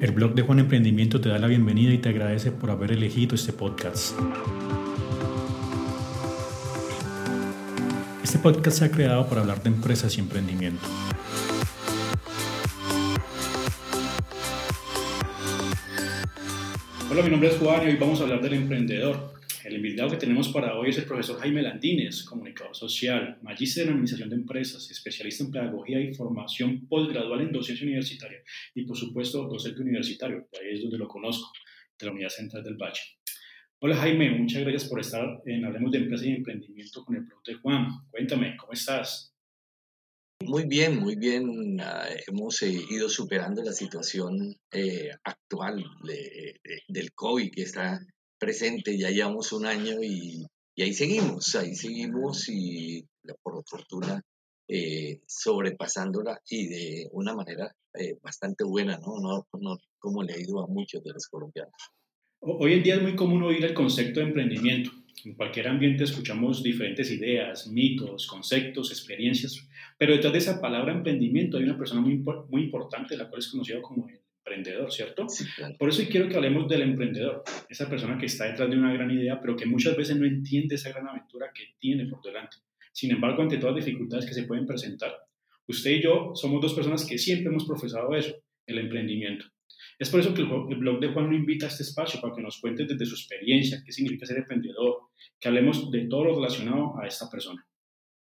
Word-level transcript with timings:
El 0.00 0.12
blog 0.12 0.34
de 0.34 0.42
Juan 0.42 0.60
Emprendimiento 0.60 1.20
te 1.20 1.28
da 1.28 1.40
la 1.40 1.48
bienvenida 1.48 1.92
y 1.92 1.98
te 1.98 2.10
agradece 2.10 2.52
por 2.52 2.70
haber 2.70 2.92
elegido 2.92 3.34
este 3.34 3.52
podcast. 3.52 4.16
Este 8.22 8.38
podcast 8.38 8.78
se 8.78 8.84
ha 8.84 8.90
creado 8.92 9.28
para 9.28 9.40
hablar 9.40 9.60
de 9.60 9.70
empresas 9.70 10.16
y 10.16 10.20
emprendimiento. 10.20 10.86
Hola, 17.10 17.22
mi 17.22 17.30
nombre 17.30 17.48
es 17.48 17.56
Juan 17.56 17.82
y 17.82 17.86
hoy 17.86 17.96
vamos 17.96 18.20
a 18.20 18.22
hablar 18.22 18.40
del 18.40 18.54
emprendedor. 18.54 19.37
El 19.68 19.76
invitado 19.76 20.08
que 20.08 20.16
tenemos 20.16 20.48
para 20.48 20.78
hoy 20.78 20.88
es 20.88 20.96
el 20.96 21.04
profesor 21.04 21.38
Jaime 21.40 21.60
Landines, 21.60 22.22
comunicador 22.22 22.74
social, 22.74 23.38
magíster 23.42 23.84
en 23.84 23.90
administración 23.90 24.30
de 24.30 24.36
empresas, 24.36 24.90
especialista 24.90 25.44
en 25.44 25.50
pedagogía 25.50 26.00
y 26.00 26.14
formación 26.14 26.86
postgradual 26.88 27.42
en 27.42 27.52
docencia 27.52 27.84
universitaria 27.84 28.38
y, 28.74 28.86
por 28.86 28.96
supuesto, 28.96 29.46
docente 29.46 29.82
universitario. 29.82 30.48
Ahí 30.58 30.72
es 30.72 30.80
donde 30.80 30.96
lo 30.96 31.06
conozco, 31.06 31.52
de 31.98 32.06
la 32.06 32.12
Unidad 32.12 32.30
Central 32.30 32.64
del 32.64 32.78
Valle. 32.78 33.02
Hola 33.80 33.96
Jaime, 33.96 34.30
muchas 34.38 34.62
gracias 34.62 34.86
por 34.86 35.00
estar 35.00 35.42
en 35.44 35.62
Hablemos 35.66 35.92
de 35.92 35.98
Empresas 35.98 36.26
y 36.26 36.30
Emprendimiento 36.30 37.04
con 37.04 37.16
el 37.16 37.26
producto 37.26 37.50
de 37.50 37.58
Juan. 37.58 37.88
Cuéntame, 38.10 38.56
¿cómo 38.56 38.72
estás? 38.72 39.34
Muy 40.46 40.66
bien, 40.66 40.98
muy 40.98 41.16
bien. 41.16 41.78
Ah, 41.82 42.06
hemos 42.26 42.62
eh, 42.62 42.72
ido 42.88 43.10
superando 43.10 43.62
la 43.62 43.72
situación 43.72 44.56
eh, 44.72 45.10
actual 45.24 45.84
del 46.88 47.12
COVID 47.12 47.50
que 47.50 47.62
está 47.62 48.00
presente, 48.38 48.96
ya 48.96 49.10
llevamos 49.10 49.52
un 49.52 49.66
año 49.66 50.02
y, 50.02 50.46
ahí 50.80 50.92
seguimos, 50.92 51.54
ahí 51.56 51.74
seguimos 51.74 52.48
y 52.48 53.04
por 53.42 53.62
fortuna 53.66 54.22
eh, 54.68 55.20
sobrepasándola 55.26 56.40
y 56.48 56.68
de 56.68 57.08
una 57.12 57.34
manera 57.34 57.74
eh, 57.94 58.16
bastante 58.22 58.64
buena, 58.64 58.98
¿no? 58.98 59.18
¿no? 59.20 59.46
No 59.60 59.76
como 59.98 60.22
le 60.22 60.34
ha 60.34 60.38
ido 60.38 60.62
a 60.62 60.66
muchos 60.66 61.02
de 61.02 61.12
los 61.12 61.26
colombianos. 61.26 61.74
Hoy 62.40 62.74
en 62.74 62.82
día 62.82 62.94
es 62.96 63.02
muy 63.02 63.16
común 63.16 63.42
oír 63.42 63.64
el 63.64 63.74
concepto 63.74 64.20
de 64.20 64.26
emprendimiento. 64.26 64.90
En 65.24 65.34
cualquier 65.34 65.66
ambiente 65.66 66.04
escuchamos 66.04 66.62
diferentes 66.62 67.10
ideas, 67.10 67.66
mitos, 67.66 68.28
conceptos, 68.28 68.92
experiencias, 68.92 69.68
pero 69.98 70.12
detrás 70.12 70.32
de 70.32 70.38
esa 70.38 70.60
palabra 70.60 70.92
emprendimiento 70.92 71.56
hay 71.56 71.64
una 71.64 71.76
persona 71.76 72.00
muy, 72.00 72.18
muy 72.48 72.62
importante, 72.62 73.16
la 73.16 73.28
cual 73.28 73.40
es 73.40 73.48
conocida 73.48 73.82
como 73.82 74.08
el 74.08 74.17
emprendedor, 74.48 74.90
¿cierto? 74.92 75.26
Por 75.78 75.88
eso 75.88 76.02
quiero 76.10 76.28
que 76.28 76.36
hablemos 76.36 76.68
del 76.68 76.82
emprendedor, 76.82 77.42
esa 77.68 77.88
persona 77.88 78.18
que 78.18 78.26
está 78.26 78.46
detrás 78.46 78.70
de 78.70 78.76
una 78.76 78.92
gran 78.92 79.10
idea, 79.10 79.40
pero 79.40 79.56
que 79.56 79.66
muchas 79.66 79.96
veces 79.96 80.16
no 80.16 80.26
entiende 80.26 80.74
esa 80.74 80.90
gran 80.90 81.08
aventura 81.08 81.50
que 81.54 81.74
tiene 81.78 82.06
por 82.06 82.22
delante. 82.22 82.56
Sin 82.92 83.10
embargo, 83.12 83.42
ante 83.42 83.58
todas 83.58 83.76
las 83.76 83.84
dificultades 83.84 84.26
que 84.26 84.34
se 84.34 84.44
pueden 84.44 84.66
presentar, 84.66 85.12
usted 85.66 85.90
y 85.90 86.02
yo 86.02 86.32
somos 86.34 86.60
dos 86.60 86.74
personas 86.74 87.06
que 87.06 87.18
siempre 87.18 87.50
hemos 87.50 87.66
profesado 87.66 88.14
eso, 88.14 88.34
el 88.66 88.78
emprendimiento. 88.78 89.46
Es 89.98 90.10
por 90.10 90.20
eso 90.20 90.32
que 90.32 90.42
el 90.42 90.78
blog 90.78 91.00
de 91.00 91.08
Juan 91.08 91.28
lo 91.28 91.36
invita 91.36 91.66
a 91.66 91.68
este 91.68 91.82
espacio 91.82 92.20
para 92.20 92.34
que 92.34 92.42
nos 92.42 92.60
cuente 92.60 92.86
desde 92.86 93.04
su 93.04 93.14
experiencia 93.14 93.82
qué 93.84 93.92
significa 93.92 94.26
ser 94.26 94.38
emprendedor, 94.38 95.08
que 95.38 95.48
hablemos 95.48 95.90
de 95.90 96.06
todo 96.06 96.24
lo 96.24 96.34
relacionado 96.36 96.98
a 96.98 97.06
esta 97.06 97.28
persona. 97.28 97.66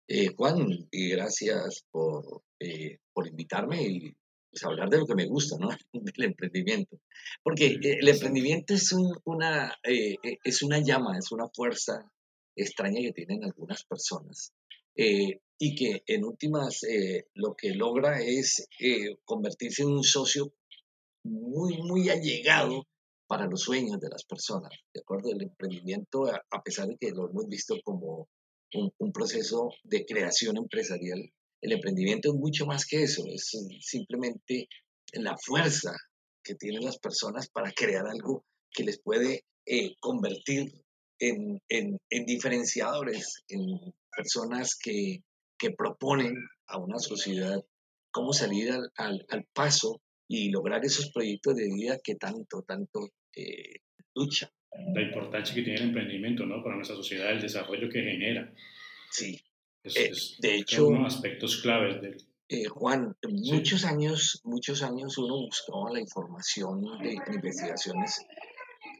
Eh, 0.08 0.28
Juan, 0.36 0.88
y 0.92 1.10
gracias 1.10 1.88
por, 1.90 2.44
eh, 2.60 3.00
por 3.12 3.28
invitarme 3.28 3.82
y 3.82 4.16
pues, 4.56 4.64
hablar 4.64 4.89
de 4.89 5.00
lo 5.00 5.06
que 5.06 5.16
me 5.16 5.28
gusta, 5.28 5.58
¿no? 5.59 5.67
Del 5.94 6.23
emprendimiento. 6.23 6.98
Porque 7.44 7.78
el 7.81 8.08
emprendimiento 8.08 8.73
es, 8.73 8.94
una, 9.25 9.78
eh, 9.84 10.16
eh, 10.23 10.38
es 10.45 10.64
una 10.64 10.80
llama, 10.80 11.17
es 11.17 11.30
una 11.34 11.50
fuerza 11.50 12.09
extraña 12.56 13.02
que 13.02 13.12
tienen 13.12 13.44
algunas 13.44 13.84
personas. 13.84 14.53
Eh, 14.95 15.42
y 15.58 15.75
que 15.75 16.03
en 16.08 16.23
últimas 16.23 16.81
lo 17.34 17.53
que 17.56 17.73
logra 17.73 18.22
es 18.22 18.67
convertirse 19.23 19.84
en 19.84 19.89
un 19.89 20.03
socio 20.03 20.53
muy, 21.23 21.78
muy 21.81 22.09
allegado 22.09 22.85
para 23.28 23.47
los 23.47 23.62
sueños 23.62 24.00
de 24.00 24.09
las 24.09 24.24
personas. 24.25 24.72
¿De 24.94 25.01
acuerdo? 25.01 25.31
El 25.31 25.44
emprendimiento, 25.44 26.28
a, 26.28 26.63
pesar 26.63 26.88
de 26.88 26.97
que 26.97 27.12
lo 27.12 27.30
hemos 27.30 27.47
visto 27.47 27.75
como 27.84 28.28
un, 28.74 28.91
un 28.97 29.12
proceso 29.13 29.69
de 29.84 30.06
creación 30.06 30.57
empresarial, 30.57 31.30
el 31.66 31.72
emprendimiento 31.72 32.30
es 32.30 32.36
mucho 32.36 32.68
más 32.68 32.86
que 32.86 33.02
eso, 33.03 33.26
es 33.28 33.52
simplemente 33.81 34.68
la 35.14 35.36
fuerza 35.36 35.96
que 36.44 36.53
tienen 36.53 36.86
las 36.86 37.00
personas 37.00 37.50
para 37.50 37.72
crear 37.72 38.06
algo 38.06 38.46
que 38.72 38.84
les 38.84 39.02
puede 39.02 39.46
eh, 39.66 39.96
convertir 40.00 40.72
en, 41.20 41.59
diferenciadores, 42.28 43.44
en 43.48 43.80
personas 44.16 44.78
que, 44.81 45.22
proponen 45.75 46.36
a 46.68 46.78
una 46.78 47.00
sociedad 47.00 47.59
cómo 48.12 48.34
salir 48.34 48.72
al, 48.98 49.48
paso 49.52 50.00
y 50.28 50.52
lograr 50.52 50.86
esos 50.86 51.12
proyectos 51.12 51.56
de 51.56 51.74
vida 51.74 51.98
que 52.04 52.14
tanto, 52.14 52.62
tanto 52.62 53.09
eh, 53.36 53.80
luchan. 54.14 54.52
La 54.94 55.02
importancia 55.02 55.56
que 55.56 55.64
tiene 55.64 55.80
el 55.80 55.88
emprendimiento 55.88 56.46
¿no? 56.46 56.62
para 56.62 56.75
nuestra 56.75 56.96
sociedad, 56.96 57.31
el 57.31 57.42
desarrollo 57.42 57.90
que 57.90 58.04
genera. 58.04 58.54
Sí, 59.09 59.42
eh, 59.85 60.12
de 60.40 60.56
hecho, 60.56 60.90
aspectos 61.06 61.62
claves 61.62 62.01
del... 62.01 62.18
Eh, 62.47 62.66
Juan, 62.66 63.16
muchos 63.28 63.85
años, 63.85 64.41
muchos 64.44 64.84
años 64.84 65.18
uno 65.18 65.35
buscaba 65.46 65.91
la 65.91 66.00
información 66.00 66.81
de 67.01 67.13
investigaciones 67.34 68.24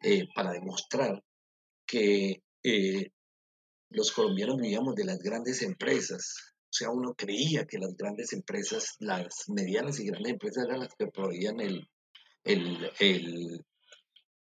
eh, 0.04 0.28
para 0.34 0.52
demostrar 0.52 1.24
que 1.86 2.42
los 3.90 4.12
colombianos 4.12 4.58
vivíamos 4.58 4.96
de 4.96 5.06
las 5.06 5.20
grandes 5.20 5.62
empresas. 5.62 6.56
O 6.64 6.78
sea, 6.78 6.90
uno 6.90 7.14
creía 7.16 7.66
que 7.66 7.78
las 7.78 7.96
grandes 7.96 8.34
empresas, 8.34 8.96
las 9.00 9.48
medianas 9.48 10.00
y 10.00 10.08
grandes 10.08 10.34
empresas 10.34 10.66
eran 10.66 10.80
las 10.80 10.94
que 10.96 11.08
proveían 11.08 11.60
el, 11.60 11.88
el, 12.44 12.92
el 13.00 13.66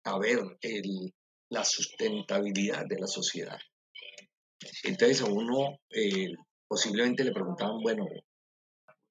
a 0.03 0.17
ver, 0.17 0.39
el, 0.61 1.13
la 1.49 1.63
sustentabilidad 1.63 2.85
de 2.87 2.99
la 2.99 3.07
sociedad. 3.07 3.59
Entonces 4.83 5.21
a 5.21 5.25
uno 5.25 5.79
eh, 5.89 6.33
posiblemente 6.67 7.23
le 7.23 7.31
preguntaban, 7.31 7.81
bueno, 7.81 8.05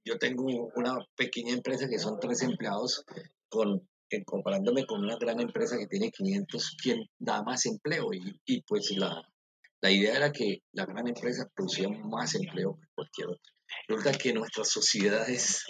yo 0.04 0.18
tengo 0.18 0.44
una 0.74 0.98
pequeña 1.16 1.52
empresa 1.52 1.88
que 1.88 1.98
son 1.98 2.18
tres 2.20 2.42
empleados, 2.42 3.04
con, 3.48 3.86
comparándome 4.24 4.86
con 4.86 5.04
una 5.04 5.16
gran 5.16 5.40
empresa 5.40 5.76
que 5.78 5.86
tiene 5.86 6.10
500, 6.10 6.76
¿quién 6.82 7.04
da 7.18 7.42
más 7.42 7.66
empleo? 7.66 8.08
Y, 8.46 8.62
pues 8.62 8.90
la, 8.96 9.22
la, 9.82 9.90
idea 9.90 10.16
era 10.16 10.32
que 10.32 10.62
la 10.72 10.86
gran 10.86 11.08
empresa 11.08 11.50
producía 11.54 11.88
más 11.88 12.34
empleo 12.34 12.78
que 12.80 12.88
cualquier 12.94 13.28
otra. 13.28 13.52
Resulta 13.86 14.12
que 14.16 14.32
nuestras 14.32 14.70
sociedades, 14.70 15.64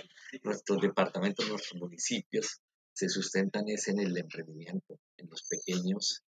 nuestros 0.44 0.80
departamentos, 0.80 1.48
nuestros 1.48 1.80
municipios 1.80 2.60
se 2.94 3.08
sustentan 3.08 3.68
es 3.68 3.88
en 3.88 4.00
el 4.00 4.16
emprendimiento, 4.16 5.00
en 5.16 5.28
los 5.28 5.42
pequeños 5.48 6.22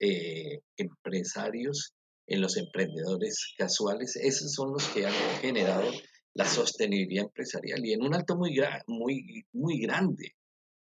eh, 0.00 0.60
empresarios 0.76 1.94
en 2.26 2.40
los 2.40 2.56
emprendedores 2.56 3.54
casuales, 3.56 4.16
esos 4.16 4.52
son 4.52 4.72
los 4.72 4.86
que 4.88 5.06
han 5.06 5.12
generado 5.40 5.90
la 6.34 6.46
sostenibilidad 6.46 7.26
empresarial 7.26 7.84
y 7.84 7.92
en 7.92 8.02
un 8.02 8.14
alto 8.14 8.36
muy, 8.36 8.58
muy, 8.86 9.46
muy 9.52 9.78
grande. 9.78 10.34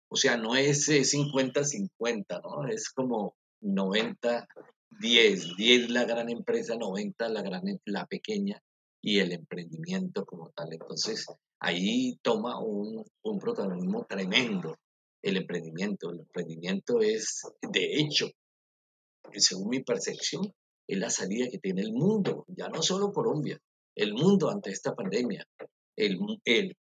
O 0.08 0.16
sea, 0.16 0.36
no 0.36 0.56
es 0.56 0.88
50-50, 0.88 2.40
¿no? 2.42 2.68
Es 2.68 2.90
como 2.90 3.36
90-10, 3.62 5.56
10 5.56 5.90
la 5.90 6.04
gran 6.04 6.28
empresa, 6.30 6.76
90 6.76 7.28
la, 7.28 7.42
gran, 7.42 7.62
la 7.84 8.06
pequeña 8.06 8.62
y 9.00 9.18
el 9.18 9.32
emprendimiento 9.32 10.24
como 10.24 10.50
tal. 10.50 10.72
Entonces, 10.72 11.26
ahí 11.58 12.18
toma 12.22 12.60
un, 12.60 13.04
un 13.22 13.38
protagonismo 13.38 14.04
tremendo 14.08 14.76
el 15.22 15.36
emprendimiento. 15.36 16.10
El 16.10 16.20
emprendimiento 16.20 17.00
es, 17.00 17.42
de 17.62 18.00
hecho, 18.00 18.30
según 19.32 19.68
mi 19.68 19.82
percepción, 19.82 20.52
es 20.90 20.98
la 20.98 21.08
salida 21.08 21.48
que 21.48 21.58
tiene 21.58 21.82
el 21.82 21.92
mundo, 21.92 22.44
ya 22.48 22.68
no 22.68 22.82
solo 22.82 23.12
Colombia, 23.12 23.58
el 23.94 24.12
mundo 24.12 24.50
ante 24.50 24.70
esta 24.70 24.94
pandemia. 24.94 25.47
El, 25.97 26.18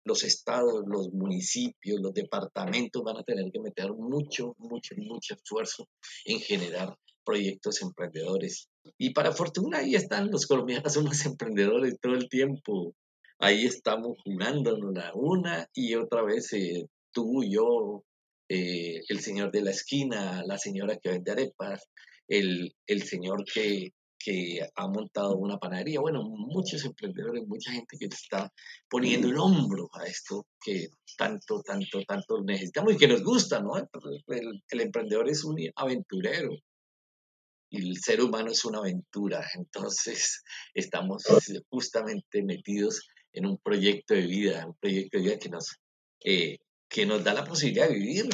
los 0.03 0.23
estados, 0.23 0.83
los 0.85 1.13
municipios, 1.13 2.01
los 2.01 2.13
departamentos 2.13 3.01
van 3.03 3.17
a 3.17 3.23
tener 3.23 3.49
que 3.51 3.61
meter 3.61 3.91
mucho, 3.93 4.53
mucho, 4.57 4.95
mucho 4.97 5.33
esfuerzo 5.33 5.87
en 6.25 6.39
generar 6.39 6.93
proyectos 7.23 7.81
emprendedores. 7.81 8.67
Y 8.97 9.11
para 9.11 9.31
fortuna 9.31 9.79
ahí 9.79 9.95
están, 9.95 10.29
los 10.29 10.45
colombianos 10.45 10.93
somos 10.93 11.25
emprendedores 11.25 11.97
todo 12.01 12.15
el 12.15 12.27
tiempo. 12.27 12.93
Ahí 13.39 13.65
estamos 13.65 14.17
jugándonos 14.23 14.93
la 14.93 15.11
una 15.13 15.69
y 15.73 15.95
otra 15.95 16.21
vez 16.21 16.51
eh, 16.51 16.85
tú, 17.11 17.43
yo, 17.43 18.03
eh, 18.49 19.01
el 19.07 19.21
señor 19.21 19.51
de 19.51 19.61
la 19.61 19.71
esquina, 19.71 20.43
la 20.45 20.57
señora 20.57 20.97
que 20.97 21.09
vende 21.09 21.31
arepas, 21.31 21.87
el, 22.27 22.75
el 22.87 23.03
señor 23.03 23.43
que, 23.45 23.93
que 24.25 24.67
ha 24.75 24.87
montado 24.87 25.37
una 25.37 25.57
panadería. 25.57 25.99
Bueno, 25.99 26.23
muchos 26.23 26.83
emprendedores, 26.83 27.45
mucha 27.47 27.71
gente 27.71 27.97
que 27.97 28.05
está 28.05 28.51
poniendo 28.89 29.27
el 29.27 29.37
hombro 29.37 29.89
a 29.93 30.05
esto 30.05 30.47
que 30.59 30.87
tanto, 31.17 31.61
tanto, 31.61 32.03
tanto 32.07 32.41
necesitamos 32.41 32.93
y 32.93 32.97
que 32.97 33.07
nos 33.07 33.23
gusta, 33.23 33.61
¿no? 33.61 33.77
El, 33.77 34.63
el, 34.69 34.81
emprendedor 34.81 35.29
es 35.29 35.43
un 35.43 35.57
aventurero 35.75 36.51
y 37.69 37.89
el 37.89 37.97
ser 37.97 38.21
humano 38.21 38.51
es 38.51 38.65
una 38.65 38.79
aventura. 38.79 39.45
Entonces, 39.53 40.43
estamos 40.73 41.23
justamente 41.69 42.43
metidos 42.43 43.07
en 43.31 43.45
un 43.45 43.57
proyecto 43.57 44.13
de 44.13 44.25
vida, 44.25 44.65
un 44.65 44.75
proyecto 44.75 45.17
de 45.17 45.23
vida 45.23 45.37
que 45.37 45.49
nos, 45.49 45.77
eh, 46.23 46.57
que 46.89 47.05
nos 47.05 47.23
da 47.23 47.33
la 47.33 47.43
posibilidad 47.43 47.89
de 47.89 47.95
vivir 47.95 48.29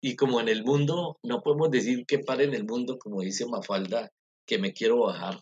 y 0.00 0.16
como 0.16 0.40
en 0.40 0.48
el 0.48 0.64
mundo, 0.64 1.18
no 1.22 1.42
podemos 1.42 1.70
decir 1.70 2.04
que 2.06 2.20
pare 2.20 2.44
en 2.44 2.54
el 2.54 2.64
mundo, 2.64 2.98
como 2.98 3.22
dice 3.22 3.46
Mafalda, 3.46 4.10
que 4.46 4.58
me 4.58 4.72
quiero 4.72 5.00
bajar. 5.00 5.40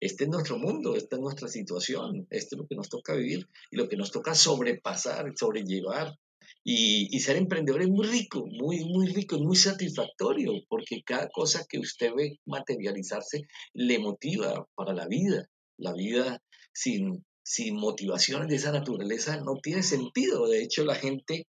Este 0.00 0.24
es 0.24 0.30
nuestro 0.30 0.58
mundo, 0.58 0.94
esta 0.94 1.16
es 1.16 1.22
nuestra 1.22 1.48
situación, 1.48 2.26
esto 2.30 2.54
es 2.54 2.60
lo 2.60 2.66
que 2.66 2.76
nos 2.76 2.88
toca 2.88 3.14
vivir 3.14 3.48
y 3.70 3.76
lo 3.76 3.88
que 3.88 3.96
nos 3.96 4.10
toca 4.10 4.34
sobrepasar, 4.34 5.32
sobrellevar. 5.36 6.14
Y, 6.62 7.08
y 7.14 7.20
ser 7.20 7.36
emprendedor 7.36 7.82
es 7.82 7.88
muy 7.88 8.06
rico, 8.06 8.44
muy, 8.46 8.84
muy 8.84 9.06
rico, 9.06 9.38
muy 9.38 9.56
satisfactorio, 9.56 10.52
porque 10.68 11.02
cada 11.04 11.28
cosa 11.28 11.64
que 11.68 11.78
usted 11.78 12.12
ve 12.14 12.38
materializarse 12.44 13.42
le 13.72 13.98
motiva 13.98 14.66
para 14.74 14.92
la 14.92 15.06
vida. 15.06 15.48
La 15.78 15.92
vida 15.92 16.40
sin, 16.72 17.24
sin 17.42 17.76
motivaciones 17.76 18.48
de 18.48 18.56
esa 18.56 18.72
naturaleza 18.72 19.36
no 19.38 19.56
tiene 19.62 19.82
sentido. 19.82 20.48
De 20.48 20.62
hecho, 20.62 20.84
la 20.84 20.94
gente 20.94 21.46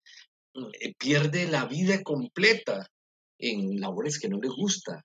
eh, 0.80 0.94
pierde 0.98 1.48
la 1.48 1.66
vida 1.66 2.02
completa 2.04 2.88
en 3.40 3.80
labores 3.80 4.20
que 4.20 4.30
no 4.30 4.40
les 4.40 4.52
gusta. 4.52 5.04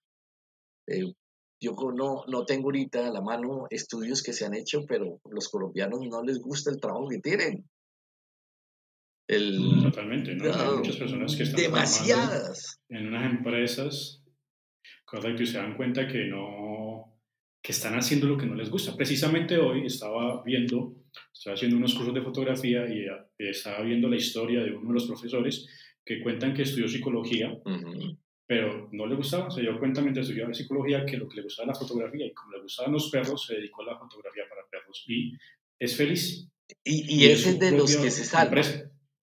Eh, 0.87 1.13
yo 1.61 1.77
no, 1.95 2.25
no 2.27 2.45
tengo 2.45 2.69
ahorita 2.69 3.07
a 3.07 3.13
la 3.13 3.21
mano 3.21 3.67
estudios 3.71 4.23
que 4.23 4.33
se 4.33 4.45
han 4.45 4.55
hecho, 4.55 4.85
pero 4.87 5.21
los 5.31 5.49
colombianos 5.49 6.01
no 6.09 6.23
les 6.23 6.41
gusta 6.41 6.71
el 6.71 6.81
trabajo 6.81 7.09
que 7.09 7.21
tienen. 7.21 7.65
Totalmente, 9.29 10.35
¿no? 10.35 10.53
Hay 10.53 10.77
muchas 10.79 10.97
personas 10.97 11.37
que 11.37 11.45
están 11.45 11.63
demasiadas. 11.63 12.81
en 12.89 13.07
unas 13.07 13.31
empresas, 13.31 14.23
correcto, 15.05 15.43
y 15.43 15.47
se 15.47 15.59
dan 15.59 15.77
cuenta 15.77 16.07
que 16.07 16.27
no, 16.27 16.62
que 17.63 17.73
están 17.73 17.95
haciendo 17.95 18.27
lo 18.27 18.37
que 18.37 18.47
no 18.47 18.57
les 18.57 18.71
gusta. 18.71 18.97
Precisamente 18.97 19.57
hoy 19.57 19.87
estaba 19.87 20.43
viendo 20.43 20.97
estaba 21.33 21.55
haciendo 21.55 21.77
unos 21.77 21.95
cursos 21.95 22.15
de 22.15 22.23
fotografía 22.23 22.87
y 22.89 23.01
eh, 23.01 23.51
estaba 23.51 23.83
viendo 23.83 24.09
la 24.09 24.17
historia 24.17 24.63
de 24.63 24.73
uno 24.73 24.89
de 24.89 24.95
los 24.95 25.07
profesores 25.07 25.67
que 26.05 26.23
cuentan 26.23 26.55
que 26.55 26.63
estudió 26.63 26.89
psicología, 26.89 27.57
pero 28.47 28.89
no 28.93 29.07
le 29.07 29.15
gustaba, 29.15 29.51
se 29.51 29.61
dio 29.61 29.79
cuenta 29.79 30.01
mientras 30.03 30.27
estudiaba 30.27 30.53
psicología 30.53 31.05
que 31.05 31.17
lo 31.17 31.29
que 31.29 31.37
le 31.37 31.43
gustaba 31.43 31.67
era 31.67 31.73
la 31.75 31.79
fotografía 31.79 32.27
y 32.27 32.33
como 32.33 32.53
le 32.53 32.63
gustaban 32.63 32.93
los 32.93 33.11
perros, 33.11 33.47
se 33.47 33.55
dedicó 33.55 33.83
a 33.83 33.87
la 33.87 33.99
fotografía 33.99 34.45
para 34.49 34.67
perros 34.69 35.05
y 35.07 35.33
es 35.79 35.97
feliz. 35.97 36.49
Y, 36.85 37.27
ese 37.27 37.51
es 37.51 37.59
de 37.59 37.73
los 37.73 37.97
que 37.97 38.11
se 38.11 38.25
salvan. 38.25 38.91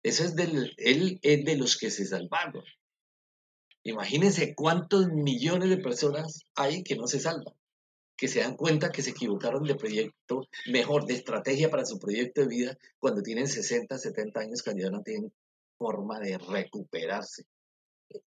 Ese 0.04 0.24
es 0.24 0.36
del, 0.36 0.74
él 0.78 1.20
es 1.22 1.44
de 1.44 1.58
los 1.58 1.78
que 1.78 1.92
se 1.92 2.06
salvaron. 2.06 2.64
Imagínense 3.84 4.56
cuántos 4.56 5.08
millones 5.08 5.70
de 5.70 5.78
personas 5.78 6.46
hay 6.56 6.84
que 6.84 6.96
no 6.96 7.08
se 7.08 7.20
salvan 7.20 7.54
que 8.18 8.28
se 8.28 8.40
dan 8.40 8.56
cuenta 8.56 8.92
que 8.92 9.02
se 9.02 9.12
equivocaron 9.12 9.64
de 9.64 9.76
proyecto, 9.76 10.48
mejor, 10.68 11.06
de 11.06 11.16
estrategia 11.16 11.70
para 11.70 11.86
su 11.86 12.00
proyecto 12.00 12.42
de 12.42 12.48
vida 12.48 12.78
cuando 13.00 13.22
tienen 13.22 13.48
60, 13.48 13.98
70 13.98 14.40
años, 14.40 14.64
cuando 14.64 14.84
ya 14.84 14.90
no 14.90 15.02
tienen 15.02 15.34
forma 15.78 16.20
de 16.20 16.38
recuperarse. 16.38 17.44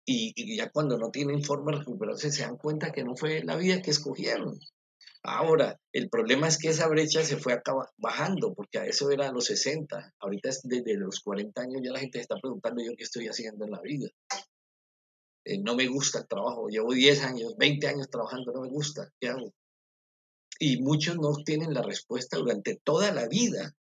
Y, 0.04 0.56
ya 0.56 0.70
cuando 0.70 0.98
no 0.98 1.10
tienen 1.10 1.44
forma 1.44 1.72
de 1.72 1.78
recuperarse, 1.78 2.32
se 2.32 2.42
dan 2.42 2.56
cuenta 2.56 2.92
que 2.92 3.04
no 3.04 3.16
fue 3.16 3.44
la 3.44 3.56
vida 3.56 3.82
que 3.82 3.90
escogieron. 3.90 4.58
Ahora, 5.22 5.78
el 5.92 6.08
problema 6.08 6.46
es 6.48 6.58
que 6.58 6.68
esa 6.68 6.88
brecha 6.88 7.22
se 7.24 7.36
fue 7.36 7.60
bajando, 7.96 8.54
porque 8.54 8.78
a 8.78 8.86
eso 8.86 9.10
era 9.10 9.28
a 9.28 9.32
los 9.32 9.46
60. 9.46 10.14
Ahorita 10.20 10.48
es 10.48 10.60
desde 10.62 10.96
los 10.96 11.20
40 11.20 11.62
años 11.62 11.82
ya 11.82 11.92
la 11.92 11.98
gente 12.00 12.18
se 12.18 12.22
está 12.22 12.36
preguntando 12.40 12.82
yo 12.82 12.92
qué 12.96 13.04
estoy 13.04 13.26
haciendo 13.26 13.64
en 13.64 13.72
la 13.72 13.80
vida. 13.80 14.08
Eh, 15.44 15.58
no 15.58 15.76
me 15.76 15.86
gusta 15.86 16.20
el 16.20 16.28
trabajo, 16.28 16.68
llevo 16.68 16.92
10 16.92 17.22
años, 17.24 17.56
20 17.56 17.86
años 17.86 18.10
trabajando, 18.10 18.52
no 18.52 18.62
me 18.62 18.68
gusta, 18.68 19.08
¿qué 19.20 19.28
hago? 19.28 19.52
Y 20.58 20.80
muchos 20.80 21.16
no 21.16 21.34
tienen 21.44 21.74
la 21.74 21.82
respuesta 21.82 22.38
durante 22.38 22.76
toda 22.76 23.12
la 23.12 23.28
vida. 23.28 23.74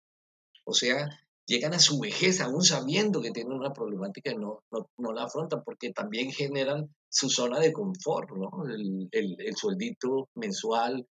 O 0.64 0.72
sea, 0.72 1.08
llegan 1.46 1.74
a 1.74 1.78
su 1.78 2.00
vejez 2.00 2.40
aún 2.40 2.62
sabiendo 2.62 3.20
que 3.20 3.30
tienen 3.30 3.52
una 3.52 3.72
problemática 3.72 4.32
y 4.32 4.36
no, 4.36 4.62
no, 4.70 5.12
la 5.12 5.24
afrontan 5.24 5.62
porque 5.64 5.92
también 5.92 6.32
generan 6.32 6.94
su 7.08 7.28
zona 7.28 7.60
de 7.60 7.72
confort, 7.72 8.30
¿no? 8.30 8.50
El, 8.68 9.08
el, 9.12 9.56
sueldito 9.56 10.28
mensual 10.34 11.06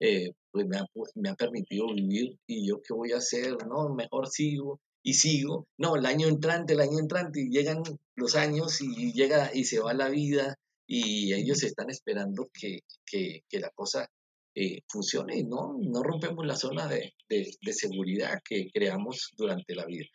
eh, 0.00 0.32
pues 0.50 0.66
me 0.66 0.78
ha, 0.78 0.86
me 1.14 1.30
ha, 1.30 1.34
permitido 1.34 1.94
vivir 1.94 2.36
y 2.46 2.68
yo 2.68 2.80
qué 2.82 2.92
voy 2.92 3.12
a 3.12 3.18
hacer, 3.18 3.66
¿no? 3.66 3.94
Mejor 3.94 4.28
sigo 4.28 4.80
y 5.02 5.14
sigo. 5.14 5.66
No, 5.78 5.96
el 5.96 6.04
año 6.04 6.26
entrante, 6.26 6.74
el 6.74 6.80
año 6.80 6.98
entrante 6.98 7.40
y 7.40 7.50
llegan 7.50 7.82
los 8.16 8.34
años 8.34 8.80
y 8.80 9.12
llega 9.12 9.50
y 9.54 9.64
se 9.64 9.78
va 9.80 9.94
la 9.94 10.08
vida 10.08 10.56
y 10.86 11.32
ellos 11.32 11.62
están 11.62 11.90
esperando 11.90 12.50
que, 12.52 12.80
que, 13.04 13.42
que 13.48 13.60
la 13.60 13.70
cosa 13.70 14.08
eh, 14.58 14.80
funcione 14.88 15.36
y 15.36 15.44
no, 15.44 15.76
no 15.82 16.02
rompemos 16.02 16.46
la 16.46 16.56
zona 16.56 16.88
de, 16.88 17.12
de, 17.28 17.72
seguridad 17.74 18.40
que 18.42 18.70
creamos 18.72 19.34
durante 19.36 19.74
la 19.74 19.84
vida. 19.84 20.06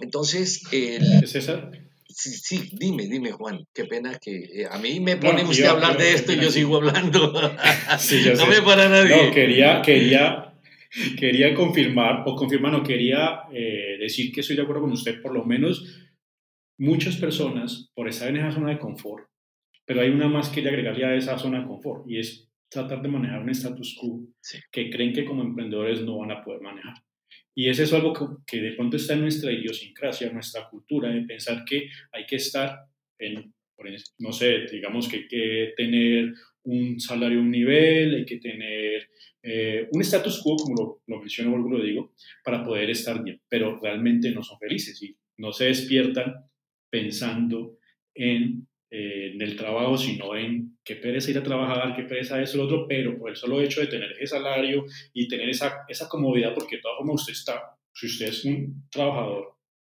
Entonces, 0.00 0.64
el, 0.72 1.24
César. 1.28 1.70
Sí, 2.08 2.30
sí, 2.30 2.70
dime, 2.72 3.06
dime, 3.06 3.30
Juan. 3.30 3.64
Qué 3.72 3.84
pena 3.84 4.18
que 4.20 4.32
eh, 4.32 4.66
a 4.68 4.78
mí 4.78 4.98
me 4.98 5.16
pone 5.18 5.44
usted 5.44 5.66
a 5.66 5.70
hablar 5.70 5.96
de 5.96 6.14
esto 6.14 6.32
y 6.32 6.40
yo 6.40 6.50
sigo 6.50 6.78
hablando. 6.78 7.32
no 7.32 8.46
me 8.46 8.62
para 8.62 8.88
nadie. 8.88 9.28
No, 9.28 9.32
quería, 9.32 9.82
quería, 9.82 10.54
quería 11.16 11.54
confirmar, 11.54 12.24
o 12.26 12.34
confirmar, 12.34 12.72
no, 12.72 12.82
quería 12.82 13.42
eh, 13.52 13.98
decir 14.00 14.32
que 14.32 14.40
estoy 14.40 14.56
de 14.56 14.62
acuerdo 14.62 14.82
con 14.82 14.92
usted, 14.92 15.22
por 15.22 15.32
lo 15.32 15.44
menos 15.44 16.08
muchas 16.76 17.14
personas, 17.18 17.92
por 17.94 18.08
estar 18.08 18.28
en 18.30 18.38
esa 18.38 18.50
zona 18.50 18.70
de 18.70 18.80
confort, 18.80 19.28
pero 19.84 20.00
hay 20.00 20.10
una 20.10 20.26
más 20.26 20.48
que 20.48 20.60
le 20.60 20.70
agregaría 20.70 21.06
a 21.06 21.14
esa 21.14 21.38
zona 21.38 21.60
de 21.60 21.68
confort, 21.68 22.04
y 22.08 22.18
es 22.18 22.45
tratar 22.68 23.02
de 23.02 23.08
manejar 23.08 23.42
un 23.42 23.50
status 23.50 23.96
quo 24.00 24.26
que 24.70 24.90
creen 24.90 25.12
que 25.12 25.24
como 25.24 25.42
emprendedores 25.42 26.02
no 26.02 26.18
van 26.18 26.30
a 26.30 26.42
poder 26.42 26.60
manejar. 26.60 26.94
Y 27.54 27.68
es 27.68 27.78
eso 27.78 27.96
algo 27.96 28.42
que, 28.46 28.60
de 28.60 28.72
pronto 28.72 28.96
está 28.96 29.14
en 29.14 29.22
nuestra 29.22 29.50
idiosincrasia, 29.50 30.30
nuestra 30.30 30.68
cultura, 30.68 31.08
de 31.08 31.22
pensar 31.22 31.64
que 31.64 31.88
hay 32.12 32.26
que 32.26 32.36
estar 32.36 32.80
en, 33.18 33.54
no 34.18 34.32
sé, 34.32 34.66
digamos 34.70 35.08
que 35.08 35.16
hay 35.16 35.28
que 35.28 35.72
tener 35.76 36.34
un 36.64 37.00
salario, 37.00 37.40
un 37.40 37.50
nivel, 37.50 38.14
hay 38.14 38.24
que 38.26 38.38
tener 38.38 39.08
eh, 39.42 39.88
un 39.90 40.00
status 40.02 40.42
quo, 40.42 40.56
como 40.56 40.74
lo, 40.74 41.02
lo 41.06 41.20
menciono, 41.20 41.54
o 41.54 41.56
lo 41.56 41.82
digo, 41.82 42.12
para 42.44 42.62
poder 42.62 42.90
estar 42.90 43.22
bien, 43.22 43.40
pero 43.48 43.80
realmente 43.80 44.30
no 44.32 44.42
son 44.42 44.58
felices 44.58 45.02
y 45.02 45.16
no 45.38 45.52
se 45.52 45.66
despiertan 45.66 46.34
pensando 46.90 47.78
en 48.14 48.66
eh, 48.88 49.32
en 49.34 49.42
el 49.42 49.56
trabajo, 49.56 49.96
sino 49.98 50.36
en 50.36 50.78
qué 50.84 50.94
pereza 50.94 51.32
ir 51.32 51.38
a 51.38 51.42
trabajar, 51.42 51.96
qué 51.96 52.04
pereza 52.04 52.40
eso, 52.40 52.56
lo 52.56 52.64
otro, 52.64 52.86
pero 52.86 53.18
por 53.18 53.30
el 53.30 53.36
solo 53.36 53.60
hecho 53.60 53.80
de 53.80 53.88
tener 53.88 54.12
ese 54.12 54.28
salario 54.28 54.84
y 55.12 55.26
tener 55.26 55.48
esa, 55.48 55.84
esa 55.88 56.08
comodidad, 56.08 56.54
porque 56.54 56.76
de 56.76 56.82
todas 56.82 56.98
formas 56.98 57.20
usted 57.20 57.32
está, 57.32 57.76
si 57.92 58.06
usted 58.06 58.28
es 58.28 58.44
un 58.44 58.88
trabajador, 58.88 59.56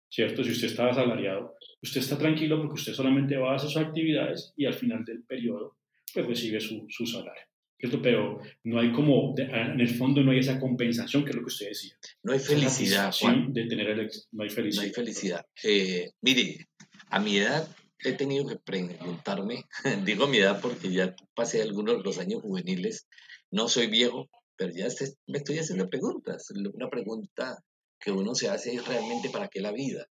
¿cierto? 0.09 0.45
Si 0.45 0.53
usted 0.53 0.69
está 0.69 0.89
asalariado, 0.89 1.57
usted 1.83 2.01
está 2.01 2.17
tranquilo 2.17 2.59
porque 2.59 2.75
usted 2.75 2.93
solamente 2.93 3.37
va 3.37 3.53
a 3.53 3.57
hacer 3.57 3.71
sus 3.71 3.83
actividades 3.83 4.53
y 4.57 4.67
al 4.67 4.75
final 4.75 5.05
del 5.05 5.25
periodo, 5.25 5.79
pues 6.15 6.27
recibe 6.27 6.61
su, 6.61 6.87
su 6.89 7.07
salario. 7.07 7.43
¿Cierto? 7.79 8.01
Pero 8.01 8.41
no 8.65 8.81
hay 8.81 8.91
como, 8.91 9.35
en 9.37 9.81
el 9.81 9.89
fondo 9.89 10.23
no 10.23 10.31
hay 10.31 10.39
esa 10.39 10.59
compensación, 10.59 11.25
que 11.25 11.31
es 11.31 11.37
lo 11.37 11.43
que 11.43 11.49
usted 11.49 11.69
decía. 11.69 11.95
No 12.23 12.33
hay 12.33 12.39
felicidad, 12.39 13.13
Juan. 13.21 13.53
De 13.53 13.67
tener 13.67 13.91
el, 13.91 14.11
no 14.33 14.45
hay 14.45 14.49
felicidad. 14.49 14.83
No 14.83 14.87
hay 14.87 14.95
felicidad. 14.95 15.47
Eh, 15.63 16.11
mire, 16.23 16.69
a 17.11 17.21
mi 17.21 17.37
edad 17.37 17.69
he 18.01 18.13
tenido 18.13 18.47
que 18.47 18.57
preguntarme, 18.57 19.65
digo 20.05 20.27
mi 20.27 20.39
edad 20.39 20.61
porque 20.61 20.93
ya 20.93 21.15
pasé 21.35 21.63
algunos 21.63 21.99
de 21.99 22.03
los 22.03 22.19
años 22.19 22.43
juveniles, 22.43 23.07
no 23.51 23.69
soy 23.69 23.87
viejo, 23.87 24.29
pero 24.57 24.73
ya 24.73 24.89
me 25.27 25.39
estoy 25.39 25.59
haciendo 25.59 25.89
preguntas. 25.89 26.51
Una 26.51 26.89
pregunta 26.89 27.63
que 27.99 28.11
uno 28.11 28.35
se 28.35 28.49
hace 28.49 28.75
es 28.75 28.87
realmente 28.87 29.31
para 29.31 29.49
qué 29.49 29.61
la 29.61 29.73
vida, 29.73 30.07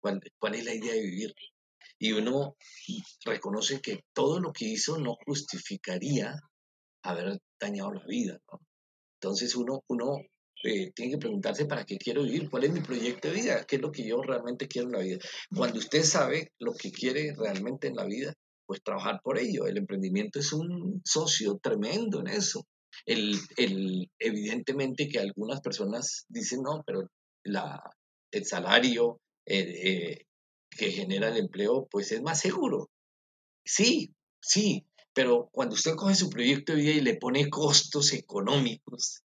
cuál, 0.00 0.20
cuál 0.38 0.54
es 0.54 0.64
la 0.64 0.74
idea 0.74 0.94
de 0.94 1.02
vivir. 1.02 1.34
Y 1.98 2.12
uno 2.12 2.56
reconoce 3.24 3.80
que 3.80 4.04
todo 4.14 4.40
lo 4.40 4.52
que 4.52 4.64
hizo 4.64 4.98
no 4.98 5.16
justificaría 5.26 6.40
haber 7.02 7.40
dañado 7.60 7.92
la 7.92 8.06
vida. 8.06 8.40
Entonces 9.20 9.54
uno, 9.54 9.84
uno 9.86 10.16
eh, 10.62 10.92
tiene 10.94 11.12
que 11.12 11.18
preguntarse 11.18 11.64
para 11.66 11.84
qué 11.84 11.96
quiero 11.96 12.22
vivir, 12.22 12.50
cuál 12.50 12.64
es 12.64 12.72
mi 12.72 12.80
proyecto 12.80 13.28
de 13.28 13.34
vida, 13.34 13.64
qué 13.64 13.76
es 13.76 13.82
lo 13.82 13.90
que 13.90 14.06
yo 14.06 14.22
realmente 14.22 14.68
quiero 14.68 14.88
en 14.88 14.92
la 14.92 15.00
vida. 15.00 15.18
Cuando 15.54 15.78
usted 15.78 16.02
sabe 16.02 16.52
lo 16.58 16.74
que 16.74 16.92
quiere 16.92 17.34
realmente 17.34 17.88
en 17.88 17.96
la 17.96 18.04
vida, 18.04 18.34
pues 18.66 18.82
trabajar 18.82 19.20
por 19.22 19.38
ello. 19.38 19.66
El 19.66 19.78
emprendimiento 19.78 20.38
es 20.38 20.52
un 20.52 21.00
socio 21.04 21.58
tremendo 21.62 22.20
en 22.20 22.28
eso. 22.28 22.66
El, 23.06 23.36
el, 23.56 24.10
evidentemente 24.18 25.08
que 25.08 25.18
algunas 25.18 25.60
personas 25.60 26.24
dicen, 26.28 26.62
no, 26.62 26.82
pero 26.86 27.08
la, 27.42 27.82
el 28.30 28.44
salario 28.44 29.20
eh, 29.46 29.60
eh, 29.60 30.24
que 30.70 30.90
genera 30.92 31.28
el 31.28 31.38
empleo, 31.38 31.88
pues 31.90 32.12
es 32.12 32.22
más 32.22 32.40
seguro. 32.40 32.90
Sí, 33.64 34.14
sí, 34.40 34.86
pero 35.12 35.48
cuando 35.52 35.74
usted 35.74 35.94
coge 35.96 36.14
su 36.14 36.30
proyecto 36.30 36.72
de 36.72 36.82
vida 36.82 36.92
y 36.92 37.00
le 37.00 37.16
pone 37.16 37.50
costos 37.50 38.12
económicos, 38.12 39.22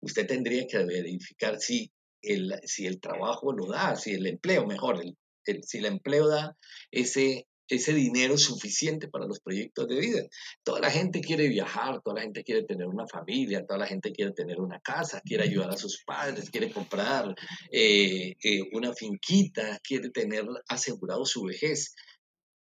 usted 0.00 0.26
tendría 0.26 0.66
que 0.66 0.78
verificar 0.84 1.60
si 1.60 1.90
el, 2.22 2.54
si 2.64 2.86
el 2.86 3.00
trabajo 3.00 3.52
lo 3.52 3.66
da, 3.66 3.96
si 3.96 4.12
el 4.12 4.26
empleo, 4.26 4.66
mejor, 4.66 5.02
el, 5.02 5.64
si 5.64 5.78
el 5.78 5.86
empleo 5.86 6.28
da 6.28 6.56
ese, 6.90 7.46
ese 7.68 7.94
dinero 7.94 8.36
suficiente 8.36 9.08
para 9.08 9.26
los 9.26 9.40
proyectos 9.40 9.88
de 9.88 10.00
vida. 10.00 10.22
Toda 10.62 10.80
la 10.80 10.90
gente 10.90 11.20
quiere 11.20 11.48
viajar, 11.48 12.00
toda 12.02 12.16
la 12.16 12.22
gente 12.22 12.44
quiere 12.44 12.64
tener 12.64 12.86
una 12.86 13.06
familia, 13.06 13.64
toda 13.64 13.78
la 13.78 13.86
gente 13.86 14.12
quiere 14.12 14.32
tener 14.32 14.60
una 14.60 14.80
casa, 14.80 15.20
quiere 15.24 15.44
ayudar 15.44 15.70
a 15.70 15.76
sus 15.76 16.02
padres, 16.04 16.50
quiere 16.50 16.70
comprar 16.70 17.34
eh, 17.70 18.34
eh, 18.42 18.62
una 18.72 18.92
finquita, 18.92 19.78
quiere 19.82 20.10
tener 20.10 20.44
asegurado 20.68 21.24
su 21.24 21.44
vejez. 21.44 21.94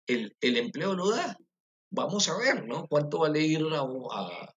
el, 0.08 0.34
empleo 0.42 0.96
lo 0.96 1.10
da. 1.10 1.38
Vamos 1.92 2.28
a 2.28 2.38
ver, 2.38 2.66
¿no? 2.66 2.88
¿Cuánto 2.88 3.20
vale 3.20 3.42
ir 3.42 3.62
a, 3.72 4.54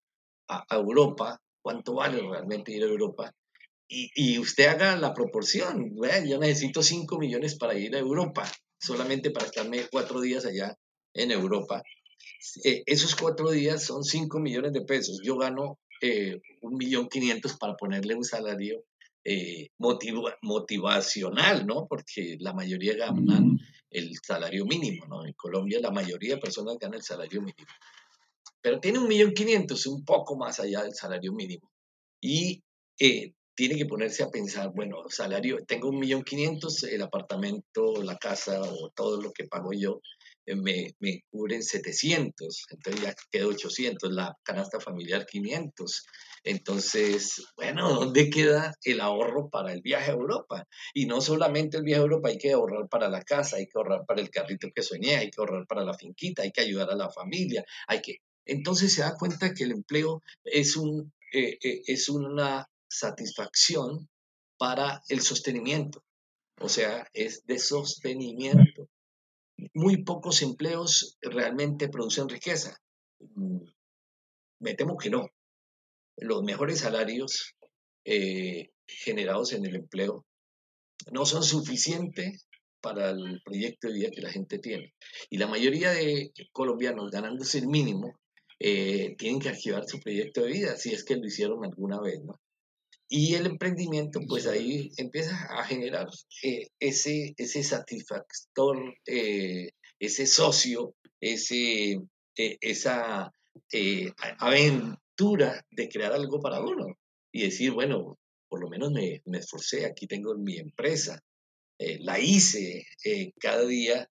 a, 0.48 0.76
Europa? 0.76 1.40
¿Cuánto 1.62 1.94
vale 1.94 2.20
realmente 2.20 2.72
ir 2.72 2.82
a 2.84 2.86
Europa? 2.86 3.34
Y, 3.88 4.10
y 4.14 4.38
usted 4.38 4.66
haga 4.66 4.96
la 4.96 5.14
proporción. 5.14 5.94
Yo 6.26 6.38
necesito 6.38 6.82
5 6.82 7.18
millones 7.18 7.56
para 7.56 7.74
ir 7.74 7.94
a 7.96 7.98
Europa, 7.98 8.50
solamente 8.78 9.30
para 9.30 9.46
estarme 9.46 9.86
cuatro 9.90 10.20
días 10.20 10.44
allá 10.44 10.76
en 11.14 11.30
Europa. 11.30 11.82
Eh, 12.64 12.82
esos 12.86 13.14
cuatro 13.16 13.50
días 13.50 13.82
son 13.84 14.04
5 14.04 14.38
millones 14.40 14.72
de 14.72 14.82
pesos. 14.82 15.20
Yo 15.22 15.36
gano 15.36 15.78
eh, 16.00 16.40
un 16.62 16.76
millón 16.76 17.08
quinientos 17.08 17.56
para 17.56 17.74
ponerle 17.74 18.14
un 18.14 18.24
salario 18.24 18.84
eh, 19.24 19.68
motivacional, 20.42 21.66
¿no? 21.66 21.86
Porque 21.88 22.36
la 22.40 22.52
mayoría 22.52 22.94
ganan 22.96 23.58
el 23.90 24.12
salario 24.22 24.64
mínimo, 24.64 25.06
¿no? 25.06 25.26
En 25.26 25.32
Colombia 25.32 25.80
la 25.80 25.90
mayoría 25.90 26.36
de 26.36 26.40
personas 26.40 26.78
ganan 26.78 26.96
el 26.96 27.02
salario 27.02 27.40
mínimo. 27.40 27.68
Pero 28.68 28.80
tiene 28.80 28.98
un 28.98 29.08
millón 29.08 29.32
quinientos, 29.32 29.86
un 29.86 30.04
poco 30.04 30.36
más 30.36 30.60
allá 30.60 30.82
del 30.82 30.94
salario 30.94 31.32
mínimo. 31.32 31.72
Y 32.20 32.62
eh, 33.00 33.32
tiene 33.54 33.76
que 33.76 33.86
ponerse 33.86 34.22
a 34.22 34.30
pensar, 34.30 34.72
bueno, 34.74 35.04
salario, 35.08 35.64
tengo 35.66 35.88
un 35.88 35.98
millón 35.98 36.22
quinientos, 36.22 36.82
el 36.82 37.00
apartamento, 37.00 38.02
la 38.02 38.18
casa 38.18 38.60
o 38.60 38.90
todo 38.90 39.22
lo 39.22 39.32
que 39.32 39.46
pago 39.46 39.72
yo, 39.72 40.02
eh, 40.44 40.54
me, 40.54 40.94
me, 41.00 41.22
cubren 41.30 41.62
700, 41.62 42.66
entonces 42.70 43.02
ya 43.02 43.14
queda 43.30 43.46
800, 43.46 44.12
la 44.12 44.36
canasta 44.42 44.80
familiar 44.80 45.24
500. 45.24 46.06
Entonces, 46.44 47.46
bueno, 47.56 47.92
¿dónde 47.92 48.30
queda 48.30 48.74
el 48.84 49.00
ahorro 49.00 49.50
para 49.50 49.72
el 49.72 49.82
viaje 49.82 50.10
a 50.10 50.14
Europa? 50.14 50.66
Y 50.94 51.06
no 51.06 51.20
solamente 51.20 51.76
el 51.76 51.82
viaje 51.82 52.00
a 52.00 52.04
Europa, 52.04 52.28
hay 52.28 52.38
que 52.38 52.52
ahorrar 52.52 52.88
para 52.88 53.08
la 53.08 53.22
casa, 53.22 53.56
hay 53.56 53.66
que 53.66 53.76
ahorrar 53.76 54.06
para 54.06 54.20
el 54.20 54.30
carrito 54.30 54.68
que 54.74 54.82
soñé, 54.82 55.16
hay 55.16 55.30
que 55.30 55.40
ahorrar 55.40 55.66
para 55.66 55.84
la 55.84 55.94
finquita, 55.94 56.42
hay 56.42 56.52
que 56.52 56.60
ayudar 56.60 56.90
a 56.90 56.96
la 56.96 57.10
familia, 57.10 57.64
hay 57.86 58.00
que... 58.00 58.18
Entonces 58.48 58.94
se 58.94 59.02
da 59.02 59.16
cuenta 59.16 59.54
que 59.54 59.64
el 59.64 59.72
empleo 59.72 60.22
es, 60.42 60.76
un, 60.76 61.12
eh, 61.32 61.58
eh, 61.62 61.82
es 61.86 62.08
una 62.08 62.66
satisfacción 62.88 64.08
para 64.58 65.02
el 65.08 65.20
sostenimiento, 65.20 66.02
o 66.60 66.68
sea, 66.68 67.06
es 67.12 67.44
de 67.46 67.60
sostenimiento 67.60 68.88
muy 69.74 70.02
pocos 70.02 70.42
empleos 70.42 71.18
realmente 71.20 71.88
producen 71.88 72.28
riqueza. 72.28 72.76
Mm, 73.20 73.64
me 74.60 74.74
temo 74.74 74.96
que 74.96 75.10
no. 75.10 75.28
Los 76.16 76.42
mejores 76.42 76.80
salarios 76.80 77.54
eh, 78.04 78.70
generados 78.86 79.52
en 79.52 79.66
el 79.66 79.76
empleo 79.76 80.24
no 81.12 81.26
son 81.26 81.42
suficientes 81.42 82.46
para 82.80 83.10
el 83.10 83.40
proyecto 83.44 83.88
de 83.88 83.94
vida 83.94 84.10
que 84.10 84.22
la 84.22 84.30
gente 84.30 84.58
tiene. 84.58 84.94
Y 85.30 85.38
la 85.38 85.46
mayoría 85.46 85.90
de 85.90 86.32
colombianos 86.52 87.10
ganándose 87.10 87.58
el 87.58 87.68
mínimo 87.68 88.18
eh, 88.60 89.14
tienen 89.16 89.40
que 89.40 89.50
archivar 89.50 89.86
su 89.86 90.00
proyecto 90.00 90.42
de 90.42 90.50
vida, 90.50 90.76
si 90.76 90.92
es 90.92 91.04
que 91.04 91.16
lo 91.16 91.26
hicieron 91.26 91.64
alguna 91.64 92.00
vez, 92.00 92.20
¿no? 92.24 92.40
Y 93.08 93.34
el 93.34 93.46
emprendimiento, 93.46 94.20
pues 94.28 94.46
ahí 94.46 94.90
empieza 94.96 95.36
a 95.50 95.64
generar 95.64 96.08
eh, 96.42 96.68
ese, 96.78 97.34
ese 97.36 97.62
satisfactor, 97.62 98.76
eh, 99.06 99.70
ese 99.98 100.26
socio, 100.26 100.94
ese, 101.20 102.00
esa 102.36 103.32
aventura 104.38 105.64
de 105.70 105.88
crear 105.88 106.12
algo 106.12 106.40
para 106.40 106.60
uno 106.60 106.98
y 107.32 107.42
decir, 107.44 107.72
bueno, 107.72 108.18
por 108.48 108.60
lo 108.60 108.68
menos 108.68 108.92
me, 108.92 109.22
me 109.24 109.38
esforcé, 109.38 109.86
aquí 109.86 110.06
tengo 110.06 110.34
mi 110.36 110.58
empresa, 110.58 111.20
la 111.78 112.18
hice 112.18 112.84
cada 113.40 113.64
día, 113.64 114.08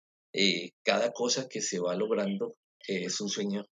cada 0.83 1.11
cosa 1.11 1.47
que 1.47 1.61
se 1.61 1.79
va 1.79 1.95
logrando 1.95 2.55
es 2.87 3.21
un 3.21 3.29
sueño 3.29 3.65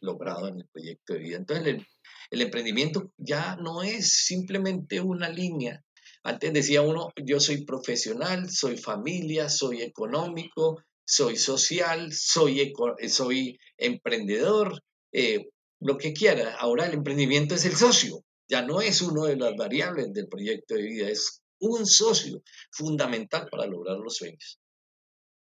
logrado 0.00 0.48
en 0.48 0.60
el 0.60 0.68
proyecto 0.68 1.14
de 1.14 1.20
vida. 1.20 1.36
Entonces, 1.36 1.82
el 2.30 2.42
emprendimiento 2.42 3.12
ya 3.16 3.56
no 3.56 3.82
es 3.82 4.24
simplemente 4.24 5.00
una 5.00 5.28
línea. 5.28 5.82
Antes 6.22 6.52
decía 6.52 6.82
uno, 6.82 7.10
yo 7.16 7.40
soy 7.40 7.64
profesional, 7.64 8.50
soy 8.50 8.76
familia, 8.76 9.48
soy 9.48 9.82
económico, 9.82 10.82
soy 11.04 11.36
social, 11.36 12.12
soy, 12.12 12.72
soy 13.08 13.58
emprendedor, 13.76 14.82
eh, 15.12 15.46
lo 15.80 15.96
que 15.96 16.12
quiera. 16.12 16.56
Ahora 16.56 16.86
el 16.86 16.94
emprendimiento 16.94 17.54
es 17.54 17.64
el 17.64 17.74
socio, 17.74 18.22
ya 18.48 18.62
no 18.62 18.80
es 18.80 19.02
uno 19.02 19.24
de 19.24 19.36
las 19.36 19.56
variables 19.56 20.12
del 20.12 20.28
proyecto 20.28 20.74
de 20.74 20.82
vida, 20.82 21.08
es 21.08 21.42
un 21.58 21.86
socio 21.86 22.42
fundamental 22.70 23.48
para 23.50 23.66
lograr 23.66 23.98
los 23.98 24.16
sueños. 24.16 24.60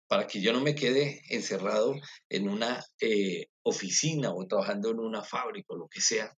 Para 0.08 0.26
que 0.26 0.40
yo 0.40 0.52
no 0.52 0.60
me 0.60 0.74
quede 0.74 1.22
encerrado 1.30 1.94
en 2.28 2.48
una 2.48 2.84
eh, 3.00 3.48
oficina 3.66 4.32
o 4.32 4.46
trabajando 4.46 4.90
en 4.90 5.00
una 5.00 5.22
fábrica 5.22 5.74
o 5.74 5.76
lo 5.76 5.88
que 5.88 6.00
sea, 6.00 6.32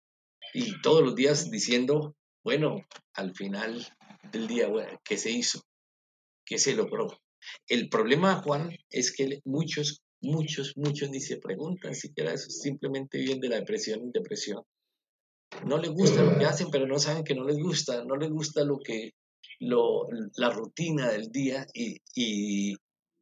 y 0.53 0.81
todos 0.81 1.03
los 1.03 1.15
días 1.15 1.51
diciendo, 1.51 2.15
bueno, 2.43 2.85
al 3.13 3.35
final 3.35 3.85
del 4.31 4.47
día, 4.47 4.69
¿qué 5.03 5.17
se 5.17 5.31
hizo? 5.31 5.61
¿Qué 6.45 6.57
se 6.57 6.75
logró? 6.75 7.07
El 7.67 7.89
problema, 7.89 8.41
Juan, 8.41 8.71
es 8.89 9.13
que 9.13 9.41
muchos, 9.45 10.01
muchos, 10.21 10.73
muchos 10.77 11.09
ni 11.09 11.19
se 11.19 11.37
preguntan 11.37 11.95
siquiera 11.95 12.33
eso, 12.33 12.49
simplemente 12.49 13.17
viven 13.17 13.39
de 13.39 13.49
la 13.49 13.57
depresión 13.57 14.01
en 14.01 14.11
depresión. 14.11 14.63
No 15.65 15.77
les 15.77 15.91
gusta 15.91 16.23
lo 16.23 16.37
que 16.37 16.45
hacen, 16.45 16.69
pero 16.71 16.87
no 16.87 16.99
saben 16.99 17.23
que 17.23 17.35
no 17.35 17.43
les 17.43 17.57
gusta, 17.57 18.03
no 18.05 18.15
les 18.15 18.29
gusta 18.29 18.63
lo 18.63 18.79
que, 18.79 19.11
lo, 19.59 20.07
la 20.35 20.49
rutina 20.49 21.09
del 21.11 21.29
día 21.29 21.65
y, 21.73 21.97
y 22.15 22.75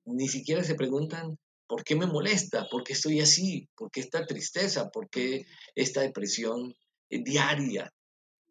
ni 0.05 0.27
siquiera 0.27 0.63
se 0.63 0.75
preguntan 0.75 1.37
por 1.67 1.83
qué 1.83 1.95
me 1.95 2.05
molesta, 2.05 2.67
por 2.69 2.83
qué 2.83 2.93
estoy 2.93 3.19
así, 3.19 3.67
por 3.75 3.89
qué 3.91 4.01
esta 4.01 4.25
tristeza, 4.25 4.89
por 4.89 5.09
qué 5.09 5.45
esta 5.75 6.01
depresión 6.01 6.75
eh, 7.09 7.23
diaria, 7.23 7.91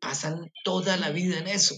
pasan 0.00 0.50
toda 0.64 0.96
la 0.96 1.10
vida 1.10 1.38
en 1.38 1.48
eso. 1.48 1.76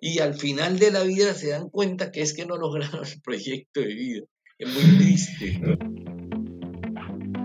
Y 0.00 0.18
al 0.18 0.34
final 0.34 0.78
de 0.78 0.90
la 0.90 1.02
vida 1.04 1.34
se 1.34 1.48
dan 1.48 1.68
cuenta 1.70 2.10
que 2.10 2.22
es 2.22 2.34
que 2.34 2.46
no 2.46 2.56
lograron 2.56 3.04
el 3.06 3.20
proyecto 3.22 3.80
de 3.80 3.94
vida. 3.94 4.22
Es 4.58 4.72
muy 4.72 4.98
triste. 4.98 5.60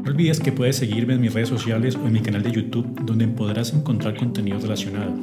No 0.03 0.09
olvides 0.09 0.39
que 0.39 0.51
puedes 0.51 0.77
seguirme 0.77 1.13
en 1.13 1.21
mis 1.21 1.33
redes 1.33 1.49
sociales 1.49 1.95
o 1.95 2.07
en 2.07 2.13
mi 2.13 2.21
canal 2.21 2.41
de 2.41 2.51
YouTube, 2.51 3.05
donde 3.05 3.27
podrás 3.27 3.71
encontrar 3.71 4.17
contenido 4.17 4.59
relacionado. 4.59 5.13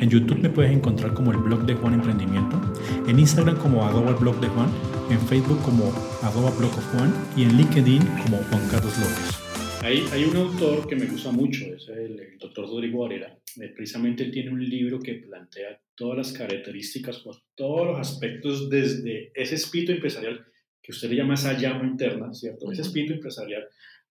En 0.00 0.10
YouTube 0.10 0.38
me 0.40 0.50
puedes 0.50 0.70
encontrar 0.70 1.14
como 1.14 1.32
el 1.32 1.38
blog 1.38 1.64
de 1.64 1.74
Juan 1.74 1.94
Emprendimiento, 1.94 2.60
en 3.06 3.18
Instagram 3.18 3.56
como 3.58 3.84
arroba 3.84 4.10
el 4.10 4.16
blog 4.16 4.38
de 4.40 4.48
Juan, 4.48 4.70
en 5.10 5.20
Facebook 5.20 5.62
como 5.62 5.84
arroba 6.22 6.50
blog 6.58 6.72
of 6.72 6.92
Juan 6.92 7.12
y 7.36 7.42
en 7.42 7.56
LinkedIn 7.56 8.02
como 8.22 8.36
Juan 8.38 8.68
Carlos 8.70 8.96
López. 8.98 9.38
Hay, 9.82 10.04
hay 10.12 10.24
un 10.24 10.36
autor 10.36 10.86
que 10.86 10.96
me 10.96 11.06
gusta 11.06 11.30
mucho, 11.30 11.64
es 11.74 11.88
el, 11.88 12.36
doctor 12.38 12.66
Rodrigo 12.66 13.00
Varela. 13.00 13.38
Eh, 13.60 13.68
precisamente 13.74 14.26
tiene 14.26 14.50
un 14.50 14.62
libro 14.62 14.98
que 15.00 15.14
plantea 15.14 15.80
todas 15.94 16.18
las 16.18 16.32
características, 16.32 17.20
pues, 17.24 17.38
todos 17.54 17.86
los 17.86 17.98
aspectos 17.98 18.68
desde 18.68 19.32
ese 19.34 19.54
espíritu 19.54 19.92
empresarial 19.92 20.44
que 20.82 20.92
usted 20.92 21.08
le 21.10 21.16
llama 21.16 21.34
esa 21.34 21.56
llama 21.56 21.86
interna, 21.86 22.32
¿cierto? 22.34 22.70
Ese 22.70 22.82
espíritu 22.82 23.14
empresarial 23.14 23.66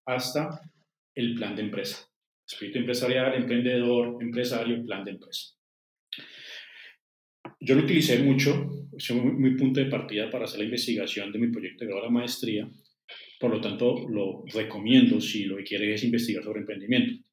hasta 0.05 0.61
el 1.13 1.35
plan 1.35 1.55
de 1.55 1.63
empresa. 1.63 2.07
Espíritu 2.47 2.79
empresarial, 2.79 3.35
emprendedor, 3.35 4.17
empresario, 4.21 4.83
plan 4.85 5.03
de 5.03 5.11
empresa. 5.11 5.57
Yo 7.59 7.75
lo 7.75 7.83
utilicé 7.83 8.19
mucho, 8.19 8.86
fue 8.99 9.15
mi, 9.15 9.51
punto 9.51 9.79
de 9.79 9.87
partida 9.87 10.29
para 10.29 10.45
hacer 10.45 10.59
la 10.59 10.65
investigación 10.65 11.31
de 11.31 11.39
mi 11.39 11.47
proyecto 11.47 11.85
de 11.85 11.91
grado 11.91 12.05
de 12.05 12.11
maestría 12.11 12.69
por 13.39 13.51
lo 13.51 13.61
tanto, 13.61 14.07
lo 14.09 14.43
recomiendo 14.47 15.21
si 15.21 15.45
lo 15.45 15.57
que 15.57 15.63
quiere 15.63 15.93
es 15.93 16.03
investigar 16.03 16.43
sobre 16.43 16.61
emprendimiento. 16.61 17.23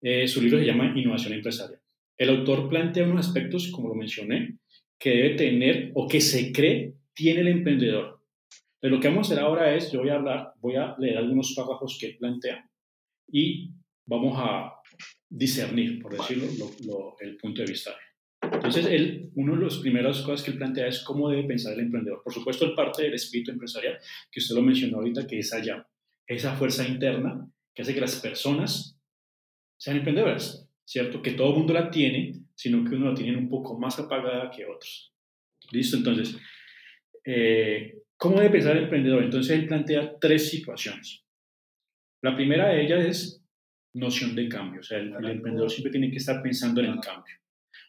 Eh, 0.00 0.26
su 0.26 0.40
libro 0.40 0.58
se 0.58 0.66
llama 0.66 0.92
Innovación 0.96 1.34
Empresarial. 1.34 1.80
El 2.16 2.30
autor 2.30 2.68
plantea 2.68 3.06
unos 3.06 3.26
aspectos, 3.26 3.70
como 3.70 3.88
lo 3.88 3.94
mencioné, 3.94 4.58
que 4.98 5.10
debe 5.10 5.30
tener 5.30 5.90
o 5.94 6.08
que 6.08 6.20
se 6.20 6.52
cree 6.52 6.94
tiene 7.12 7.40
el 7.40 7.48
emprendedor. 7.48 8.20
Entonces, 8.76 8.90
lo 8.90 9.00
que 9.00 9.08
vamos 9.08 9.30
a 9.30 9.34
hacer 9.34 9.44
ahora 9.44 9.74
es, 9.74 9.92
yo 9.92 10.00
voy 10.00 10.10
a 10.10 10.14
hablar, 10.14 10.52
voy 10.60 10.76
a 10.76 10.94
leer 10.98 11.18
algunos 11.18 11.54
párrafos 11.54 11.98
que 12.00 12.16
plantea 12.18 12.68
y 13.30 13.70
vamos 14.06 14.34
a 14.36 14.72
discernir, 15.28 16.00
por 16.00 16.16
decirlo, 16.16 17.16
el 17.20 17.36
punto 17.36 17.62
de 17.62 17.70
vista 17.70 17.94
entonces, 18.64 18.86
él, 18.86 19.30
una 19.34 19.56
de 19.56 19.62
las 19.62 19.76
primeras 19.76 20.22
cosas 20.22 20.42
que 20.42 20.52
él 20.52 20.56
plantea 20.56 20.86
es 20.86 21.04
cómo 21.04 21.28
debe 21.28 21.44
pensar 21.44 21.74
el 21.74 21.80
emprendedor. 21.80 22.22
Por 22.22 22.32
supuesto, 22.32 22.64
el 22.64 22.74
parte 22.74 23.02
del 23.02 23.12
espíritu 23.12 23.50
empresarial, 23.50 23.98
que 24.30 24.40
usted 24.40 24.54
lo 24.54 24.62
mencionó 24.62 24.96
ahorita, 24.96 25.26
que 25.26 25.38
es 25.38 25.52
allá, 25.52 25.86
esa 26.26 26.56
fuerza 26.56 26.88
interna 26.88 27.46
que 27.74 27.82
hace 27.82 27.92
que 27.92 28.00
las 28.00 28.18
personas 28.20 28.98
sean 29.76 29.98
emprendedoras, 29.98 30.66
¿cierto? 30.82 31.20
Que 31.20 31.32
todo 31.32 31.50
el 31.50 31.58
mundo 31.58 31.74
la 31.74 31.90
tiene, 31.90 32.40
sino 32.54 32.88
que 32.88 32.94
uno 32.94 33.10
la 33.10 33.14
tiene 33.14 33.36
un 33.36 33.50
poco 33.50 33.78
más 33.78 33.98
apagada 33.98 34.50
que 34.50 34.64
otros. 34.64 35.12
¿Listo? 35.70 35.98
Entonces, 35.98 36.38
eh, 37.22 37.98
¿cómo 38.16 38.38
debe 38.38 38.50
pensar 38.50 38.78
el 38.78 38.84
emprendedor? 38.84 39.24
Entonces, 39.24 39.58
él 39.58 39.66
plantea 39.66 40.18
tres 40.18 40.48
situaciones. 40.48 41.22
La 42.22 42.34
primera 42.34 42.68
de 42.68 42.82
ellas 42.82 43.04
es 43.04 43.44
noción 43.92 44.34
de 44.34 44.48
cambio. 44.48 44.80
O 44.80 44.84
sea, 44.84 44.98
el 44.98 45.12
emprendedor 45.26 45.70
siempre 45.70 45.92
tiene 45.92 46.10
que 46.10 46.16
estar 46.16 46.42
pensando 46.42 46.80
en 46.80 46.92
el 46.92 47.00
cambio 47.00 47.43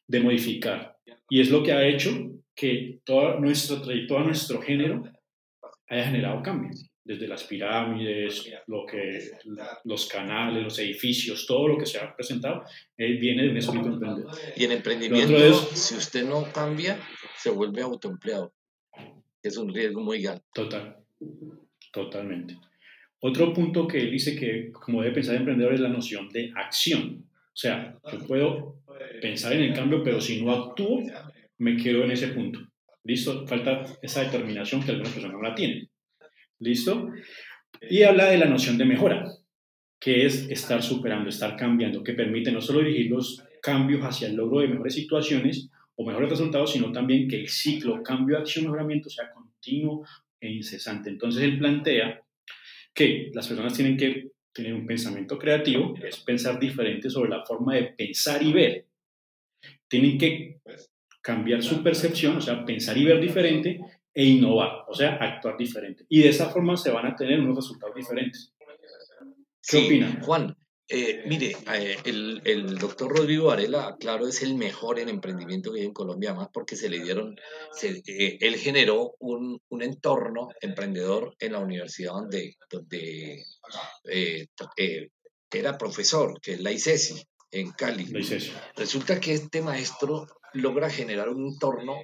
de 0.07 0.19
modificar. 0.19 0.97
Y 1.29 1.41
es 1.41 1.50
lo 1.50 1.63
que 1.63 1.71
ha 1.74 1.85
hecho 1.85 2.12
que 2.55 3.00
toda 3.03 3.39
nuestra 3.39 3.81
trayectoria, 3.81 4.25
nuestro 4.25 4.62
género 4.62 5.03
haya 5.88 6.05
generado 6.05 6.41
cambios. 6.41 6.89
desde 7.07 7.27
las 7.27 7.43
pirámides, 7.43 8.51
lo 8.65 8.83
que, 8.83 9.29
los 9.83 10.07
canales, 10.07 10.63
los 10.63 10.79
edificios, 10.79 11.45
todo 11.45 11.67
lo 11.67 11.77
que 11.77 11.85
se 11.85 12.00
ha 12.00 12.15
presentado, 12.15 12.63
eh, 12.97 13.13
viene 13.19 13.43
de 13.43 13.50
un 13.50 13.57
espíritu 13.57 13.89
emprendedor. 13.89 14.35
Y 14.57 14.63
en 14.63 14.71
emprendimiento, 14.71 15.53
si 15.75 15.93
usted 15.95 16.27
no 16.27 16.51
cambia, 16.51 17.00
se 17.38 17.51
vuelve 17.51 17.83
autoempleado. 17.83 18.51
Es 19.43 19.55
un 19.57 19.71
riesgo 19.71 20.01
muy 20.01 20.25
alto. 20.25 20.43
Total, 20.51 20.97
totalmente. 21.93 22.57
Otro 23.19 23.53
punto 23.53 23.88
que 23.88 24.00
él 24.00 24.09
dice 24.09 24.35
que 24.35 24.71
como 24.71 25.03
debe 25.03 25.13
pensar 25.13 25.35
el 25.35 25.41
emprendedor 25.41 25.75
es 25.75 25.79
la 25.81 25.89
noción 25.89 26.29
de 26.29 26.51
acción. 26.55 27.24
O 27.29 27.57
sea, 27.57 28.00
yo 28.12 28.19
puedo 28.19 28.81
pensar 29.22 29.54
en 29.54 29.64
el 29.64 29.74
cambio, 29.74 30.04
pero 30.04 30.22
si 30.22 30.42
no 30.42 30.52
actúo, 30.52 31.04
me 31.58 31.78
quedo 31.78 32.04
en 32.04 32.12
ese 32.12 32.30
punto. 32.30 32.60
¿Listo? 33.04 33.46
Falta 33.46 33.86
esa 34.02 34.24
determinación 34.24 34.84
que 34.84 34.92
algunas 34.92 35.14
personas 35.14 35.38
no 35.38 35.44
la 35.44 35.56
tienen. 35.56 35.90
¿Listo? 36.60 37.12
Y 37.90 38.04
habla 38.04 38.30
de 38.30 38.38
la 38.38 38.46
noción 38.46 38.78
de 38.78 38.86
mejora, 38.86 39.25
que 40.00 40.25
es 40.25 40.50
estar 40.50 40.82
superando, 40.82 41.30
estar 41.30 41.56
cambiando, 41.56 42.04
que 42.04 42.14
permite 42.14 42.52
no 42.52 42.62
solo 42.62 42.80
dirigir 42.80 43.12
los 43.12 43.44
cambios 43.62 44.02
hacia 44.02 44.28
el 44.28 44.36
logro 44.36 44.62
de 44.62 44.68
mejores 44.68 44.96
situaciones 44.96 45.70
o 45.96 46.06
mejores 46.06 46.30
resultados, 46.30 46.72
sino 46.72 46.92
también 46.92 47.28
que 47.28 47.42
el 47.42 47.50
ciclo 47.50 48.02
cambio, 48.04 48.38
acción, 48.38 48.66
mejoramiento 48.66 49.10
sea 49.10 49.32
continuo 49.32 50.06
e 50.40 50.52
incesante. 50.52 51.10
Entonces 51.10 51.44
él 51.44 51.58
plantea 51.58 52.22
que 52.94 53.32
las 53.34 53.48
personas 53.48 53.74
tienen 53.74 53.98
que 53.98 54.30
tener 54.55 54.74
un 54.74 54.88
pensamiento 54.88 55.38
creativo, 55.38 55.93
es 56.01 56.17
pensar 56.21 56.57
diferente 56.57 57.09
sobre 57.09 57.29
la 57.29 57.45
forma 57.45 57.75
de 57.75 57.83
pensar 57.83 58.41
y 58.41 58.53
ver. 58.53 58.88
Tienen 59.89 60.17
que 60.17 60.62
cambiar 61.21 61.62
su 61.62 61.83
percepción, 61.83 62.38
o 62.38 62.41
sea, 62.41 62.63
pensar 62.63 62.97
y 62.97 63.03
ver 63.03 63.19
diferente 63.19 63.81
e 64.13 64.24
innovar, 64.24 64.85
o 64.88 64.93
sea, 64.93 65.15
actuar 65.15 65.57
diferente. 65.57 66.05
Y 66.07 66.21
de 66.21 66.29
esa 66.29 66.50
forma 66.50 66.77
se 66.77 66.89
van 66.89 67.05
a 67.05 67.15
tener 67.17 67.41
unos 67.41 67.57
resultados 67.57 67.95
diferentes. 67.95 68.53
¿Qué 69.67 69.77
opinan? 69.77 70.21
Juan, 70.21 70.55
eh, 70.88 71.24
mire, 71.25 71.56
eh, 71.74 71.98
el, 72.06 72.42
el, 72.46 72.77
doctor 72.77 73.15
Rodrigo 73.18 73.48
Varela, 73.48 73.96
claro, 74.00 74.27
es 74.27 74.42
el 74.44 74.56
mejor 74.56 75.00
en 75.00 75.10
emprendimiento 75.10 75.72
que 75.72 75.80
hay 75.80 75.86
en 75.86 75.94
Colombia, 75.94 76.34
más 76.34 76.50
porque 76.54 76.75
se 76.75 76.89
le 76.89 77.00
dieron, 77.00 77.36
eh, 77.82 78.38
él 78.39 78.56
generó 78.58 79.15
un, 79.20 79.60
un, 79.70 79.82
entorno 79.82 80.50
emprendedor 80.62 81.36
en 81.39 81.54
la 81.54 81.60
universidad 81.60 82.13
donde, 82.13 82.56
donde 82.70 83.44
era 85.51 85.77
profesor, 85.77 86.39
que 86.42 86.54
es 86.54 86.62
la 86.62 86.72
ICESI, 86.72 87.25
en 87.51 87.72
Cali. 87.72 88.06
La 88.06 88.20
ICESI. 88.20 88.51
Resulta 88.75 89.20
que 89.20 89.34
este 89.34 89.62
maestro 89.62 90.27
logra 90.54 90.89
generar 90.89 91.30
un 91.30 91.54
entorno 91.54 91.96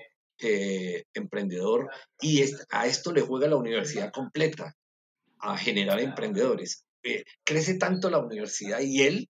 eh, 0.44 1.04
emprendedor 1.14 1.90
y 2.20 2.44
a 2.72 2.88
esto 2.88 3.12
le 3.12 3.22
juega 3.22 3.48
la 3.48 3.58
universidad 3.58 4.12
completa, 4.12 4.76
a 5.40 5.58
generar 5.58 6.00
emprendedores. 6.00 6.86
Eh, 7.04 7.24
crece 7.44 7.76
tanto 7.76 8.10
la 8.10 8.20
universidad 8.20 8.80
y 8.82 9.02
él 9.02 9.30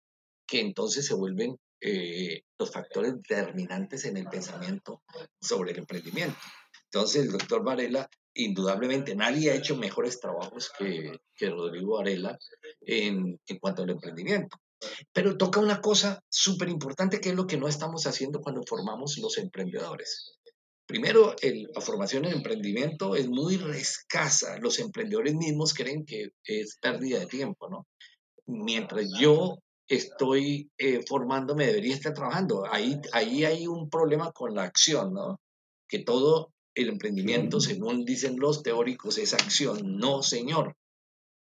que 0.46 0.60
entonces 0.60 1.06
se 1.06 1.14
vuelven 1.14 1.56
eh, 1.80 2.42
los 2.58 2.70
factores 2.70 3.14
determinantes 3.14 4.04
en 4.04 4.16
el 4.16 4.26
pensamiento 4.26 5.02
sobre 5.40 5.72
el 5.72 5.78
emprendimiento. 5.78 6.38
Entonces 6.84 7.24
el 7.24 7.32
doctor 7.32 7.64
Varela, 7.64 8.08
indudablemente 8.34 9.14
nadie 9.14 9.50
ha 9.50 9.54
hecho 9.54 9.76
mejores 9.76 10.20
trabajos 10.20 10.70
que, 10.78 11.18
que 11.34 11.50
Rodrigo 11.50 11.96
Varela 11.96 12.38
en, 12.82 13.40
en 13.46 13.58
cuanto 13.58 13.82
al 13.82 13.90
emprendimiento. 13.90 14.58
Pero 15.12 15.36
toca 15.36 15.58
una 15.58 15.80
cosa 15.80 16.22
súper 16.28 16.68
importante 16.68 17.20
que 17.20 17.30
es 17.30 17.34
lo 17.34 17.46
que 17.46 17.56
no 17.56 17.66
estamos 17.66 18.06
haciendo 18.06 18.40
cuando 18.40 18.62
formamos 18.66 19.18
los 19.18 19.38
emprendedores. 19.38 20.35
Primero, 20.86 21.34
la 21.42 21.80
formación 21.80 22.24
en 22.24 22.34
emprendimiento 22.34 23.16
es 23.16 23.28
muy 23.28 23.56
escasa. 23.74 24.58
Los 24.58 24.78
emprendedores 24.78 25.34
mismos 25.34 25.74
creen 25.74 26.04
que 26.04 26.30
es 26.44 26.78
pérdida 26.80 27.18
de 27.18 27.26
tiempo, 27.26 27.68
¿no? 27.68 27.86
Mientras 28.46 29.10
yo 29.18 29.58
estoy 29.88 30.70
eh, 30.78 31.04
formándome, 31.06 31.66
debería 31.66 31.94
estar 31.94 32.14
trabajando. 32.14 32.64
Ahí, 32.70 33.00
ahí 33.12 33.44
hay 33.44 33.66
un 33.66 33.90
problema 33.90 34.30
con 34.30 34.54
la 34.54 34.62
acción, 34.62 35.12
¿no? 35.12 35.40
Que 35.88 35.98
todo 35.98 36.52
el 36.74 36.88
emprendimiento, 36.88 37.60
según 37.60 38.04
dicen 38.04 38.38
los 38.38 38.62
teóricos, 38.62 39.18
es 39.18 39.34
acción. 39.34 39.98
No, 39.98 40.22
señor. 40.22 40.76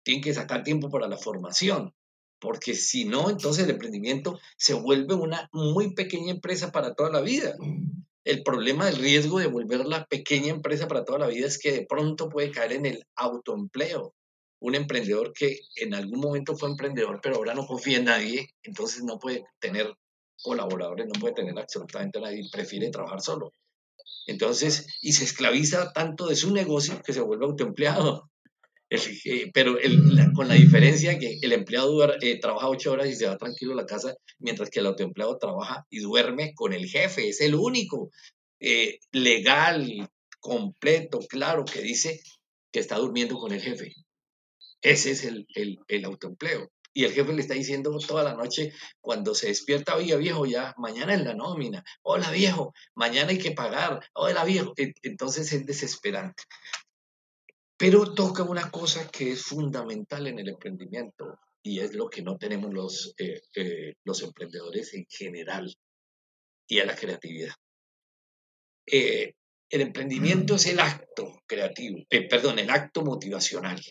Tienen 0.04 0.24
que 0.24 0.34
sacar 0.34 0.64
tiempo 0.64 0.90
para 0.90 1.08
la 1.08 1.18
formación 1.18 1.94
porque 2.42 2.74
si 2.74 3.06
no, 3.06 3.30
entonces 3.30 3.64
el 3.64 3.70
emprendimiento 3.70 4.40
se 4.58 4.74
vuelve 4.74 5.14
una 5.14 5.48
muy 5.54 5.94
pequeña 5.94 6.32
empresa 6.32 6.72
para 6.72 6.96
toda 6.96 7.12
la 7.12 7.22
vida. 7.22 7.56
El 8.24 8.44
problema 8.44 8.86
del 8.86 8.98
riesgo 8.98 9.40
de 9.40 9.48
volverla 9.48 10.06
pequeña 10.06 10.50
empresa 10.50 10.88
para 10.88 11.04
toda 11.04 11.20
la 11.20 11.28
vida 11.28 11.48
es 11.48 11.58
que 11.58 11.72
de 11.72 11.86
pronto 11.88 12.30
puede 12.30 12.52
caer 12.52 12.74
en 12.74 12.86
el 12.86 13.04
autoempleo. 13.16 14.14
Un 14.60 14.76
emprendedor 14.76 15.34
que 15.34 15.60
en 15.76 15.96
algún 15.96 16.20
momento 16.20 16.56
fue 16.56 16.70
emprendedor, 16.70 17.20
pero 17.22 17.38
ahora 17.38 17.56
no 17.56 17.66
confía 17.66 17.98
en 17.98 18.06
nadie, 18.06 18.50
entonces 18.64 19.04
no 19.04 19.18
puede 19.18 19.44
tener 19.60 19.92
colaboradores, 20.44 21.08
no 21.08 21.20
puede 21.20 21.34
tener 21.34 21.58
absolutamente 21.58 22.22
nadie, 22.22 22.48
prefiere 22.52 22.92
trabajar 22.92 23.22
solo. 23.22 23.54
Entonces, 24.28 24.88
y 25.02 25.14
se 25.14 25.24
esclaviza 25.24 25.92
tanto 25.94 26.28
de 26.28 26.36
su 26.36 26.54
negocio 26.54 27.02
que 27.04 27.14
se 27.14 27.22
vuelve 27.22 27.46
autoempleado. 27.46 28.31
Eh, 28.92 29.50
pero 29.54 29.78
con 30.36 30.50
la 30.50 30.56
diferencia 30.56 31.18
que 31.18 31.40
el 31.42 31.54
empleado 31.54 32.14
eh, 32.22 32.40
trabaja 32.42 32.68
ocho 32.68 32.92
horas 32.92 33.08
y 33.08 33.16
se 33.16 33.26
va 33.26 33.38
tranquilo 33.38 33.72
a 33.72 33.78
la 33.78 33.86
casa, 33.86 34.14
mientras 34.38 34.70
que 34.70 34.82
el 34.82 34.86
autoempleado 34.88 35.38
trabaja 35.38 35.86
y 35.90 36.00
duerme 36.00 36.54
con 36.54 36.74
el 36.74 36.88
jefe. 36.88 37.30
Es 37.30 37.40
el 37.40 37.56
único 37.56 38.12
eh, 38.60 39.00
legal, 39.14 40.10
completo, 40.42 41.20
claro, 41.30 41.64
que 41.64 41.82
dice 41.82 42.20
que 42.70 42.82
está 42.82 42.98
durmiendo 42.98 43.38
con 43.38 43.54
el 43.54 43.62
jefe. 43.62 43.94
Ese 44.82 45.12
es 45.12 45.24
el, 45.24 45.48
el, 45.88 46.06
autoempleo. 46.06 46.70
Y 46.94 47.06
el 47.06 47.14
jefe 47.14 47.32
le 47.32 47.42
está 47.42 47.54
diciendo 47.54 47.98
toda 48.06 48.24
la 48.24 48.34
noche, 48.34 48.74
cuando 49.00 49.36
se 49.36 49.48
despierta, 49.48 49.96
oiga 49.96 50.18
viejo, 50.18 50.46
ya, 50.46 50.74
mañana 50.78 51.14
es 51.14 51.22
la 51.22 51.34
nómina, 51.34 51.82
hola 52.02 52.30
viejo, 52.32 52.74
mañana 52.96 53.30
hay 53.30 53.38
que 53.38 53.52
pagar, 53.52 54.02
hola 54.14 54.44
viejo. 54.44 54.74
Entonces 54.76 55.54
es 55.54 55.66
desesperante. 55.66 56.44
Pero 57.82 58.14
toca 58.14 58.44
una 58.44 58.70
cosa 58.70 59.10
que 59.10 59.32
es 59.32 59.42
fundamental 59.42 60.28
en 60.28 60.38
el 60.38 60.50
emprendimiento 60.50 61.40
y 61.64 61.80
es 61.80 61.96
lo 61.96 62.12
que 62.12 62.22
no 62.22 62.38
tenemos 62.38 62.72
los, 62.72 63.16
eh, 63.18 63.42
eh, 63.56 63.96
los 64.04 64.22
emprendedores 64.22 64.94
en 64.94 65.08
general 65.10 65.76
y 66.68 66.78
es 66.78 66.86
la 66.86 66.96
creatividad. 66.96 67.56
Eh, 68.86 69.34
el 69.72 69.82
emprendimiento 69.82 70.54
es 70.54 70.68
el 70.68 70.80
acto 70.80 71.42
creativo, 71.48 72.06
perdón, 72.30 72.60
el 72.60 72.70
acto 72.70 73.02
motivacional. 73.02 73.82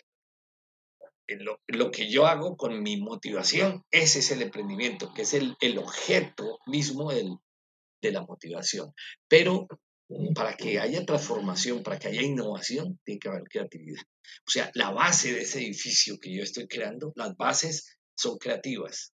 Lo, 1.26 1.59
lo, 1.66 1.90
que 1.90 2.09
yo 2.09 2.26
hago 2.26 2.57
con 2.57 2.81
mi 2.85 2.96
motivación, 2.96 3.83
ese 3.90 4.20
es 4.20 4.31
el 4.31 4.42
emprendimiento, 4.42 5.12
que 5.12 5.22
es 5.22 5.35
el, 5.35 5.57
el 5.61 5.79
objeto 5.79 6.61
mismo 6.66 7.11
del, 7.11 7.38
de 8.00 8.12
la 8.12 8.22
motivación. 8.22 8.94
Pero 9.26 9.66
para 10.34 10.56
que 10.56 10.78
haya 10.78 11.04
transformación, 11.04 11.82
para 11.82 11.98
que 11.98 12.08
haya 12.08 12.22
innovación, 12.22 12.98
tiene 13.04 13.18
que 13.18 13.28
haber 13.28 13.44
creatividad. 13.44 14.02
O 14.46 14.50
sea, 14.50 14.70
la 14.74 14.90
base 14.90 15.32
de 15.32 15.42
ese 15.42 15.58
edificio 15.58 16.18
que 16.20 16.34
yo 16.34 16.42
estoy 16.42 16.66
creando, 16.66 17.12
las 17.16 17.36
bases 17.36 17.96
son 18.16 18.38
creativas. 18.38 19.12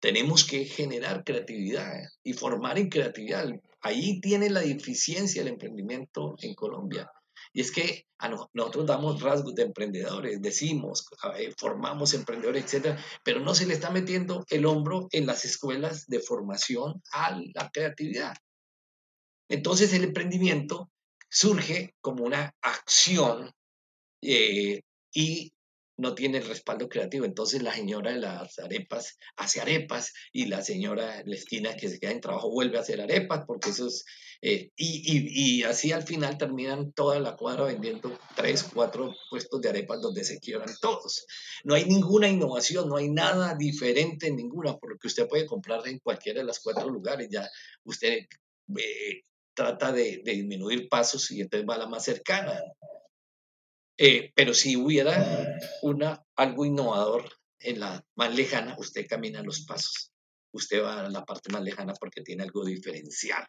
Tenemos 0.00 0.44
que 0.44 0.64
generar 0.64 1.22
creatividad 1.24 1.92
y 2.22 2.32
formar 2.32 2.78
en 2.78 2.88
creatividad. 2.88 3.48
Ahí 3.80 4.20
tiene 4.20 4.50
la 4.50 4.60
deficiencia 4.60 5.42
del 5.42 5.52
emprendimiento 5.52 6.34
en 6.40 6.54
Colombia. 6.54 7.10
Y 7.52 7.60
es 7.60 7.70
que 7.70 8.06
a 8.18 8.28
nosotros 8.28 8.86
damos 8.86 9.20
rasgos 9.20 9.54
de 9.54 9.64
emprendedores, 9.64 10.40
decimos, 10.40 11.06
formamos 11.58 12.14
emprendedores, 12.14 12.64
etcétera, 12.64 12.98
pero 13.24 13.40
no 13.40 13.54
se 13.54 13.66
le 13.66 13.74
está 13.74 13.90
metiendo 13.90 14.44
el 14.48 14.64
hombro 14.66 15.08
en 15.10 15.26
las 15.26 15.44
escuelas 15.44 16.06
de 16.06 16.20
formación 16.20 17.02
a 17.12 17.38
la 17.54 17.70
creatividad. 17.70 18.34
Entonces 19.48 19.92
el 19.92 20.04
emprendimiento 20.04 20.90
surge 21.28 21.94
como 22.00 22.24
una 22.24 22.54
acción 22.60 23.52
eh, 24.22 24.82
y 25.12 25.52
no 25.96 26.14
tiene 26.14 26.38
el 26.38 26.46
respaldo 26.46 26.88
creativo. 26.88 27.24
Entonces 27.24 27.62
la 27.62 27.74
señora 27.74 28.12
de 28.12 28.18
las 28.18 28.58
arepas 28.58 29.18
hace 29.36 29.60
arepas 29.60 30.12
y 30.32 30.46
la 30.46 30.62
señora 30.62 31.20
esquina 31.26 31.76
que 31.76 31.88
se 31.88 31.98
queda 31.98 32.10
en 32.10 32.20
trabajo 32.20 32.50
vuelve 32.50 32.78
a 32.78 32.80
hacer 32.80 33.00
arepas 33.00 33.44
porque 33.46 33.70
eso 33.70 33.86
es... 33.86 34.04
Eh, 34.44 34.72
y, 34.74 35.60
y, 35.60 35.62
así 35.62 35.92
al 35.92 36.02
final 36.02 36.36
terminan 36.36 36.92
toda 36.92 37.20
la 37.20 37.36
cuadra 37.36 37.62
vendiendo 37.62 38.18
tres, 38.34 38.64
cuatro 38.74 39.14
puestos 39.30 39.60
de 39.60 39.68
arepas 39.68 40.00
donde 40.00 40.24
se 40.24 40.40
quiebran 40.40 40.74
todos. 40.80 41.24
No 41.62 41.74
hay 41.74 41.84
ninguna 41.84 42.28
innovación, 42.28 42.88
no 42.88 42.96
hay 42.96 43.08
nada 43.08 43.54
diferente 43.54 44.26
en 44.26 44.34
ninguna, 44.34 44.76
porque 44.78 45.06
usted 45.06 45.28
puede 45.28 45.46
comprar 45.46 45.86
en 45.86 46.00
cualquiera 46.00 46.40
de 46.40 46.46
los 46.46 46.58
cuatro 46.58 46.90
lugares. 46.90 47.28
Ya 47.30 47.48
usted 47.84 48.26
eh, 48.78 49.22
trata 49.54 49.92
de, 49.92 50.22
disminuir 50.24 50.88
pasos 50.88 51.30
y 51.30 51.40
entonces 51.40 51.68
va 51.68 51.74
a 51.74 51.78
la 51.78 51.88
más 51.88 52.04
cercana. 52.04 52.60
Eh, 53.98 54.32
pero 54.34 54.54
si 54.54 54.76
hubiera 54.76 55.58
una, 55.82 56.24
algo 56.36 56.64
innovador 56.64 57.30
en 57.60 57.80
la 57.80 58.04
más 58.16 58.34
lejana, 58.34 58.74
usted 58.78 59.06
camina 59.06 59.42
los 59.42 59.64
pasos. 59.64 60.10
Usted 60.52 60.82
va 60.82 61.06
a 61.06 61.10
la 61.10 61.24
parte 61.24 61.52
más 61.52 61.62
lejana 61.62 61.94
porque 61.98 62.22
tiene 62.22 62.42
algo 62.42 62.64
diferencial. 62.64 63.46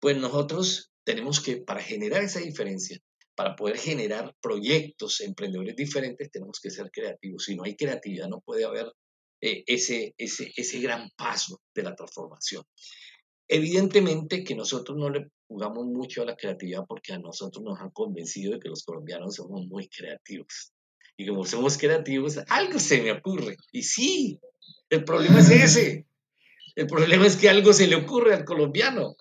Pues 0.00 0.16
nosotros 0.16 0.90
tenemos 1.04 1.40
que, 1.40 1.58
para 1.58 1.82
generar 1.82 2.22
esa 2.22 2.40
diferencia, 2.40 2.98
para 3.34 3.54
poder 3.54 3.78
generar 3.78 4.34
proyectos, 4.40 5.20
emprendedores 5.20 5.76
diferentes, 5.76 6.30
tenemos 6.30 6.58
que 6.60 6.70
ser 6.70 6.90
creativos. 6.90 7.44
Si 7.44 7.54
no 7.54 7.64
hay 7.64 7.76
creatividad, 7.76 8.28
no 8.28 8.40
puede 8.40 8.64
haber 8.64 8.90
eh, 9.40 9.62
ese, 9.66 10.14
ese, 10.16 10.50
ese 10.56 10.80
gran 10.80 11.10
paso 11.16 11.60
de 11.74 11.82
la 11.82 11.94
transformación. 11.94 12.64
Evidentemente 13.48 14.44
que 14.44 14.54
nosotros 14.54 14.96
no 14.96 15.10
le 15.10 15.28
jugamos 15.46 15.86
mucho 15.86 16.22
a 16.22 16.26
la 16.26 16.36
creatividad 16.36 16.84
porque 16.88 17.12
a 17.12 17.18
nosotros 17.18 17.64
nos 17.64 17.80
han 17.80 17.90
convencido 17.90 18.54
de 18.54 18.60
que 18.60 18.68
los 18.68 18.84
colombianos 18.84 19.36
somos 19.36 19.66
muy 19.66 19.88
creativos. 19.88 20.72
Y 21.16 21.26
como 21.26 21.44
somos 21.44 21.78
creativos, 21.78 22.38
algo 22.48 22.78
se 22.78 23.00
me 23.00 23.12
ocurre. 23.12 23.56
Y 23.72 23.82
sí, 23.82 24.40
el 24.90 25.04
problema 25.04 25.40
es 25.40 25.50
ese. 25.50 26.06
El 26.74 26.86
problema 26.86 27.26
es 27.26 27.36
que 27.36 27.48
algo 27.48 27.72
se 27.72 27.86
le 27.86 27.96
ocurre 27.96 28.34
al 28.34 28.44
colombiano 28.44 29.16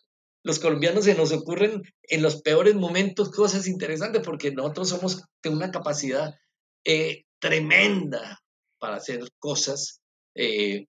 los 0.45 0.59
colombianos 0.59 1.05
se 1.05 1.15
nos 1.15 1.31
ocurren 1.31 1.81
en 2.03 2.21
los 2.21 2.43
peores 2.43 2.75
momentos 2.75 3.31
cosas 3.31 3.67
interesantes 3.67 4.21
porque 4.23 4.51
nosotros 4.51 4.89
somos 4.89 5.23
de 5.41 5.49
una 5.49 5.71
capacidad 5.71 6.35
eh, 6.83 7.25
tremenda 7.39 8.43
para 8.77 8.97
hacer 8.97 9.21
cosas, 9.39 10.01
eh, 10.35 10.85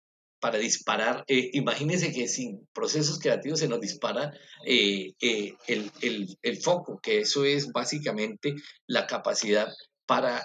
para 0.46 0.58
disparar. 0.58 1.24
Eh, 1.26 1.50
imagínense 1.54 2.12
que 2.12 2.28
sin 2.28 2.68
procesos 2.72 3.18
creativos 3.18 3.58
se 3.58 3.66
nos 3.66 3.80
dispara 3.80 4.32
el, 4.64 5.16
el, 6.40 6.56
foco, 6.62 7.00
que 7.02 7.18
eso 7.18 7.44
es 7.44 7.72
básicamente 7.72 8.54
la 8.86 9.08
capacidad 9.08 9.66
para 10.06 10.44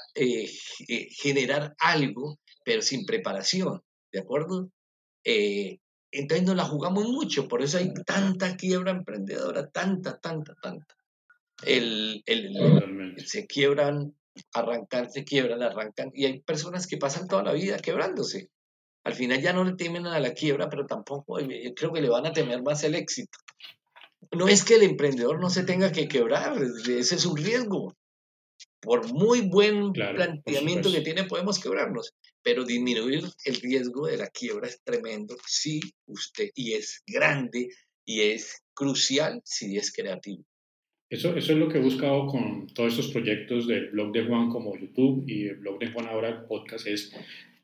generar 1.22 1.76
algo, 1.78 2.40
pero 2.66 2.82
sin 2.82 3.06
preparación, 3.06 3.84
¿de 4.12 4.22
acuerdo? 4.22 4.72
Entonces 6.12 6.48
nos 6.48 6.56
la 6.56 6.66
jugamos 6.66 7.08
mucho, 7.08 7.48
por 7.48 7.62
eso 7.62 7.78
hay 7.78 7.94
tanta 8.04 8.58
quiebra 8.58 8.90
emprendedora, 8.90 9.70
tanta, 9.70 10.18
tanta, 10.18 10.56
tanta. 10.56 10.96
El, 11.64 12.24
el, 12.26 13.16
se 13.24 13.46
quiebran, 13.46 14.16
arrancan, 14.52 15.12
se 15.12 15.24
quiebran, 15.24 15.62
arrancan, 15.62 16.10
y 16.16 16.26
hay 16.26 16.42
personas 16.42 16.88
que 16.88 16.98
pasan 16.98 17.28
toda 17.28 17.44
la 17.44 17.54
vida 17.54 17.78
quebrándose. 17.78 18.50
Al 19.04 19.16
final 19.16 19.42
ya 19.42 19.54
no 19.54 19.64
le 19.64 19.74
temen 19.74 20.06
a 20.06 20.20
la 20.20 20.34
quiebra, 20.34 20.70
pero 20.70 20.86
tampoco 20.86 21.40
yo 21.40 21.74
creo 21.74 21.92
que 21.92 22.02
le 22.02 22.10
van 22.10 22.26
a 22.26 22.34
temer 22.34 22.62
más 22.62 22.84
el 22.84 22.96
éxito. 22.96 23.38
No 24.32 24.48
es 24.48 24.64
que 24.64 24.76
el 24.76 24.84
emprendedor 24.84 25.40
no 25.40 25.50
se 25.50 25.64
tenga 25.64 25.92
que 25.92 26.08
quebrar, 26.08 26.58
ese 26.62 27.16
es 27.16 27.26
un 27.26 27.38
riesgo 27.38 27.96
por 28.82 29.14
muy 29.14 29.42
buen 29.42 29.94
planteamiento 29.94 30.92
que 30.92 31.02
tiene, 31.02 31.26
podemos 31.26 31.60
quebrarnos, 31.60 32.14
pero 32.42 32.66
disminuir 32.66 33.24
el 33.46 33.56
riesgo 33.56 34.08
de 34.08 34.18
la 34.18 34.28
quiebra 34.28 34.68
es 34.68 34.82
tremendo 34.84 35.36
si 35.46 35.80
usted, 36.08 36.50
y 36.56 36.74
es 36.74 37.04
grande, 37.06 37.70
y 38.06 38.22
es 38.22 38.64
crucial 38.74 39.42
si 39.46 39.78
es 39.78 39.94
creativo. 39.94 40.44
Eso, 41.10 41.36
eso 41.36 41.52
es 41.52 41.58
lo 41.58 41.68
que 41.68 41.78
he 41.78 41.82
buscado 41.82 42.26
con 42.26 42.68
todos 42.68 42.94
estos 42.94 43.12
proyectos 43.12 43.68
del 43.68 43.90
blog 43.92 44.14
de 44.14 44.26
Juan 44.26 44.50
como 44.50 44.76
YouTube 44.78 45.26
y 45.28 45.48
el 45.48 45.58
blog 45.58 45.78
de 45.80 45.92
Juan 45.92 46.08
ahora 46.08 46.30
el 46.30 46.46
podcast, 46.46 46.88
es 46.88 47.12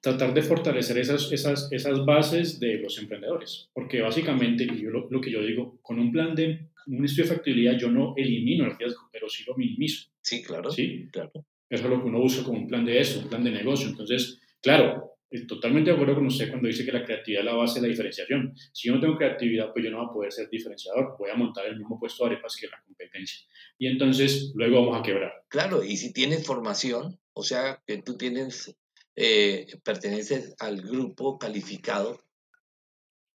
tratar 0.07 0.33
de 0.33 0.41
fortalecer 0.41 0.97
esas, 0.97 1.31
esas, 1.31 1.71
esas 1.71 2.05
bases 2.05 2.59
de 2.59 2.79
los 2.79 2.97
emprendedores, 2.97 3.69
porque 3.73 4.01
básicamente, 4.01 4.65
yo 4.65 4.89
lo, 4.89 5.07
lo 5.09 5.19
que 5.19 5.31
yo 5.31 5.41
digo, 5.41 5.79
con 5.81 5.99
un 5.99 6.11
plan 6.11 6.33
de 6.33 6.69
un 6.87 7.03
estudio 7.03 7.29
de 7.29 7.35
factibilidad 7.35 7.77
yo 7.77 7.91
no 7.91 8.13
elimino 8.15 8.65
el 8.65 8.77
riesgo, 8.77 9.09
pero 9.11 9.27
sí 9.27 9.43
lo 9.45 9.55
minimizo. 9.55 10.09
Sí, 10.21 10.41
claro. 10.41 10.71
Sí, 10.71 11.09
claro. 11.11 11.31
Eso 11.69 11.83
es 11.83 11.89
lo 11.89 12.01
que 12.01 12.07
uno 12.07 12.21
usa 12.21 12.43
como 12.43 12.59
un 12.59 12.67
plan 12.67 12.85
de 12.85 12.99
eso, 12.99 13.19
un 13.19 13.27
plan 13.27 13.43
de 13.43 13.51
negocio. 13.51 13.89
Entonces, 13.89 14.39
claro, 14.61 15.17
totalmente 15.47 15.89
de 15.89 15.95
acuerdo 15.95 16.15
con 16.15 16.27
usted 16.27 16.49
cuando 16.49 16.69
dice 16.69 16.85
que 16.85 16.93
la 16.93 17.03
creatividad 17.03 17.41
es 17.41 17.45
la 17.45 17.55
base 17.55 17.81
de 17.81 17.87
la 17.87 17.91
diferenciación. 17.91 18.53
Si 18.71 18.87
yo 18.87 18.95
no 18.95 19.01
tengo 19.01 19.17
creatividad, 19.17 19.73
pues 19.73 19.83
yo 19.83 19.91
no 19.91 19.97
voy 19.97 20.07
a 20.07 20.13
poder 20.13 20.31
ser 20.31 20.49
diferenciador. 20.49 21.17
Voy 21.19 21.29
a 21.29 21.35
montar 21.35 21.65
el 21.65 21.77
mismo 21.77 21.99
puesto 21.99 22.23
de 22.23 22.31
arepas 22.31 22.55
que 22.55 22.67
la 22.67 22.81
competencia. 22.85 23.45
Y 23.77 23.87
entonces 23.87 24.53
luego 24.55 24.85
vamos 24.85 24.99
a 24.99 25.03
quebrar. 25.03 25.33
Claro, 25.49 25.83
y 25.83 25.97
si 25.97 26.13
tienes 26.13 26.45
formación, 26.45 27.19
o 27.33 27.43
sea, 27.43 27.83
que 27.85 28.01
tú 28.01 28.17
tienes, 28.17 28.75
eh, 29.19 29.65
perteneces 29.83 30.53
al 30.59 30.79
grupo 30.79 31.39
calificado, 31.39 32.23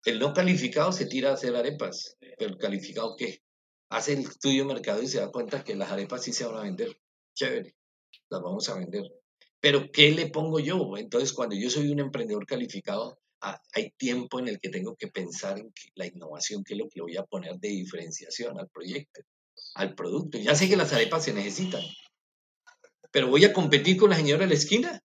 el 0.05 0.19
no 0.19 0.33
calificado 0.33 0.91
se 0.91 1.07
tira 1.07 1.31
a 1.31 1.35
hacer 1.35 1.55
arepas, 1.55 2.17
pero 2.37 2.51
el 2.51 2.59
calificado 2.59 3.15
¿qué? 3.17 3.43
hace 3.89 4.15
el 4.15 4.21
estudio 4.21 4.67
de 4.67 4.75
mercado 4.75 5.01
y 5.01 5.07
se 5.07 5.21
da 5.21 5.31
cuenta 5.31 5.63
que 5.63 5.77
las 5.77 5.93
arepas 5.93 6.25
sí 6.25 6.33
se 6.33 6.45
van 6.45 6.57
a 6.57 6.63
vender. 6.63 7.01
Chévere, 7.35 7.77
las 8.29 8.43
vamos 8.43 8.69
a 8.69 8.75
vender. 8.75 9.05
Pero 9.61 9.91
¿qué 9.93 10.11
le 10.11 10.27
pongo 10.27 10.59
yo? 10.59 10.97
Entonces, 10.97 11.33
cuando 11.33 11.55
yo 11.55 11.71
soy 11.71 11.91
un 11.93 12.01
emprendedor 12.01 12.45
calificado, 12.45 13.21
ah, 13.41 13.61
hay 13.73 13.93
tiempo 13.97 14.41
en 14.41 14.49
el 14.49 14.59
que 14.59 14.71
tengo 14.71 14.97
que 14.97 15.07
pensar 15.07 15.61
en 15.61 15.73
la 15.95 16.07
innovación, 16.07 16.65
qué 16.65 16.75
es 16.75 16.79
lo 16.79 16.89
que 16.89 17.03
voy 17.03 17.17
a 17.17 17.25
poner 17.25 17.57
de 17.59 17.69
diferenciación 17.69 18.59
al 18.59 18.69
proyecto, 18.69 19.21
al 19.75 19.95
producto. 19.95 20.39
Ya 20.39 20.57
sé 20.57 20.69
que 20.69 20.77
las 20.77 20.93
arepas 20.93 21.25
se 21.25 21.33
necesitan, 21.33 21.83
pero 23.13 23.29
voy 23.29 23.45
a 23.45 23.53
competir 23.53 23.97
con 23.97 24.11
la 24.11 24.17
señora 24.17 24.43
de 24.43 24.49
la 24.49 24.55
esquina, 24.55 25.03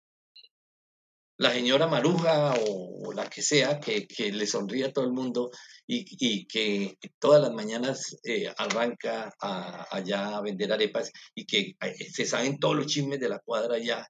la 1.38 1.52
señora 1.52 1.86
Maruja 1.86 2.54
o, 2.66 3.12
la 3.12 3.28
que 3.28 3.42
sea, 3.42 3.78
que, 3.78 4.06
le 4.32 4.46
sonríe 4.46 4.86
a 4.86 4.92
todo 4.92 5.04
el 5.04 5.12
mundo 5.12 5.50
y, 5.86 6.46
que 6.46 6.98
todas 7.18 7.40
las 7.40 7.52
mañanas 7.52 8.16
eh, 8.24 8.52
arranca 8.56 9.32
allá 9.40 10.36
a 10.36 10.42
vender 10.42 10.72
arepas 10.72 11.10
y 11.34 11.46
que 11.46 11.76
eh, 11.80 12.10
se 12.12 12.24
saben 12.24 12.58
todos 12.58 12.76
los 12.76 12.86
chismes 12.86 13.20
de 13.20 13.28
la 13.28 13.38
cuadra 13.38 13.76
allá. 13.76 14.06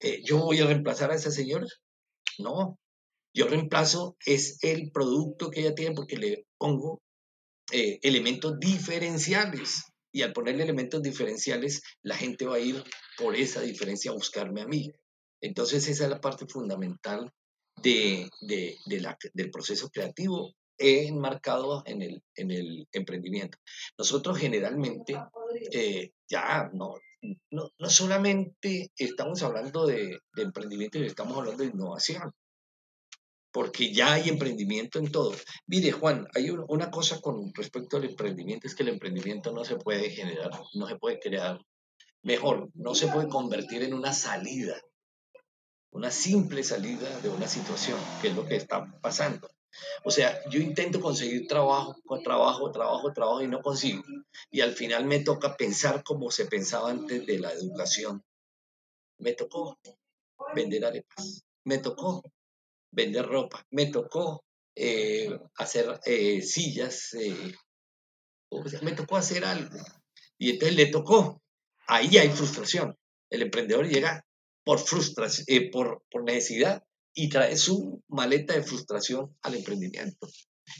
Eh, 0.00 0.22
¿Yo 0.24 0.38
voy 0.38 0.60
a 0.60 0.66
reemplazar 0.66 1.10
a 1.10 1.14
esa 1.14 1.30
señora? 1.30 1.66
No, 2.38 2.78
yo 3.34 3.46
reemplazo 3.48 4.16
es 4.24 4.58
el 4.62 4.90
producto 4.92 5.50
que 5.50 5.60
ella 5.60 5.74
tiene 5.74 5.94
porque 5.94 6.16
le 6.16 6.46
pongo 6.58 7.02
elementos 7.70 8.58
diferenciales. 8.60 9.82
Y 10.12 10.22
al 10.22 10.32
ponerle 10.32 10.62
elementos 10.62 11.02
diferenciales, 11.02 11.82
la 12.02 12.16
gente 12.16 12.46
va 12.46 12.56
a 12.56 12.60
ir 12.60 12.82
por 13.18 13.36
esa 13.36 13.60
diferencia 13.60 14.10
a 14.10 14.14
buscarme 14.14 14.62
a 14.62 14.66
mí. 14.66 14.90
Entonces 15.46 15.86
esa 15.88 16.04
es 16.04 16.10
la 16.10 16.20
parte 16.20 16.46
fundamental 16.46 17.30
de, 17.82 18.28
del 18.40 19.50
proceso 19.50 19.88
creativo 19.90 20.54
enmarcado 20.78 21.82
en 21.86 22.02
el, 22.02 22.22
en 22.34 22.50
el 22.50 22.88
emprendimiento. 22.92 23.58
Nosotros 23.96 24.38
generalmente 24.38 25.16
eh, 25.72 26.10
ya 26.28 26.68
no, 26.72 26.96
no, 27.50 27.70
solamente 27.88 28.90
estamos 28.96 29.42
hablando 29.42 29.86
de, 29.86 30.18
emprendimiento, 30.36 30.98
estamos 30.98 31.36
hablando 31.38 31.62
de 31.62 31.70
innovación, 31.70 32.32
porque 33.52 33.92
ya 33.92 34.14
hay 34.14 34.28
emprendimiento 34.28 34.98
en 34.98 35.10
todo. 35.10 35.32
Mire, 35.66 35.92
Juan, 35.92 36.26
hay 36.34 36.50
una 36.50 36.90
cosa 36.90 37.20
con 37.20 37.54
respecto 37.54 37.96
al 37.96 38.04
emprendimiento, 38.04 38.66
es 38.66 38.74
que 38.74 38.82
el 38.82 38.90
emprendimiento 38.90 39.52
no 39.52 39.64
se 39.64 39.76
puede 39.76 40.10
generar, 40.10 40.50
no 40.74 40.86
se 40.88 40.96
puede 40.96 41.20
crear, 41.20 41.58
mejor, 42.22 42.68
no 42.74 42.94
se 42.94 43.06
puede 43.06 43.28
convertir 43.28 43.82
en 43.84 43.94
una 43.94 44.12
salida 44.12 44.80
una 45.96 46.10
simple 46.10 46.62
salida 46.62 47.08
de 47.20 47.30
una 47.30 47.48
situación, 47.48 47.98
que 48.20 48.28
es 48.28 48.36
lo 48.36 48.44
que 48.44 48.56
está 48.56 48.84
pasando. 49.00 49.48
O 50.04 50.10
sea, 50.10 50.38
yo 50.50 50.60
intento 50.60 51.00
conseguir 51.00 51.46
trabajo, 51.46 51.96
trabajo, 52.22 52.70
trabajo, 52.70 53.12
trabajo 53.14 53.42
y 53.42 53.48
no 53.48 53.62
consigo. 53.62 54.02
Y 54.50 54.60
al 54.60 54.72
final 54.72 55.06
me 55.06 55.20
toca 55.20 55.56
pensar 55.56 56.04
como 56.04 56.30
se 56.30 56.44
pensaba 56.44 56.90
antes 56.90 57.24
de 57.24 57.38
la 57.38 57.50
educación. 57.50 58.22
Me 59.18 59.32
tocó 59.32 59.78
vender 60.54 60.84
arepas, 60.84 61.42
me 61.64 61.78
tocó 61.78 62.22
vender 62.90 63.24
ropa, 63.24 63.64
me 63.70 63.86
tocó 63.86 64.44
eh, 64.74 65.30
hacer 65.56 65.98
eh, 66.04 66.42
sillas, 66.42 67.14
eh, 67.14 67.54
me 68.82 68.92
tocó 68.92 69.16
hacer 69.16 69.46
algo. 69.46 69.78
Y 70.36 70.50
entonces 70.50 70.76
le 70.76 70.86
tocó. 70.88 71.40
Ahí 71.86 72.18
hay 72.18 72.28
frustración. 72.28 72.94
El 73.30 73.40
emprendedor 73.40 73.88
llega 73.88 74.25
por 74.66 74.80
frustración, 74.80 75.44
eh, 75.48 75.70
por, 75.70 76.02
necesidad 76.24 76.82
y 77.14 77.28
trae 77.28 77.56
su 77.56 78.02
maleta 78.08 78.52
de 78.52 78.64
frustración 78.64 79.32
al 79.42 79.54
emprendimiento. 79.54 80.28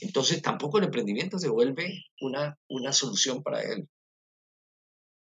Entonces 0.01 0.43
tampoco 0.43 0.79
el 0.79 0.85
emprendimiento 0.85 1.39
se 1.39 1.49
vuelve 1.49 2.03
una, 2.21 2.59
una 2.69 2.93
solución 2.93 3.45
para 3.45 3.63
él. 3.63 3.89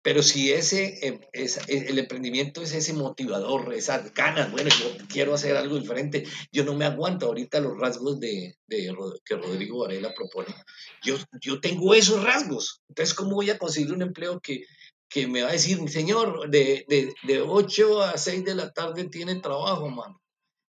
Pero 0.01 0.23
si 0.23 0.51
ese, 0.51 1.07
em, 1.07 1.21
es, 1.31 1.59
el 1.67 1.99
emprendimiento 1.99 2.61
es 2.61 2.73
ese 2.73 2.93
motivador, 2.93 3.73
esas 3.73 4.13
ganas, 4.13 4.51
bueno, 4.51 4.69
yo 4.69 5.05
quiero 5.07 5.33
hacer 5.33 5.55
algo 5.55 5.79
diferente, 5.79 6.25
yo 6.51 6.65
no 6.65 6.73
me 6.73 6.85
aguanto 6.85 7.27
ahorita 7.27 7.61
los 7.61 7.77
rasgos 7.77 8.19
de, 8.19 8.55
de 8.67 8.93
que 9.23 9.35
Rodrigo 9.35 9.79
Varela 9.79 10.13
propone. 10.13 10.53
Yo, 11.03 11.15
yo 11.41 11.61
tengo 11.61 11.93
esos 11.93 12.23
rasgos. 12.23 12.81
Entonces, 12.89 13.15
¿cómo 13.15 13.35
voy 13.35 13.49
a 13.51 13.57
conseguir 13.57 13.93
un 13.93 14.01
empleo 14.01 14.41
que, 14.41 14.63
que 15.09 15.27
me 15.27 15.41
va 15.41 15.49
a 15.49 15.53
decir, 15.53 15.77
señor, 15.89 16.49
de, 16.49 16.85
de, 16.87 17.13
de 17.23 17.41
8 17.41 18.03
a 18.03 18.17
6 18.17 18.45
de 18.45 18.55
la 18.55 18.71
tarde 18.71 19.05
tiene 19.05 19.35
trabajo, 19.41 19.89
mano. 19.89 20.21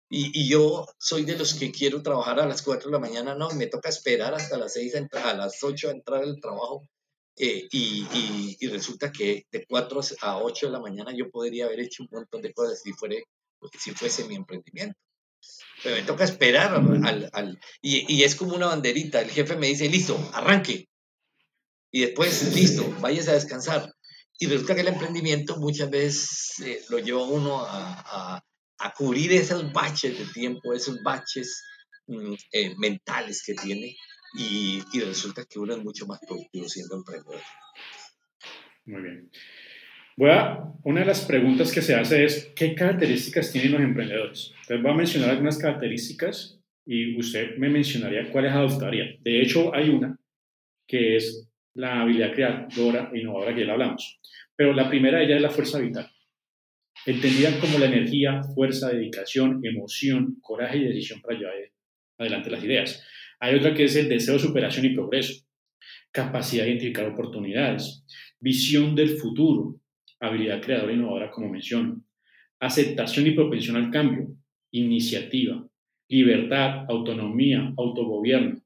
Y, 0.10 0.32
y, 0.42 0.50
yo 0.50 0.88
soy 0.98 1.24
de 1.24 1.38
los 1.38 1.54
que 1.54 1.72
quiero 1.72 2.02
trabajar 2.04 2.40
a 2.40 2.46
las 2.46 2.62
4 2.62 2.90
de 2.90 2.94
la 2.94 3.00
mañana, 3.00 3.36
no, 3.36 3.50
me 3.52 3.68
toca 3.68 3.90
esperar 3.90 4.34
hasta 4.34 4.58
las 4.58 4.74
6 4.74 4.96
a, 4.96 5.30
a 5.30 5.34
las 5.34 5.64
8 5.64 5.90
a 5.90 5.92
entrar 5.92 6.24
al 6.24 6.40
trabajo. 6.40 6.84
Eh, 7.36 7.68
y, 7.72 8.06
y, 8.14 8.58
y, 8.60 8.68
resulta 8.68 9.12
que 9.12 9.48
de 9.52 9.66
4 9.66 10.02
a 10.22 10.38
8 10.38 10.68
de 10.68 10.72
la 10.72 10.80
mañana 10.80 11.12
yo 11.16 11.32
podría 11.32 11.66
haber 11.66 11.80
hecho 11.80 12.04
un 12.04 12.10
montón 12.12 12.44
de 12.44 12.54
cosas 12.54 12.82
si, 12.82 12.94
fuere, 12.94 13.24
si 13.80 13.92
fuese 13.92 14.26
mi 14.26 14.36
emprendimiento. 14.36 15.00
Pero 15.82 15.96
me 15.96 16.04
toca 16.04 16.24
esperar 16.24 16.76
al, 16.76 17.30
al 17.34 17.60
y, 17.82 18.24
es 18.24 18.36
como 18.36 18.56
una 18.56 18.68
banderita. 18.68 19.20
El 19.22 19.32
jefe 19.32 19.56
me 19.56 19.68
dice, 19.68 19.90
listo, 19.90 20.18
arranque. 20.34 20.88
Y 21.92 22.02
después, 22.02 22.56
listo, 22.56 22.86
váyase 23.02 23.32
a 23.32 23.34
descansar 23.34 23.94
Y 24.44 24.46
resulta 24.46 24.76
que 24.76 24.82
el 24.82 24.90
emprendimiento 24.90 25.56
muchas 25.56 25.90
veces 25.90 26.60
eh, 26.66 26.82
lo 26.90 27.00
lleva 27.00 27.24
uno 27.24 27.66
a, 27.66 28.44
a, 28.78 28.94
cubrir 28.94 29.32
esos 29.32 29.72
baches 29.72 30.20
de 30.20 30.26
tiempo, 30.34 30.74
esos 30.74 31.02
baches 31.02 31.64
mm, 32.08 32.34
eh, 32.52 32.76
mentales 32.78 33.42
que 33.46 33.54
tiene 33.54 33.96
y, 34.38 34.84
y, 34.92 35.00
resulta 35.00 35.46
que 35.46 35.60
uno 35.60 35.76
es 35.76 35.82
mucho 35.82 36.06
más 36.08 36.20
productivo 36.28 36.68
siendo 36.68 36.98
emprendedor. 36.98 37.40
Muy 38.84 39.02
bien. 39.02 39.32
Voy 40.18 40.32
a, 40.32 40.60
una 40.84 41.00
de 41.00 41.06
las 41.06 41.22
preguntas 41.22 41.72
que 41.72 41.82
se 41.82 41.96
hace 41.96 42.26
es, 42.26 42.52
¿qué 42.54 42.76
características 42.76 43.50
tienen 43.50 43.72
los 43.72 43.82
emprendedores? 43.82 44.52
Entonces 44.64 44.84
voy 44.84 44.92
a 44.92 44.96
mencionar 44.96 45.30
algunas 45.30 45.58
características 45.58 46.60
y 46.86 47.18
usted 47.18 47.56
me 47.56 47.70
mencionaría 47.70 48.30
cuáles 48.30 48.52
adoptaría. 48.52 49.06
De 49.22 49.42
hecho, 49.42 49.74
hay 49.74 49.88
una 49.88 50.20
que 50.86 51.16
es 51.16 51.50
la 51.76 52.02
habilidad 52.02 52.34
creadora 52.34 53.12
e 53.14 53.20
innovadora 53.20 53.54
que 53.54 53.62
ya 53.62 53.68
la 53.68 53.74
hablamos. 53.74 54.20
Pero 54.56 54.74
la 54.74 54.90
primera 54.90 55.20
de 55.20 55.26
ellas 55.26 55.38
es 55.38 55.42
la 55.42 55.50
fuerza 55.50 55.80
vital. 55.80 56.10
Entendida 57.06 57.60
como 57.60 57.80
la 57.80 57.88
energía, 57.88 58.42
fuerza, 58.56 58.90
dedicación, 58.90 59.60
emoción, 59.64 60.38
coraje 60.42 60.78
y 60.78 60.86
decisión 60.86 61.22
para 61.22 61.38
llevar 61.38 61.56
adelante 62.18 62.52
las 62.52 62.64
ideas. 62.64 63.04
Hay 63.40 63.56
otra 63.56 63.74
que 63.74 63.86
es 63.86 63.96
el 63.96 64.08
deseo 64.08 64.36
de 64.36 64.40
superación 64.40 64.86
y 64.86 64.94
progreso, 64.94 65.44
capacidad 66.12 66.64
de 66.64 66.70
identificar 66.70 67.08
oportunidades, 67.08 68.06
visión 68.40 68.96
del 68.96 69.18
futuro, 69.18 69.82
habilidad 70.20 70.62
creadora 70.62 70.94
e 70.94 70.96
innovadora 70.96 71.32
como 71.32 71.50
menciono, 71.50 72.02
aceptación 72.60 73.28
y 73.28 73.32
propensión 73.32 73.76
al 73.76 73.92
cambio, 73.92 74.30
iniciativa, 74.72 75.68
libertad, 76.08 76.86
autonomía, 76.88 77.74
autogobierno, 77.78 78.63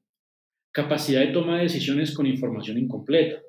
capacidad 0.72 1.20
de 1.20 1.32
toma 1.32 1.56
de 1.56 1.64
decisiones 1.64 2.14
con 2.14 2.26
información 2.26 2.78
incompleta, 2.78 3.40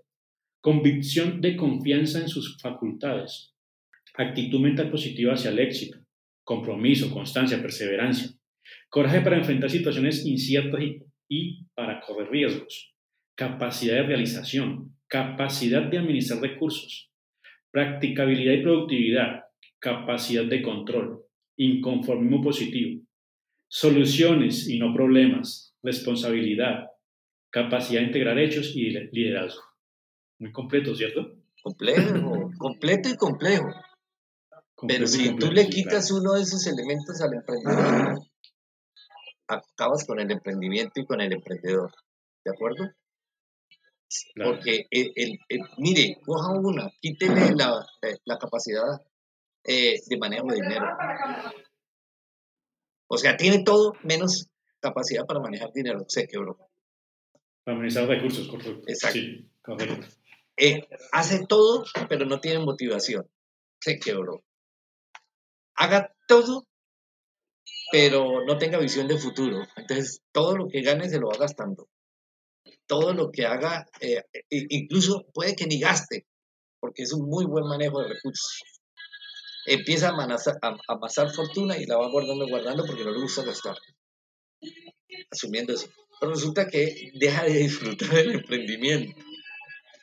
convicción 0.62 1.42
de 1.42 1.56
confianza 1.56 2.20
en 2.20 2.28
sus 2.28 2.58
facultades, 2.62 3.54
actitud 4.16 4.60
mental 4.60 4.90
positiva 4.90 5.34
hacia 5.34 5.52
el 5.52 5.60
éxito, 5.60 6.00
compromiso, 6.44 7.12
constancia, 7.14 7.62
perseverancia, 7.62 8.32
coraje 8.90 9.22
para 9.22 9.38
enfrentar 9.38 9.70
situaciones 9.70 10.26
inciertas 10.26 10.82
y, 11.30 11.64
para 11.74 12.02
correr 12.02 12.30
riesgos, 12.30 12.94
capacidad 13.36 13.96
de 13.96 14.04
realización, 14.04 14.96
capacidad 15.08 15.84
de 15.84 16.00
administrar 16.00 16.42
recursos, 16.42 17.12
practicabilidad 17.72 18.54
y 18.54 18.64
productividad, 18.64 19.44
capacidad 19.80 20.46
de 20.46 20.62
control, 20.62 21.22
inconformismo 21.56 22.42
positivo, 22.42 23.02
soluciones 23.68 24.68
y 24.68 24.80
no 24.80 24.94
problemas, 24.94 25.76
responsabilidad, 25.84 26.88
capacidad 27.50 28.02
de 28.02 28.08
integrar 28.08 28.38
hechos 28.40 28.76
y 28.76 28.90
liderazgo. 28.90 29.64
Muy 30.40 30.52
completo, 30.52 30.96
¿cierto? 30.96 31.36
Complejo, 31.62 32.52
completo 32.58 33.10
y 33.10 33.18
complejo. 33.18 33.68
Pero 34.88 35.08
si 35.08 35.36
tú 35.36 35.52
le 35.52 35.68
quitas 35.70 36.10
uno 36.12 36.34
de 36.34 36.44
esos 36.44 36.66
elementos 36.68 37.20
al 37.22 37.34
emprendedor, 37.34 38.20
acabas 39.48 40.06
con 40.06 40.20
el 40.20 40.32
emprendimiento 40.32 41.02
y 41.02 41.06
con 41.06 41.20
el 41.20 41.34
emprendedor. 41.34 41.92
¿De 42.46 42.52
acuerdo? 42.52 42.90
Porque, 44.36 44.88
el, 44.90 45.40
mire, 45.78 46.18
coja 46.26 46.54
una, 46.54 46.90
quítele 47.02 47.54
la, 47.56 47.86
eh, 48.02 48.18
la 48.26 48.38
capacidad 48.38 49.02
eh, 49.64 50.00
de 50.08 50.18
manejo 50.18 50.48
de 50.48 50.56
dinero. 50.56 50.86
O 53.08 53.18
sea, 53.18 53.36
tiene 53.36 53.64
todo 53.64 53.94
menos 54.04 54.50
capacidad 54.80 55.26
para 55.26 55.42
manejar 55.42 55.72
dinero. 55.74 56.06
Se 56.08 56.28
quebró. 56.28 56.69
Manejar 57.74 58.08
recursos, 58.08 58.48
correcto. 58.48 58.82
Exacto. 58.88 59.20
Sí, 59.20 59.50
correcto. 59.62 60.08
Eh, 60.58 60.88
hace 61.12 61.46
todo, 61.48 61.86
pero 62.10 62.26
no 62.26 62.40
tiene 62.40 62.60
motivación. 62.60 63.30
Se 63.80 63.98
quebró. 63.98 64.44
Haga 65.76 66.14
todo, 66.28 66.68
pero 67.92 68.46
no 68.46 68.58
tenga 68.58 68.78
visión 68.78 69.08
de 69.08 69.18
futuro. 69.18 69.66
Entonces, 69.78 70.22
todo 70.32 70.58
lo 70.58 70.68
que 70.68 70.82
gane 70.82 71.10
se 71.10 71.20
lo 71.20 71.28
va 71.28 71.38
gastando. 71.38 71.88
Todo 72.88 73.14
lo 73.14 73.32
que 73.32 73.46
haga, 73.46 73.86
eh, 74.02 74.24
incluso 74.50 75.26
puede 75.34 75.56
que 75.56 75.66
ni 75.66 75.80
gaste, 75.80 76.26
porque 76.80 77.04
es 77.04 77.14
un 77.14 77.30
muy 77.30 77.46
buen 77.46 77.66
manejo 77.66 78.02
de 78.02 78.10
recursos. 78.10 78.62
Empieza 79.66 80.10
a 80.10 80.12
amasar, 80.12 80.58
a 80.62 80.76
amasar 80.88 81.30
fortuna 81.32 81.78
y 81.78 81.86
la 81.86 81.98
va 81.98 82.10
guardando, 82.10 82.48
guardando 82.48 82.86
porque 82.86 83.04
no 83.04 83.12
le 83.12 83.22
gusta 83.22 83.44
gastar. 83.44 83.78
Asumiendo 85.32 85.74
eso. 85.74 85.88
Resulta 86.22 86.68
que 86.68 87.12
deja 87.16 87.44
de 87.46 87.54
disfrutar 87.54 88.10
del 88.10 88.32
emprendimiento 88.32 89.14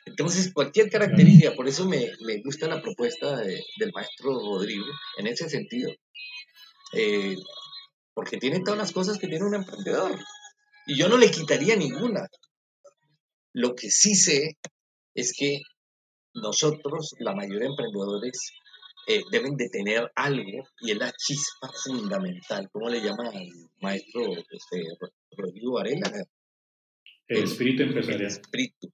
entonces, 0.07 0.53
cualquier 0.53 0.89
característica, 0.89 1.53
por 1.53 1.67
eso 1.67 1.85
me, 1.85 2.09
me 2.21 2.41
gusta 2.41 2.67
la 2.67 2.81
propuesta 2.81 3.37
del 3.37 3.91
maestro 3.93 4.31
Rodrigo 4.39 4.85
en 5.17 5.27
ese 5.27 5.49
sentido, 5.49 5.91
eh, 6.93 7.35
porque 8.13 8.37
tiene 8.37 8.61
todas 8.61 8.79
las 8.79 8.93
cosas 8.93 9.17
que 9.19 9.27
tiene 9.27 9.45
un 9.45 9.55
emprendedor. 9.55 10.17
Y 10.85 10.97
yo 10.97 11.09
no 11.09 11.17
le 11.17 11.29
quitaría 11.29 11.75
ninguna. 11.75 12.25
Lo 13.53 13.75
que 13.75 13.91
sí 13.91 14.15
sé 14.15 14.57
es 15.13 15.33
que 15.37 15.59
nosotros, 16.33 17.13
la 17.19 17.35
mayoría 17.35 17.67
de 17.67 17.75
emprendedores, 17.75 18.53
eh, 19.09 19.23
deben 19.31 19.55
de 19.55 19.69
tener 19.69 20.11
algo 20.15 20.67
y 20.81 20.91
es 20.91 20.97
la 20.97 21.13
chispa 21.13 21.71
fundamental. 21.85 22.69
¿Cómo 22.71 22.89
le 22.89 22.99
llama 22.99 23.29
el 23.29 23.49
maestro 23.79 24.33
este, 24.33 24.83
Rodrigo 25.31 25.75
Varela? 25.75 26.11
El, 27.27 27.43
espíritu 27.45 27.83
empresarial. 27.83 28.21
El 28.21 28.27
espíritu 28.27 28.91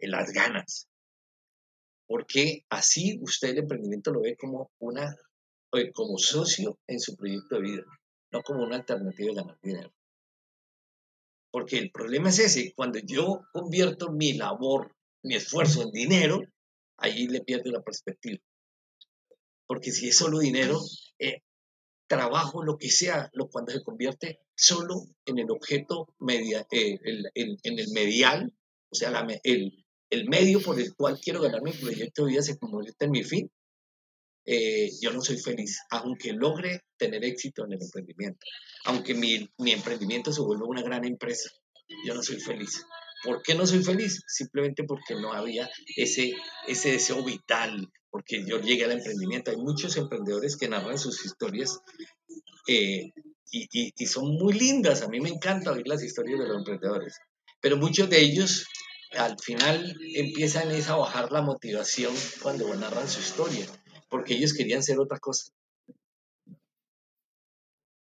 en 0.00 0.10
las 0.10 0.32
ganas. 0.32 0.88
Porque 2.08 2.64
así 2.70 3.20
usted 3.22 3.50
el 3.50 3.58
emprendimiento 3.58 4.12
lo 4.12 4.22
ve 4.22 4.36
como 4.36 4.72
una 4.80 5.14
eh, 5.74 5.92
como 5.92 6.18
socio 6.18 6.80
en 6.88 6.98
su 6.98 7.14
proyecto 7.14 7.54
de 7.54 7.62
vida, 7.62 7.84
no 8.32 8.42
como 8.42 8.64
una 8.64 8.76
alternativa 8.76 9.28
de 9.28 9.36
ganar 9.36 9.58
dinero. 9.62 9.92
Porque 11.52 11.78
el 11.78 11.92
problema 11.92 12.30
es 12.30 12.40
ese, 12.40 12.72
cuando 12.74 12.98
yo 12.98 13.42
convierto 13.52 14.10
mi 14.10 14.32
labor, 14.32 14.96
mi 15.22 15.36
esfuerzo 15.36 15.82
en 15.82 15.92
dinero, 15.92 16.40
ahí 16.96 17.28
le 17.28 17.42
pierdo 17.42 17.70
la 17.70 17.82
perspectiva. 17.82 18.40
Porque 19.70 19.92
si 19.92 20.08
es 20.08 20.16
solo 20.16 20.40
dinero, 20.40 20.80
eh, 21.20 21.42
trabajo, 22.08 22.64
lo 22.64 22.76
que 22.76 22.90
sea, 22.90 23.30
lo, 23.34 23.48
cuando 23.48 23.70
se 23.70 23.84
convierte 23.84 24.40
solo 24.56 25.06
en 25.24 25.38
el 25.38 25.48
objeto 25.48 26.12
media, 26.18 26.66
eh, 26.72 26.98
en 27.04 27.78
el 27.78 27.88
medial, 27.92 28.52
o 28.90 28.96
sea, 28.96 29.24
el, 29.44 29.84
el 30.10 30.28
medio 30.28 30.60
por 30.60 30.80
el 30.80 30.92
cual 30.96 31.20
quiero 31.22 31.40
ganar 31.40 31.62
mi 31.62 31.70
proyecto 31.70 32.24
de 32.24 32.32
vida 32.32 32.42
se 32.42 32.58
convierte 32.58 33.04
en 33.04 33.10
mi 33.12 33.22
fin, 33.22 33.48
eh, 34.44 34.90
yo 35.00 35.12
no 35.12 35.22
soy 35.22 35.38
feliz, 35.38 35.78
aunque 35.90 36.32
logre 36.32 36.80
tener 36.96 37.24
éxito 37.24 37.64
en 37.64 37.74
el 37.74 37.80
emprendimiento, 37.80 38.44
aunque 38.86 39.14
mi, 39.14 39.48
mi 39.58 39.70
emprendimiento 39.70 40.32
se 40.32 40.40
vuelva 40.40 40.66
una 40.66 40.82
gran 40.82 41.04
empresa, 41.04 41.48
yo 42.04 42.14
no 42.14 42.24
soy 42.24 42.40
feliz. 42.40 42.84
¿Por 43.22 43.40
qué 43.42 43.54
no 43.54 43.68
soy 43.68 43.84
feliz? 43.84 44.20
Simplemente 44.26 44.82
porque 44.82 45.14
no 45.14 45.32
había 45.32 45.70
ese, 45.94 46.32
ese 46.66 46.90
deseo 46.90 47.22
vital, 47.22 47.88
porque 48.10 48.44
yo 48.44 48.60
llegué 48.60 48.84
al 48.84 48.92
emprendimiento. 48.92 49.50
Hay 49.50 49.56
muchos 49.56 49.96
emprendedores 49.96 50.56
que 50.56 50.68
narran 50.68 50.98
sus 50.98 51.24
historias 51.24 51.80
eh, 52.66 53.12
y, 53.50 54.06
son 54.06 54.34
muy 54.34 54.52
lindas. 54.52 55.02
A 55.02 55.08
mí 55.08 55.20
me 55.20 55.28
encanta 55.28 55.72
oír 55.72 55.86
las 55.86 56.02
historias 56.02 56.40
de 56.40 56.46
los 56.46 56.58
emprendedores, 56.58 57.18
pero 57.60 57.76
muchos 57.76 58.08
de 58.10 58.20
ellos 58.20 58.66
al 59.12 59.36
final 59.40 59.96
empiezan 60.14 60.70
a 60.70 60.96
bajar 60.96 61.32
la 61.32 61.42
motivación 61.42 62.14
cuando 62.42 62.72
narran 62.76 63.08
su 63.08 63.20
historia, 63.20 63.66
porque 64.08 64.34
ellos 64.34 64.54
querían 64.54 64.82
ser 64.82 64.98
otra 64.98 65.18
cosa. 65.18 65.52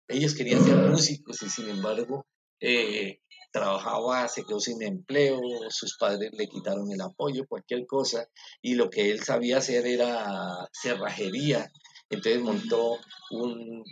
Ellos 0.07 0.35
querían 0.35 0.63
ser 0.63 0.75
músicos 0.75 1.41
y 1.41 1.49
sin 1.49 1.69
embargo 1.69 2.25
eh, 2.59 3.21
trabajaba, 3.51 4.27
se 4.27 4.43
quedó 4.43 4.59
sin 4.59 4.81
empleo, 4.81 5.39
sus 5.69 5.97
padres 5.97 6.31
le 6.33 6.47
quitaron 6.47 6.91
el 6.91 7.01
apoyo, 7.01 7.45
cualquier 7.47 7.85
cosa, 7.85 8.27
y 8.61 8.75
lo 8.75 8.89
que 8.89 9.11
él 9.11 9.23
sabía 9.23 9.57
hacer 9.57 9.85
era 9.85 10.69
cerrajería. 10.71 11.71
Entonces 12.09 12.41
montó 12.41 12.97
un, 13.31 13.83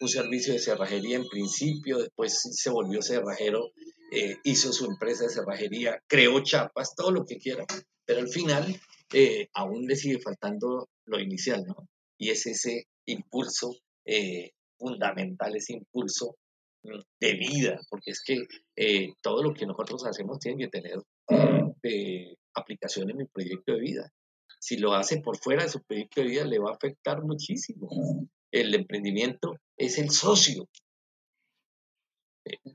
un 0.00 0.08
servicio 0.08 0.52
de 0.52 0.58
cerrajería 0.58 1.16
en 1.16 1.28
principio, 1.28 1.98
después 1.98 2.40
se 2.52 2.70
volvió 2.70 3.02
cerrajero 3.02 3.72
eh, 4.10 4.38
hizo 4.44 4.72
su 4.72 4.86
empresa 4.86 5.24
de 5.24 5.30
cerrajería, 5.30 6.02
creó 6.06 6.42
chapas, 6.42 6.94
todo 6.94 7.10
lo 7.10 7.26
que 7.26 7.36
quiera, 7.36 7.66
pero 8.06 8.20
al 8.20 8.28
final 8.28 8.80
eh, 9.12 9.48
aún 9.52 9.86
le 9.86 9.96
sigue 9.96 10.18
faltando 10.18 10.88
lo 11.04 11.20
inicial, 11.20 11.64
¿no? 11.66 11.88
Y 12.16 12.30
es 12.30 12.46
ese 12.46 12.86
impulso 13.04 13.76
eh, 14.06 14.52
fundamental, 14.78 15.54
ese 15.56 15.74
impulso 15.74 16.36
de 17.20 17.32
vida, 17.34 17.80
porque 17.90 18.10
es 18.12 18.22
que 18.24 18.46
todo 19.22 19.42
lo 19.42 19.54
que 19.54 19.66
nosotros 19.66 20.04
hacemos 20.06 20.38
tiene 20.38 20.64
que 20.64 20.68
tener 20.68 21.02
aplicación 22.54 23.10
en 23.10 23.16
mi 23.16 23.24
proyecto 23.26 23.72
de 23.72 23.80
vida. 23.80 24.12
Si 24.60 24.76
lo 24.76 24.94
hace 24.94 25.20
por 25.20 25.38
fuera 25.38 25.62
de 25.62 25.68
su 25.68 25.82
proyecto 25.82 26.20
de 26.20 26.28
vida, 26.28 26.44
le 26.44 26.58
va 26.58 26.70
a 26.70 26.74
afectar 26.74 27.22
muchísimo. 27.22 27.88
El 28.50 28.74
emprendimiento 28.74 29.56
es 29.76 29.98
el 29.98 30.10
socio 30.10 30.68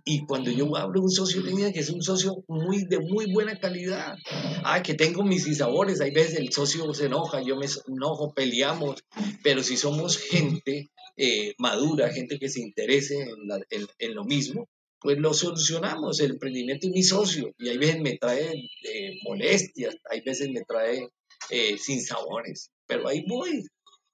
Y 0.06 0.26
cuando 0.26 0.52
yo 0.52 0.76
hablo 0.78 0.99
de 0.99 1.06
un 1.06 1.12
socio, 1.12 1.43
tenía 1.43 1.71
que 1.71 1.80
es 1.80 1.89
un 1.89 2.02
socio 2.02 2.43
muy, 2.47 2.86
de 2.86 2.99
muy 2.99 3.32
buena 3.34 3.60
calidad. 3.60 4.15
Ah, 4.63 4.82
que 4.84 4.93
tengo 4.93 5.23
mis 5.23 5.58
sabores. 5.58 5.99
Hay 5.99 6.12
veces 6.12 6.39
el 6.39 6.52
socio 6.52 6.93
se 6.93 7.08
enoja, 7.08 7.41
yo 7.41 7.56
me 7.56 7.65
enojo, 7.88 8.34
peleamos. 8.34 9.04
Pero 9.43 9.63
si 9.63 9.78
somos 9.78 10.17
gente 10.17 10.89
eh, 11.15 11.54
madura, 11.58 12.12
gente 12.12 12.39
que 12.39 12.49
se 12.49 12.62
interese 12.62 13.21
en, 13.21 13.88
en, 13.99 14.15
lo 14.15 14.23
mismo, 14.23 14.67
pues 14.99 15.17
lo 15.17 15.34
solucionamos. 15.34 16.19
El 16.19 16.32
emprendimiento 16.32 16.88
es 16.88 16.93
mi 16.93 17.04
socio. 17.04 17.52
Y 17.58 17.69
hay 17.69 17.78
veces 17.78 18.02
me 18.02 18.17
trae 18.17 18.69
eh, 18.84 19.19
molestias, 19.23 19.95
hay 20.10 20.21
veces 20.21 20.49
me 20.49 20.62
trae 20.62 21.08
eh, 21.49 21.78
sin 21.78 22.02
sabores. 22.02 22.69
Pero 22.88 23.08
ahí 23.08 23.23
voy. 23.28 23.65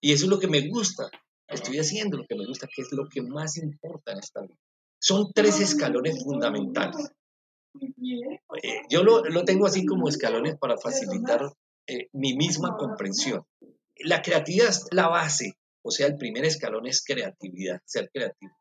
Y 0.02 0.14
eso 0.14 0.26
es 0.26 0.30
lo 0.30 0.40
que 0.40 0.48
me 0.48 0.68
gusta. 0.68 1.10
Estoy 1.48 1.80
haciendo 1.80 2.18
lo 2.18 2.26
que 2.28 2.36
me 2.36 2.46
gusta, 2.46 2.68
que 2.68 2.82
es 2.84 2.92
lo 2.92 3.08
que 3.10 3.22
más 3.22 3.58
importa 3.58 4.12
en 4.12 4.20
esta 4.20 4.42
vida. 4.42 4.56
Son 5.02 5.32
tres 5.34 5.60
escalones 5.60 6.24
fundamentales. 6.24 7.10
Eh, 8.62 8.82
yo 8.90 9.04
lo, 9.04 9.24
lo, 9.24 9.46
tengo 9.46 9.66
así 9.66 9.86
como 9.86 10.10
escalones 10.10 10.58
para 10.58 10.78
facilitar 10.78 11.52
eh, 11.88 12.08
mi 12.14 12.36
misma 12.36 12.76
comprensión. 12.78 13.44
La 13.98 14.22
creatividad 14.22 14.70
es 14.70 14.88
la 14.92 15.08
base, 15.08 15.54
o 15.82 15.92
sea, 15.92 16.08
el 16.08 16.18
primer 16.18 16.46
escalón 16.46 16.88
es 16.88 17.04
creatividad, 17.04 17.82
ser 17.86 18.10
creativo. 18.14 18.52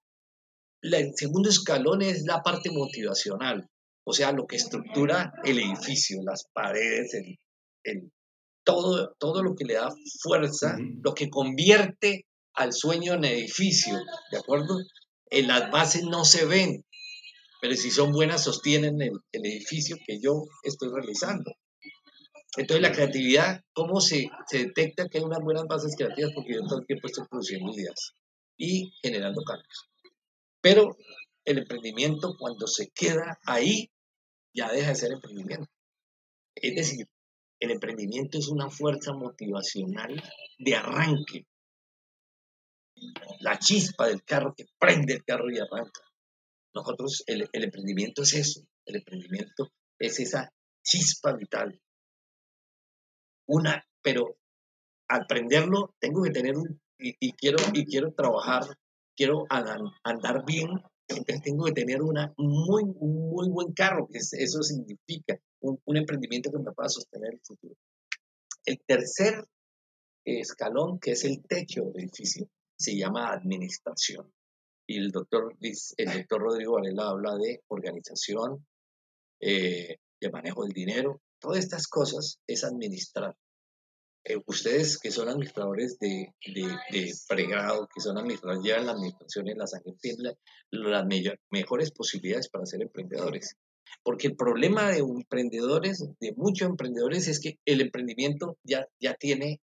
el 0.82 1.12
segundo 1.16 1.48
escalón 1.48 2.02
es 2.02 2.24
la 2.24 2.42
parte 2.42 2.70
motivacional, 2.70 3.68
o 4.04 4.12
sea, 4.12 4.32
lo 4.32 4.46
que 4.46 4.56
estructura 4.56 5.32
el 5.44 5.58
edificio, 5.58 6.20
las 6.22 6.46
paredes, 6.52 7.14
el, 7.14 7.38
el, 7.84 8.12
todo, 8.64 9.14
todo 9.18 9.42
lo 9.42 9.54
que 9.54 9.64
le 9.64 9.74
da 9.74 9.90
fuerza, 10.22 10.76
lo 11.02 11.14
que 11.14 11.28
convierte 11.30 12.26
al 12.54 12.72
sueño 12.72 13.14
en 13.14 13.24
edificio, 13.24 13.98
¿de 14.30 14.38
acuerdo? 14.38 14.78
en 15.30 15.48
las 15.48 15.70
bases 15.70 16.04
no 16.04 16.24
se 16.24 16.44
ven, 16.44 16.84
pero 17.60 17.74
si 17.74 17.90
son 17.90 18.12
buenas 18.12 18.44
sostienen 18.44 19.00
el, 19.02 19.20
edificio 19.32 19.96
que 20.06 20.20
yo 20.20 20.44
estoy 20.62 20.90
realizando. 20.92 21.52
Entonces 22.56 22.82
la 22.82 22.92
creatividad, 22.92 23.60
¿cómo 23.72 24.00
se, 24.00 24.28
se, 24.46 24.58
detecta 24.58 25.08
que 25.08 25.18
hay 25.18 25.24
unas 25.24 25.40
buenas 25.40 25.64
bases 25.68 25.94
creativas? 25.96 26.32
Porque 26.34 26.54
yo 26.54 26.62
todo 26.66 26.80
el 26.80 26.86
tiempo 26.86 27.06
estoy 27.06 27.26
produciendo 27.28 27.72
ideas 27.72 28.14
y 28.56 28.92
generando 29.02 29.42
cambios. 29.42 29.90
Pero 30.60 30.96
el 31.44 31.58
emprendimiento 31.58 32.34
cuando 32.38 32.66
se 32.66 32.90
queda 32.90 33.38
ahí, 33.44 33.90
ya 34.54 34.72
deja 34.72 34.88
de 34.88 34.94
ser 34.94 35.12
emprendimiento. 35.12 35.68
Es 36.54 36.74
decir, 36.74 37.06
el 37.60 37.70
emprendimiento 37.70 38.38
es 38.38 38.48
una 38.48 38.70
fuerza 38.70 39.12
motivacional 39.12 40.22
de 40.58 40.74
arranque 40.74 41.46
la 43.40 43.58
chispa 43.58 44.08
del 44.08 44.22
carro 44.24 44.54
que 44.56 44.66
prende 44.78 45.14
el 45.14 45.24
carro 45.24 45.50
y 45.50 45.58
arranca. 45.58 46.02
Nosotros, 46.74 47.22
el, 47.26 47.48
emprendimiento 47.52 48.22
es 48.22 48.34
eso, 48.34 48.60
el 48.86 48.96
emprendimiento 48.96 49.72
es 49.98 50.20
esa 50.20 50.52
chispa 50.82 51.32
vital. 51.32 51.80
Una, 53.48 53.84
pero 54.02 54.36
al 55.08 55.26
prenderlo 55.26 55.94
tengo 55.98 56.22
que 56.22 56.30
tener 56.30 56.56
un, 56.56 56.80
y, 56.98 57.32
quiero, 57.32 57.58
y 57.72 57.84
quiero 57.86 58.12
trabajar, 58.12 58.64
quiero 59.16 59.46
andar, 59.48 60.44
bien, 60.44 60.68
entonces 61.08 61.42
tengo 61.42 61.64
que 61.64 61.72
tener 61.72 62.02
una 62.02 62.34
muy, 62.36 62.84
muy 62.84 63.48
buen 63.48 63.72
carro, 63.72 64.08
que 64.08 64.18
eso 64.18 64.62
significa 64.62 65.38
un, 65.60 65.80
un 65.84 65.96
emprendimiento 65.96 66.50
que 66.50 66.58
me 66.58 66.72
pueda 66.72 66.88
sostener 66.88 67.34
el 67.34 67.40
futuro. 67.40 67.74
El 68.64 68.80
tercer 68.86 69.44
escalón, 70.24 70.98
que 70.98 71.12
es 71.12 71.24
el 71.24 71.42
techo 71.42 71.84
del 71.84 72.04
edificio, 72.04 72.48
se 72.76 72.96
llama 72.96 73.32
administración. 73.32 74.30
Y 74.86 74.98
el 74.98 75.10
doctor, 75.10 75.54
el 75.60 76.12
doctor 76.12 76.40
Rodrigo 76.40 76.74
Varela 76.74 77.08
habla 77.08 77.36
de 77.36 77.62
organización, 77.68 78.66
eh, 79.40 79.98
de 80.20 80.30
manejo 80.30 80.64
del 80.64 80.72
dinero. 80.72 81.20
Todas 81.40 81.58
estas 81.58 81.86
cosas 81.86 82.40
es 82.46 82.64
administrar. 82.64 83.34
Eh, 84.24 84.36
ustedes 84.46 84.98
que 84.98 85.10
son 85.10 85.28
administradores 85.28 85.98
de, 85.98 86.34
de, 86.44 87.14
pregrado, 87.28 87.88
que 87.94 88.00
son 88.00 88.18
administradores, 88.18 88.62
llevan 88.62 88.86
la 88.86 88.92
administración 88.92 89.48
en 89.48 89.58
la 89.58 89.66
sangre, 89.66 89.94
tienen 90.00 90.36
las 90.70 91.06
mejores 91.50 91.92
posibilidades 91.92 92.48
para 92.48 92.66
ser 92.66 92.82
emprendedores. 92.82 93.56
Porque 94.02 94.26
el 94.26 94.36
problema 94.36 94.90
de 94.90 94.98
emprendedores, 94.98 96.04
de 96.20 96.32
muchos 96.36 96.68
emprendedores, 96.68 97.26
es 97.28 97.40
que 97.40 97.58
el 97.64 97.80
emprendimiento 97.80 98.58
ya, 98.62 98.86
ya 99.00 99.14
tiene 99.14 99.60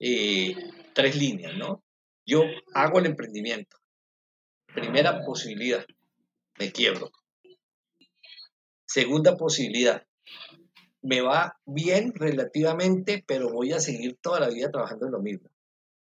eh, 0.00 0.54
tres 0.94 1.16
líneas, 1.16 1.56
¿no? 1.56 1.82
Yo 2.26 2.42
hago 2.74 2.98
el 2.98 3.06
emprendimiento. 3.06 3.76
Primera 4.74 5.24
posibilidad, 5.24 5.84
me 6.58 6.72
quiebro. 6.72 7.10
Segunda 8.86 9.36
posibilidad, 9.36 10.06
me 11.04 11.20
va 11.20 11.58
bien 11.66 12.14
relativamente, 12.14 13.22
pero 13.26 13.50
voy 13.50 13.72
a 13.72 13.80
seguir 13.80 14.16
toda 14.22 14.40
la 14.40 14.48
vida 14.48 14.70
trabajando 14.70 15.06
en 15.06 15.12
lo 15.12 15.20
mismo. 15.20 15.50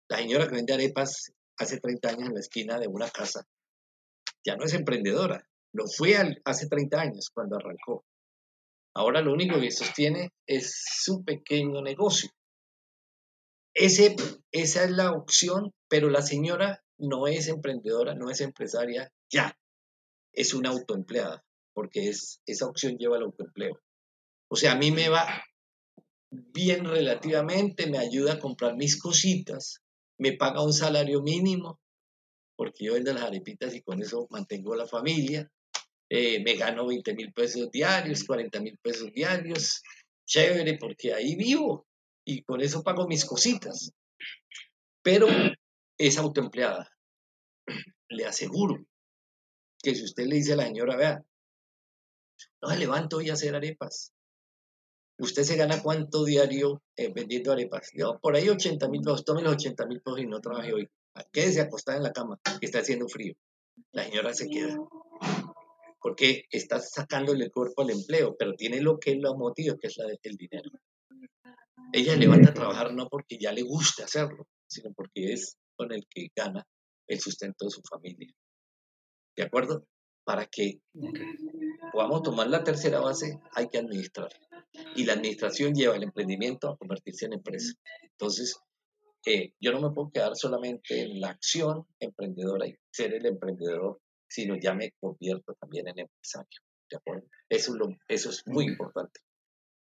La 0.09 0.16
señora 0.16 0.48
que 0.48 0.57
vende 0.57 0.72
arepas 0.72 1.31
hace 1.59 1.79
30 1.79 2.09
años 2.09 2.29
en 2.29 2.35
la 2.35 2.40
esquina 2.40 2.79
de 2.79 2.88
una 2.88 3.11
casa, 3.11 3.46
ya 4.44 4.57
no 4.57 4.64
es 4.64 4.72
emprendedora, 4.72 5.46
lo 5.74 5.87
fue 5.87 6.16
hace 6.44 6.68
30 6.68 7.01
años 7.01 7.31
cuando 7.33 7.57
arrancó. 7.57 8.07
Ahora 8.94 9.20
lo 9.20 9.33
único 9.33 9.61
que 9.61 9.70
sostiene 9.70 10.31
es 10.46 10.74
su 11.03 11.22
pequeño 11.22 11.83
negocio. 11.83 12.31
Ese, 13.74 14.16
esa 14.51 14.85
es 14.85 14.90
la 14.90 15.12
opción, 15.12 15.74
pero 15.88 16.09
la 16.09 16.22
señora 16.22 16.83
no 16.96 17.27
es 17.27 17.48
emprendedora, 17.48 18.14
no 18.14 18.31
es 18.31 18.40
empresaria, 18.40 19.12
ya, 19.31 19.57
es 20.33 20.55
una 20.55 20.70
autoempleada, 20.70 21.44
porque 21.74 22.09
es, 22.09 22.40
esa 22.46 22.66
opción 22.66 22.96
lleva 22.96 23.18
al 23.18 23.24
autoempleo. 23.24 23.79
O 24.48 24.56
sea, 24.56 24.72
a 24.72 24.76
mí 24.76 24.90
me 24.90 25.08
va 25.08 25.44
bien 26.30 26.84
relativamente, 26.84 27.87
me 27.87 27.98
ayuda 27.98 28.34
a 28.34 28.38
comprar 28.38 28.76
mis 28.76 29.00
cositas, 29.00 29.82
me 30.18 30.32
paga 30.32 30.62
un 30.62 30.72
salario 30.72 31.22
mínimo, 31.22 31.80
porque 32.56 32.87
yo 32.87 32.94
vendo 32.94 33.12
las 33.12 33.22
arepitas 33.22 33.74
y 33.74 33.82
con 33.82 34.02
eso 34.02 34.26
mantengo 34.30 34.74
la 34.74 34.87
familia, 34.87 35.50
eh, 36.11 36.42
me 36.42 36.54
gano 36.54 36.87
20 36.87 37.14
mil 37.14 37.32
pesos 37.32 37.70
diarios, 37.70 38.24
40 38.24 38.61
mil 38.61 38.78
pesos 38.78 39.12
diarios, 39.12 39.82
chévere, 40.26 40.78
porque 40.78 41.12
ahí 41.12 41.37
vivo, 41.37 41.87
y 42.24 42.42
con 42.42 42.61
eso 42.61 42.82
pago 42.82 43.06
mis 43.06 43.24
cositas. 43.24 43.92
Pero 45.02 45.28
es 45.98 46.18
autoempleada. 46.18 46.90
Le 48.08 48.26
aseguro 48.26 48.84
que 49.82 49.94
si 49.94 50.04
usted 50.04 50.26
le 50.26 50.37
dice 50.37 50.54
a 50.54 50.56
la 50.56 50.64
señora, 50.64 50.96
vea, 50.96 51.24
no 52.62 52.70
se 52.70 52.78
levanto 52.78 53.18
hoy 53.18 53.30
a 53.30 53.34
hacer 53.34 53.54
arepas. 53.54 54.12
¿Usted 55.18 55.42
se 55.42 55.57
gana 55.57 55.83
cuánto 55.83 56.24
diario 56.24 56.81
eh, 56.96 57.12
vendiendo 57.12 57.50
arepas? 57.50 57.90
Yo, 57.92 58.18
por 58.20 58.37
ahí 58.37 58.48
80 58.48 58.88
mil 58.88 59.02
pesos, 59.02 59.24
tome 59.24 59.42
los 59.42 59.54
80 59.54 59.87
mil 59.87 60.00
pesos 60.00 60.20
y 60.20 60.26
no 60.26 60.40
trabaje 60.40 60.72
hoy. 60.72 60.88
Quédese 61.33 61.61
acostada 61.61 61.98
en 61.98 62.04
la 62.04 62.12
cama, 62.12 62.38
que 62.61 62.66
está 62.66 62.78
haciendo 62.78 63.09
frío. 63.09 63.35
La 63.92 64.04
señora 64.04 64.33
se 64.33 64.48
queda. 64.48 64.78
Porque 66.00 66.44
está 66.50 66.78
sacándole 66.78 67.46
el 67.46 67.50
cuerpo 67.50 67.83
al 67.83 67.90
empleo, 67.90 68.37
pero 68.38 68.54
tiene 68.54 68.81
lo 68.81 69.00
que 69.00 69.16
lo 69.16 69.37
motiva, 69.37 69.76
que 69.81 69.88
es 69.88 69.98
el 69.98 70.37
dinero. 70.37 70.70
Ella 71.92 72.14
levanta 72.14 72.50
a 72.50 72.54
trabajar 72.54 72.94
no 72.94 73.09
porque 73.09 73.38
ya 73.38 73.52
le 73.52 73.62
guste 73.62 74.04
hacerlo, 74.04 74.46
sino 74.68 74.92
porque 74.92 75.33
es 75.33 75.57
con 75.74 75.92
el 75.92 76.07
que 76.09 76.28
gana 76.37 76.64
el 77.09 77.20
sustento 77.20 77.64
de 77.64 77.70
su 77.72 77.81
familia. 77.83 78.33
¿De 79.37 79.42
acuerdo? 79.42 79.85
Para 80.28 80.44
que 80.44 80.82
podamos 81.90 82.22
tomar 82.22 82.48
la 82.48 82.62
tercera 82.62 83.00
base, 83.00 83.40
hay 83.54 83.66
que 83.68 83.78
administrar. 83.78 84.28
Y 84.94 85.06
la 85.06 85.14
administración 85.14 85.72
lleva 85.72 85.96
el 85.96 86.02
emprendimiento 86.02 86.68
a 86.68 86.76
convertirse 86.76 87.24
en 87.24 87.32
empresa. 87.32 87.72
Entonces, 88.02 88.60
eh, 89.24 89.54
yo 89.58 89.72
no 89.72 89.80
me 89.80 89.94
puedo 89.94 90.10
quedar 90.10 90.36
solamente 90.36 91.00
en 91.00 91.18
la 91.18 91.31
acción 91.31 91.87
emprendedora 91.98 92.66
y 92.66 92.74
ser 92.90 93.14
el 93.14 93.24
emprendedor, 93.24 94.00
sino 94.29 94.54
ya 94.60 94.74
me 94.74 94.92
convierto 95.00 95.54
también 95.58 95.88
en 95.88 96.00
empresario. 96.00 96.60
¿De 96.90 96.98
acuerdo? 96.98 97.26
Eso 97.48 97.74
eso 98.06 98.29
es 98.29 98.42
muy 98.46 98.66
importante. 98.66 99.20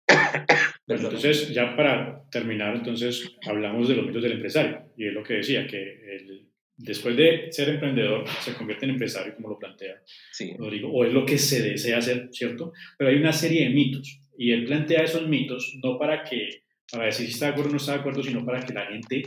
Bueno, 0.85 1.03
entonces, 1.03 1.53
ya 1.53 1.77
para 1.77 2.27
terminar, 2.29 2.75
entonces 2.75 3.37
hablamos 3.47 3.87
de 3.87 3.95
los 3.95 4.05
mitos 4.07 4.23
del 4.23 4.33
empresario. 4.33 4.91
Y 4.97 5.07
es 5.07 5.13
lo 5.13 5.23
que 5.23 5.35
decía, 5.35 5.65
que 5.65 6.51
después 6.83 7.15
de 7.15 7.47
ser 7.51 7.69
emprendedor 7.69 8.25
se 8.41 8.53
convierte 8.53 8.85
en 8.85 8.91
empresario, 8.91 9.35
como 9.35 9.49
lo 9.49 9.59
plantea 9.59 10.01
sí. 10.31 10.53
Rodrigo, 10.57 10.91
o 10.91 11.05
es 11.05 11.13
lo 11.13 11.25
que 11.25 11.37
se 11.37 11.61
desea 11.61 11.97
hacer, 11.97 12.29
¿cierto? 12.31 12.73
Pero 12.97 13.09
hay 13.09 13.17
una 13.17 13.33
serie 13.33 13.63
de 13.63 13.73
mitos. 13.73 14.19
Y 14.37 14.51
él 14.51 14.65
plantea 14.65 15.03
esos 15.03 15.27
mitos 15.27 15.77
no 15.81 15.97
para 15.97 16.23
que, 16.23 16.63
para 16.91 17.05
decir 17.05 17.27
si 17.27 17.33
está 17.33 17.47
de 17.47 17.51
acuerdo 17.51 17.69
o 17.69 17.73
no 17.73 17.77
está 17.77 17.93
de 17.93 17.99
acuerdo, 17.99 18.23
sino 18.23 18.45
para 18.45 18.59
que 18.65 18.73
la 18.73 18.87
gente 18.87 19.23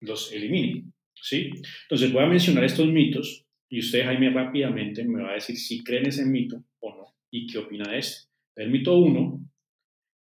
los 0.00 0.32
elimine. 0.32 0.84
¿sí? 1.14 1.50
Entonces 1.82 2.12
voy 2.12 2.22
a 2.22 2.28
mencionar 2.28 2.64
estos 2.64 2.88
mitos 2.88 3.44
y 3.68 3.80
usted, 3.80 4.04
Jaime, 4.04 4.30
rápidamente 4.30 5.04
me 5.04 5.22
va 5.22 5.30
a 5.30 5.34
decir 5.34 5.56
si 5.56 5.82
creen 5.82 6.06
ese 6.06 6.24
mito 6.24 6.62
o 6.80 6.94
no 6.94 7.14
y 7.30 7.46
qué 7.46 7.58
opina 7.58 7.90
de 7.90 7.98
este. 7.98 8.28
El 8.56 8.70
mito 8.70 8.96
uno 8.96 9.40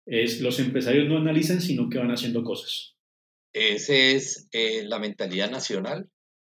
es 0.06 0.42
los 0.42 0.60
empresarios 0.60 1.08
no 1.08 1.18
analizan, 1.18 1.62
sino 1.62 1.90
que 1.90 2.00
van 2.00 2.12
haciendo 2.12 2.44
cosas. 2.44 2.98
Esa 3.54 3.94
es 3.94 4.50
eh, 4.52 4.84
la 4.86 4.98
mentalidad 4.98 5.52
nacional 5.52 6.10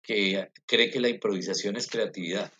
que 0.05 0.49
cree 0.65 0.89
que 0.89 0.99
la 0.99 1.09
improvisación 1.09 1.75
es 1.75 1.87
creatividad. 1.87 2.51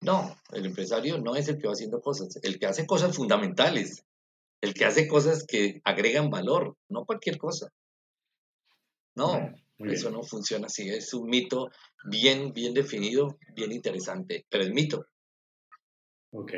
No, 0.00 0.36
el 0.52 0.66
empresario 0.66 1.18
no 1.18 1.36
es 1.36 1.48
el 1.48 1.58
que 1.58 1.66
va 1.66 1.72
haciendo 1.72 2.00
cosas, 2.00 2.38
el 2.42 2.58
que 2.58 2.66
hace 2.66 2.86
cosas 2.86 3.14
fundamentales, 3.14 4.04
el 4.60 4.74
que 4.74 4.84
hace 4.84 5.06
cosas 5.06 5.44
que 5.46 5.80
agregan 5.84 6.30
valor, 6.30 6.76
no 6.88 7.04
cualquier 7.04 7.38
cosa. 7.38 7.72
No, 9.14 9.54
eso 9.78 10.10
no 10.10 10.22
funciona 10.22 10.66
así, 10.66 10.88
es 10.88 11.12
un 11.12 11.28
mito 11.28 11.70
bien, 12.04 12.52
bien 12.52 12.72
definido, 12.72 13.38
bien 13.54 13.72
interesante, 13.72 14.46
pero 14.48 14.64
el 14.64 14.72
mito. 14.72 15.06
Ok. 16.32 16.52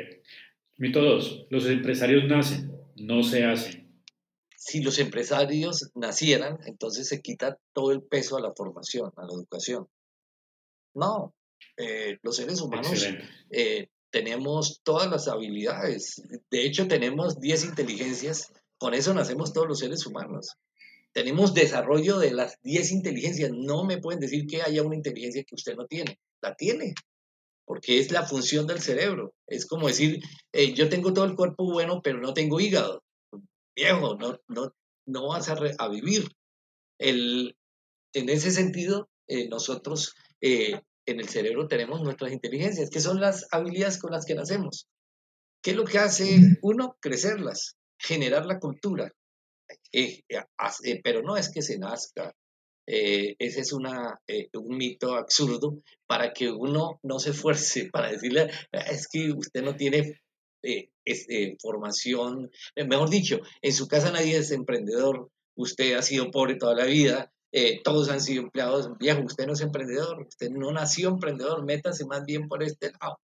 Mito 0.77 1.01
2. 1.01 1.47
Los 1.49 1.65
empresarios 1.67 2.25
nacen, 2.25 2.71
no 2.95 3.23
se 3.23 3.45
hacen. 3.45 3.85
Si 4.55 4.81
los 4.81 4.99
empresarios 4.99 5.91
nacieran, 5.95 6.57
entonces 6.65 7.07
se 7.07 7.21
quita 7.21 7.59
todo 7.73 7.91
el 7.91 8.01
peso 8.01 8.37
a 8.37 8.41
la 8.41 8.53
formación, 8.53 9.11
a 9.17 9.25
la 9.25 9.33
educación. 9.33 9.87
No, 10.95 11.35
eh, 11.77 12.17
los 12.23 12.37
seres 12.37 12.61
humanos 12.61 13.05
eh, 13.49 13.87
tenemos 14.11 14.81
todas 14.83 15.09
las 15.09 15.27
habilidades. 15.27 16.21
De 16.49 16.65
hecho, 16.65 16.87
tenemos 16.87 17.39
10 17.39 17.65
inteligencias. 17.65 18.53
Con 18.77 18.93
eso 18.93 19.13
nacemos 19.13 19.51
todos 19.51 19.67
los 19.67 19.79
seres 19.79 20.05
humanos. 20.05 20.55
Tenemos 21.11 21.53
desarrollo 21.53 22.17
de 22.17 22.31
las 22.31 22.61
10 22.63 22.93
inteligencias. 22.93 23.51
No 23.51 23.83
me 23.83 23.97
pueden 23.97 24.21
decir 24.21 24.47
que 24.47 24.61
haya 24.61 24.83
una 24.83 24.95
inteligencia 24.95 25.43
que 25.43 25.55
usted 25.55 25.75
no 25.75 25.85
tiene. 25.85 26.17
La 26.41 26.55
tiene. 26.55 26.93
Porque 27.65 27.99
es 27.99 28.11
la 28.11 28.23
función 28.23 28.67
del 28.67 28.79
cerebro. 28.79 29.33
Es 29.47 29.65
como 29.65 29.87
decir, 29.87 30.21
eh, 30.53 30.73
yo 30.73 30.87
tengo 30.87 31.13
todo 31.13 31.25
el 31.25 31.35
cuerpo 31.35 31.69
bueno, 31.69 32.01
pero 32.01 32.19
no 32.19 32.33
tengo 32.33 32.59
hígado. 32.59 33.03
Viejo, 33.75 34.15
no, 34.15 34.39
no, 34.47 34.73
no 35.05 35.27
vas 35.27 35.49
a, 35.49 35.87
vivir. 35.89 36.29
El, 36.99 37.57
en 38.13 38.29
ese 38.29 38.51
sentido, 38.51 39.09
nosotros 39.49 40.15
en 40.41 41.19
el 41.19 41.29
cerebro 41.29 41.67
tenemos 41.67 42.01
nuestras 42.01 42.31
inteligencias, 42.31 42.89
que 42.89 42.99
son 42.99 43.19
las 43.19 43.47
habilidades 43.51 43.97
con 43.97 44.11
las 44.11 44.25
que 44.25 44.35
nacemos. 44.35 44.87
¿Qué 45.61 45.71
es 45.71 45.77
lo 45.77 45.85
que 45.85 45.97
hace 45.97 46.57
uno? 46.61 46.95
Crecerlas, 47.01 47.75
generar 47.97 48.45
la 48.45 48.59
cultura. 48.59 49.11
Eh, 49.91 50.21
eh, 50.29 50.43
eh, 50.83 51.01
pero 51.03 51.21
no 51.21 51.37
es 51.37 51.49
que 51.49 51.61
se 51.61 51.79
nazca. 51.79 52.33
ese 52.87 53.61
es 53.61 53.73
una, 53.73 54.19
un 54.53 54.77
mito 54.77 55.15
absurdo 55.15 55.81
para 56.05 56.33
que 56.33 56.51
uno 56.51 56.99
no 57.01 57.17
se 57.17 57.31
esfuerce, 57.31 57.89
para 57.91 58.11
decirle, 58.11 58.51
ah, 58.73 58.85
es 58.91 59.07
que 59.07 59.31
usted 59.31 59.63
no 59.63 59.75
tiene 59.75 60.21
formación, 61.59 62.51
mejor 62.75 63.09
dicho, 63.09 63.39
en 63.61 63.73
su 63.73 63.87
casa 63.87 64.11
nadie 64.11 64.37
es 64.37 64.51
emprendedor, 64.51 65.29
usted 65.55 65.93
ha 65.93 66.01
sido 66.01 66.31
pobre 66.31 66.55
toda 66.55 66.75
la 66.75 66.85
vida, 66.85 67.31
eh, 67.51 67.81
todos 67.83 68.09
han 68.09 68.21
sido 68.21 68.43
empleados. 68.43 68.97
Viejo, 68.97 69.21
usted 69.23 69.45
no 69.45 69.53
es 69.53 69.61
emprendedor, 69.61 70.21
usted 70.27 70.49
no 70.49 70.71
nació 70.71 71.09
emprendedor, 71.09 71.63
métase 71.63 72.05
más 72.05 72.25
bien 72.25 72.47
por 72.47 72.63
este 72.63 72.91
lado. 72.99 73.17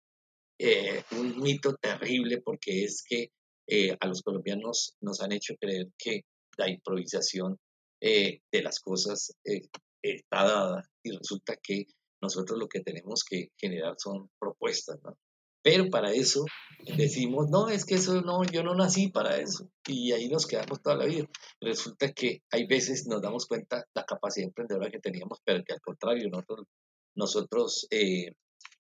Eh, 0.59 1.03
un 1.11 1.41
mito 1.41 1.76
terrible 1.76 2.41
porque 2.41 2.84
es 2.84 3.03
que 3.07 3.32
eh, 3.67 3.97
a 3.99 4.07
los 4.07 4.22
colombianos 4.22 4.95
nos 5.01 5.22
han 5.22 5.32
hecho 5.32 5.55
creer 5.59 5.88
que 5.97 6.22
la 6.57 6.69
improvisación 6.69 7.57
de 7.99 8.63
las 8.63 8.80
cosas 8.80 9.32
está 9.43 10.43
dada 10.43 10.84
y 11.03 11.11
resulta 11.11 11.55
que 11.61 11.86
nosotros 12.19 12.57
lo 12.57 12.67
que 12.67 12.80
tenemos 12.80 13.24
que 13.24 13.49
generar 13.55 13.93
son 13.99 14.28
propuestas, 14.39 14.99
¿no? 15.03 15.15
Pero 15.64 15.89
para 15.89 16.12
eso 16.12 16.45
decimos, 16.97 17.49
no, 17.49 17.70
es 17.70 17.86
que 17.86 17.95
eso 17.95 18.22
no, 18.22 18.43
yo 18.43 18.64
no 18.64 18.74
nací 18.74 19.09
para 19.09 19.38
eso. 19.38 19.70
Y 19.88 20.12
ahí 20.12 20.28
nos 20.28 20.47
quedamos 20.47 20.82
toda 20.82 20.95
la 20.95 21.05
vida. 21.05 21.28
Resulta 21.59 22.12
que 22.14 22.41
hay 22.51 22.66
veces 22.66 23.05
nos 23.07 23.22
damos 23.22 23.45
cuenta 23.45 23.86
la 23.93 24.03
capacidad 24.03 24.47
emprendedora 24.47 24.89
que 24.89 24.99
teníamos, 24.99 25.39
pero 25.45 25.64
que 25.64 25.74
al 25.74 25.82
contrario, 25.82 26.30
nosotros, 26.30 26.68
nosotros 27.16 27.88
eh, 27.91 28.34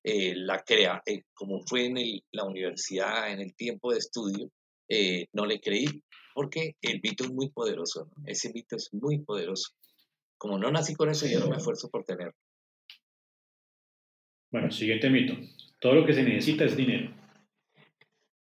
eh, 0.03 0.33
la 0.35 0.59
crea, 0.59 1.01
eh, 1.05 1.23
como 1.33 1.61
fue 1.67 1.85
en 1.85 2.21
la 2.31 2.45
universidad, 2.45 3.31
en 3.31 3.41
el 3.41 3.55
tiempo 3.55 3.91
de 3.91 3.99
estudio, 3.99 4.49
no 5.31 5.45
le 5.45 5.61
creí, 5.61 5.85
porque 6.33 6.75
el 6.81 6.99
mito 7.01 7.23
es 7.23 7.31
muy 7.31 7.49
poderoso, 7.49 8.09
ese 8.25 8.51
mito 8.51 8.75
es 8.75 8.89
muy 8.91 9.19
poderoso. 9.19 9.69
Como 10.37 10.57
no 10.57 10.69
nací 10.69 10.95
con 10.95 11.09
eso, 11.09 11.27
yo 11.27 11.39
no 11.39 11.47
me 11.47 11.55
esfuerzo 11.55 11.89
por 11.89 12.03
tenerlo. 12.03 12.33
Bueno, 14.51 14.69
siguiente 14.69 15.09
mito. 15.09 15.33
Todo 15.81 15.95
lo 15.95 16.05
que 16.05 16.13
se 16.13 16.21
necesita 16.21 16.63
es 16.63 16.77
dinero. 16.77 17.11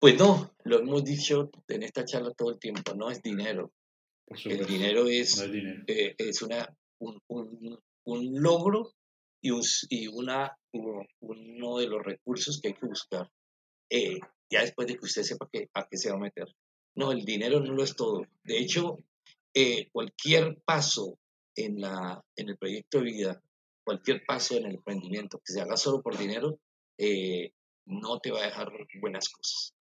Pues 0.01 0.18
no, 0.18 0.55
lo 0.64 0.78
hemos 0.80 1.05
dicho 1.05 1.51
en 1.68 1.82
esta 1.82 2.07
charla 2.07 2.32
todo 2.32 2.51
el 2.51 2.59
tiempo, 2.59 2.95
no 2.95 3.11
es 3.11 3.22
dinero. 3.22 3.72
el 4.47 4.64
dinero 4.64 5.07
es, 5.07 5.47
eh, 5.87 6.14
es 6.16 6.41
una, 6.41 6.74
un, 6.99 8.41
logro 8.41 8.95
y, 9.43 9.51
y 9.91 10.07
una, 10.07 10.57
uno 10.72 11.78
de 11.78 11.87
los 11.87 12.03
recursos 12.03 12.59
que 12.59 12.68
hay 12.68 12.74
que 12.74 12.87
buscar. 12.87 13.30
Eh, 13.91 14.18
ya 14.51 14.62
después 14.62 14.89
de 14.89 14.95
que 14.97 15.05
usted 15.05 15.22
sepa 15.22 15.47
que, 15.53 15.68
a 15.74 15.87
qué 15.87 15.99
se 15.99 16.09
va 16.09 16.16
a 16.16 16.20
meter. 16.20 16.49
No, 16.95 17.12
el 17.12 17.26
dinero 17.26 17.61
no 17.61 17.74
lo 17.74 17.84
es 17.84 17.95
todo. 17.95 18.22
De 18.45 18.59
hecho, 18.59 18.97
eh, 19.53 19.91
cualquier 19.93 20.57
paso 20.64 21.18
en, 21.55 21.82
la, 21.82 22.24
en 22.34 22.49
el 22.49 22.57
proyecto 22.57 22.99
de 22.99 23.05
vida, 23.05 23.43
cualquier 23.84 24.24
paso 24.24 24.57
en 24.57 24.64
el 24.66 24.76
emprendimiento 24.76 25.39
que 25.45 25.53
se 25.53 25.61
haga 25.61 25.76
solo 25.76 26.01
por 26.01 26.16
dinero, 26.16 26.59
eh, 26.99 27.53
no 27.86 28.18
te 28.20 28.30
va 28.30 28.42
a 28.42 28.47
dejar 28.47 28.70
buenas 29.01 29.28
cosas. 29.28 29.74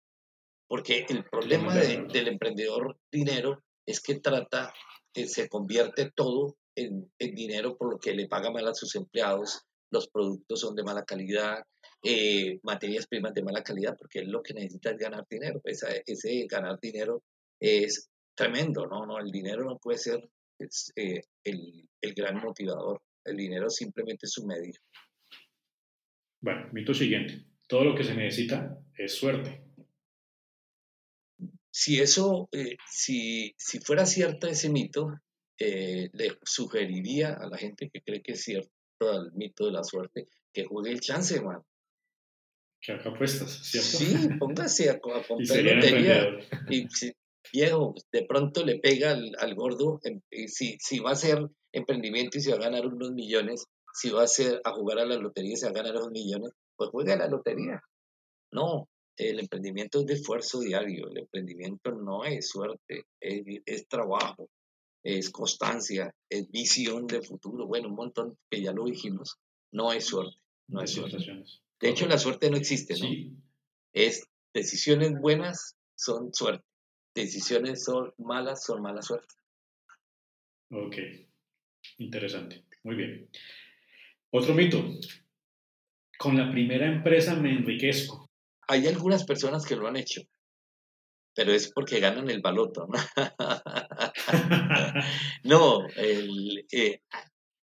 Porque 0.66 1.06
el 1.08 1.24
problema 1.24 1.74
del 1.74 2.28
emprendedor 2.28 2.98
dinero 3.10 3.62
es 3.86 4.00
que 4.00 4.20
trata, 4.20 4.72
que 5.12 5.28
se 5.28 5.48
convierte 5.48 6.10
todo 6.10 6.56
en, 6.74 7.10
dinero 7.18 7.76
por 7.76 7.92
lo 7.92 7.98
que 7.98 8.14
le 8.14 8.28
paga 8.28 8.50
mal 8.50 8.66
a 8.66 8.74
sus 8.74 8.94
empleados, 8.96 9.62
los 9.90 10.08
productos 10.08 10.60
son 10.60 10.74
de 10.74 10.82
mala 10.82 11.04
calidad, 11.04 11.62
eh, 12.02 12.58
materias 12.62 13.06
primas 13.06 13.32
de 13.34 13.42
mala 13.42 13.62
calidad, 13.62 13.96
porque 13.96 14.20
él 14.20 14.30
lo 14.30 14.42
que 14.42 14.54
necesita 14.54 14.90
es 14.90 14.98
ganar 14.98 15.24
dinero. 15.28 15.60
ese 15.64 16.46
ganar 16.48 16.78
dinero 16.80 17.22
es 17.60 18.08
tremendo, 18.34 18.86
¿no? 18.86 19.06
no 19.06 19.18
el 19.18 19.30
dinero 19.30 19.64
no 19.64 19.78
puede 19.78 19.98
ser 19.98 20.28
eh, 20.96 21.22
el, 21.44 21.88
el, 22.00 22.14
gran 22.14 22.40
motivador, 22.42 23.00
el 23.24 23.36
dinero 23.36 23.70
simplemente 23.70 24.26
es 24.26 24.38
un 24.38 24.48
medio. 24.48 24.74
Bueno, 26.44 26.68
mito 26.72 26.92
siguiente. 26.92 27.42
Todo 27.66 27.84
lo 27.84 27.94
que 27.94 28.04
se 28.04 28.14
necesita 28.14 28.78
es 28.98 29.14
suerte. 29.14 29.64
Si 31.70 31.98
eso, 31.98 32.50
eh, 32.52 32.76
si, 32.86 33.54
si, 33.56 33.80
fuera 33.80 34.04
cierto 34.04 34.46
ese 34.46 34.68
mito, 34.68 35.08
eh, 35.58 36.10
le 36.12 36.36
sugeriría 36.42 37.32
a 37.32 37.48
la 37.48 37.56
gente 37.56 37.88
que 37.90 38.02
cree 38.02 38.22
que 38.22 38.32
es 38.32 38.42
cierto 38.42 38.70
el 39.00 39.32
mito 39.32 39.64
de 39.64 39.72
la 39.72 39.82
suerte 39.84 40.28
que 40.52 40.64
juegue 40.64 40.92
el 40.92 41.00
chance, 41.00 41.40
man. 41.40 41.62
Que 42.78 42.92
haga 42.92 43.10
apuestas, 43.10 43.50
¿cierto? 43.50 43.88
Sí, 43.88 44.28
póngase 44.38 44.90
a, 44.90 44.98
comprar 45.00 45.64
lotería. 45.64 46.28
Y 46.68 46.86
si, 46.90 47.10
viejo, 47.54 47.94
de 48.12 48.26
pronto 48.26 48.66
le 48.66 48.80
pega 48.80 49.12
al, 49.12 49.54
gordo, 49.54 49.98
si, 50.46 50.76
si 50.78 50.98
va 50.98 51.10
a 51.10 51.14
hacer 51.14 51.38
emprendimiento 51.72 52.36
y 52.36 52.42
se 52.42 52.50
va 52.50 52.58
a 52.58 52.68
ganar 52.68 52.86
unos 52.86 53.12
millones, 53.12 53.64
si 53.94 54.10
va 54.10 54.24
a, 54.24 54.26
ser, 54.26 54.60
a 54.64 54.72
jugar 54.72 54.98
a 54.98 55.06
la 55.06 55.16
lotería 55.16 55.52
y 55.52 55.56
se 55.56 55.66
va 55.66 55.70
a 55.70 55.82
ganar 55.82 55.94
los 55.94 56.10
millones, 56.10 56.50
pues 56.76 56.90
juega 56.90 57.14
a 57.14 57.18
la 57.18 57.28
lotería. 57.28 57.80
No, 58.50 58.88
el 59.16 59.38
emprendimiento 59.38 60.00
es 60.00 60.06
de 60.06 60.14
esfuerzo 60.14 60.60
diario, 60.60 61.08
el 61.08 61.18
emprendimiento 61.18 61.92
no 61.92 62.24
es 62.24 62.48
suerte, 62.48 63.04
es, 63.20 63.86
trabajo, 63.86 64.50
es 65.04 65.30
constancia, 65.30 66.12
es 66.28 66.50
visión 66.50 67.06
de 67.06 67.22
futuro. 67.22 67.66
Bueno, 67.66 67.88
un 67.88 67.94
montón 67.94 68.36
que 68.50 68.60
ya 68.60 68.72
lo 68.72 68.84
dijimos, 68.84 69.38
no 69.72 69.92
es 69.92 70.06
suerte. 70.06 70.36
No 70.66 70.82
es 70.82 70.92
suerte. 70.92 71.18
De 71.80 71.88
hecho, 71.88 72.06
la 72.06 72.18
suerte 72.18 72.50
no 72.50 72.56
existe, 72.56 72.94
¿no? 72.98 73.08
Es 73.92 74.26
decisiones 74.52 75.12
buenas 75.20 75.76
son 75.94 76.32
suerte, 76.32 76.64
decisiones 77.14 77.84
son 77.84 78.12
malas 78.18 78.64
son 78.64 78.82
mala 78.82 79.02
suerte. 79.02 79.34
Ok, 80.70 80.96
interesante, 81.98 82.64
muy 82.82 82.96
bien. 82.96 83.28
Otro 84.36 84.52
mito. 84.52 84.82
Con 86.18 86.36
la 86.36 86.50
primera 86.50 86.88
empresa 86.88 87.36
me 87.36 87.52
enriquezco. 87.52 88.28
Hay 88.66 88.88
algunas 88.88 89.22
personas 89.22 89.64
que 89.64 89.76
lo 89.76 89.86
han 89.86 89.96
hecho, 89.96 90.22
pero 91.36 91.52
es 91.52 91.70
porque 91.72 92.00
ganan 92.00 92.28
el 92.28 92.40
baloto. 92.40 92.88
no, 95.44 95.86
eh, 95.96 97.00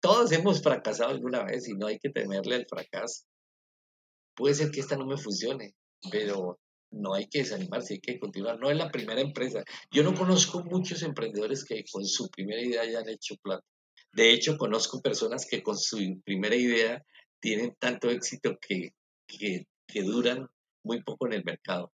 todos 0.00 0.32
hemos 0.32 0.60
fracasado 0.60 1.10
alguna 1.10 1.44
vez 1.44 1.68
y 1.68 1.74
no 1.74 1.86
hay 1.86 2.00
que 2.00 2.10
temerle 2.10 2.56
al 2.56 2.66
fracaso. 2.68 3.26
Puede 4.34 4.56
ser 4.56 4.72
que 4.72 4.80
esta 4.80 4.96
no 4.96 5.06
me 5.06 5.18
funcione, 5.18 5.76
pero 6.10 6.58
no 6.90 7.14
hay 7.14 7.28
que 7.28 7.40
desanimarse, 7.40 7.94
hay 7.94 8.00
que 8.00 8.18
continuar. 8.18 8.58
No 8.58 8.72
es 8.72 8.76
la 8.76 8.90
primera 8.90 9.20
empresa. 9.20 9.62
Yo 9.92 10.02
no 10.02 10.16
conozco 10.16 10.64
muchos 10.64 11.04
emprendedores 11.04 11.64
que 11.64 11.84
con 11.92 12.04
su 12.04 12.28
primera 12.28 12.60
idea 12.60 12.82
hayan 12.82 13.08
hecho 13.08 13.36
plata. 13.40 13.64
De 14.16 14.32
hecho, 14.32 14.56
conozco 14.56 15.02
personas 15.02 15.46
que 15.46 15.62
con 15.62 15.76
su 15.76 16.22
primera 16.24 16.56
idea 16.56 17.04
tienen 17.38 17.76
tanto 17.78 18.10
éxito 18.10 18.58
que, 18.58 18.94
que, 19.26 19.66
duran 20.02 20.46
muy 20.82 21.02
poco 21.02 21.26
en 21.26 21.34
el 21.34 21.44
mercado. 21.44 21.92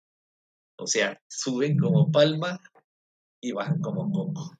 O 0.76 0.86
sea, 0.86 1.18
suben 1.26 1.78
como 1.78 2.12
palma 2.12 2.60
y 3.40 3.52
bajan 3.52 3.80
como 3.80 4.12
coco. 4.12 4.54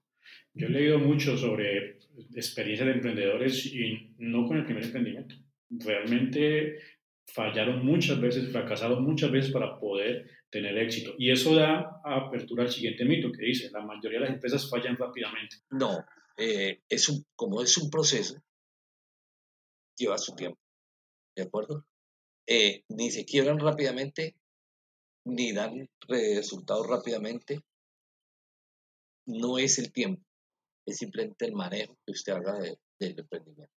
Yo 0.55 0.69
he 0.69 0.71
leído 0.71 0.99
mucho 0.99 1.37
sobre 1.37 1.99
experiencias 2.35 2.87
de 2.89 2.95
emprendedores 2.95 3.67
y 3.67 4.15
no 4.17 4.47
con 4.47 4.57
el 4.57 4.65
primer 4.65 4.85
emprendimiento. 4.85 5.35
Realmente 5.69 6.79
fallaron 7.27 7.85
muchas 7.85 8.19
veces, 8.23 8.51
fracasaron 8.51 9.05
muchas 9.05 9.31
veces 9.31 9.53
para 9.53 9.79
poder 9.79 10.31
tener 10.49 10.79
éxito. 10.79 11.15
Y 11.19 11.31
eso 11.31 11.55
da 11.55 12.01
apertura 12.05 12.63
al 12.63 12.71
siguiente 12.71 13.05
mito 13.05 13.31
que 13.31 13.45
dice, 13.45 13.71
la 13.71 13.83
mayoría 13.83 14.19
de 14.19 14.25
las 14.25 14.35
empresas 14.35 14.69
fallan 14.71 14.97
rápidamente. 14.97 15.57
No, 15.71 16.03
eh, 16.37 16.83
es 16.89 17.09
un, 17.09 17.25
como 17.37 17.63
es 17.63 17.77
un 17.79 17.91
proceso, 17.91 18.43
lleva 19.97 20.19
su 20.19 20.35
tiempo, 20.35 20.61
¿de 21.37 21.43
acuerdo? 21.43 21.87
Eh, 22.47 22.85
ni 22.89 23.11
se 23.11 23.25
quiebran 23.25 23.59
rápidamente, 23.59 24.35
ni 25.25 25.53
dan 25.53 25.89
resultados 26.09 26.87
rápidamente. 26.87 27.61
No 29.27 29.59
es 29.59 29.79
el 29.79 29.93
tiempo, 29.93 30.25
es 30.87 30.97
simplemente 30.97 31.45
el 31.45 31.53
manejo 31.53 31.97
que 32.05 32.13
usted 32.13 32.33
haga 32.33 32.59
del 32.59 33.19
emprendimiento. 33.19 33.75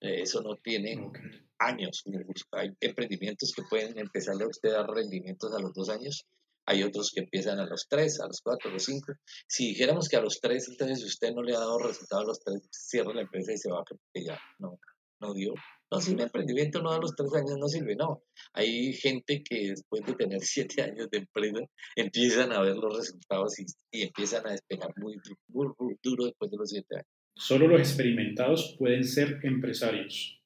Eh, 0.00 0.22
eso 0.22 0.40
no 0.42 0.56
tiene 0.56 1.10
años. 1.58 2.04
Hay 2.52 2.76
emprendimientos 2.80 3.52
que 3.52 3.62
pueden 3.62 3.98
empezar 3.98 4.40
a 4.40 4.46
usted 4.46 4.70
a 4.70 4.82
dar 4.82 4.90
rendimientos 4.90 5.52
a 5.52 5.58
los 5.58 5.72
dos 5.74 5.88
años. 5.88 6.24
Hay 6.70 6.82
otros 6.82 7.10
que 7.14 7.20
empiezan 7.20 7.58
a 7.58 7.66
los 7.66 7.88
tres, 7.88 8.20
a 8.20 8.26
los 8.26 8.42
cuatro, 8.42 8.68
a 8.68 8.74
los 8.74 8.84
cinco. 8.84 9.14
Si 9.46 9.68
dijéramos 9.68 10.06
que 10.06 10.16
a 10.16 10.20
los 10.20 10.38
tres, 10.38 10.68
entonces 10.68 11.02
usted 11.02 11.32
no 11.32 11.42
le 11.42 11.56
ha 11.56 11.60
dado 11.60 11.78
resultado 11.78 12.20
a 12.20 12.26
los 12.26 12.40
tres, 12.40 12.68
cierra 12.70 13.14
la 13.14 13.22
empresa 13.22 13.54
y 13.54 13.56
se 13.56 13.70
va 13.70 13.82
porque 13.88 14.26
ya 14.26 14.38
no, 14.58 14.78
no 15.18 15.32
dio. 15.32 15.54
No, 15.90 15.98
si 15.98 16.12
un 16.12 16.20
emprendimiento 16.20 16.82
no 16.82 16.90
da 16.90 16.98
los 16.98 17.16
tres 17.16 17.32
años, 17.32 17.56
no 17.58 17.68
sirve, 17.68 17.96
no. 17.96 18.22
Hay 18.52 18.92
gente 18.92 19.42
que 19.42 19.70
después 19.70 20.04
de 20.04 20.12
tener 20.12 20.40
siete 20.42 20.82
años 20.82 21.08
de 21.10 21.18
empresa 21.18 21.60
empiezan 21.96 22.52
a 22.52 22.60
ver 22.60 22.76
los 22.76 22.94
resultados 22.94 23.58
y, 23.60 23.64
y 23.90 24.02
empiezan 24.02 24.46
a 24.46 24.50
despegar 24.50 24.92
muy, 24.96 25.16
muy, 25.48 25.68
muy, 25.78 25.96
duro 26.02 26.26
después 26.26 26.50
de 26.50 26.56
los 26.58 26.68
siete 26.68 26.96
años. 26.96 27.08
Solo 27.34 27.66
los 27.66 27.80
experimentados 27.80 28.76
pueden 28.78 29.04
ser 29.04 29.40
empresarios. 29.42 30.38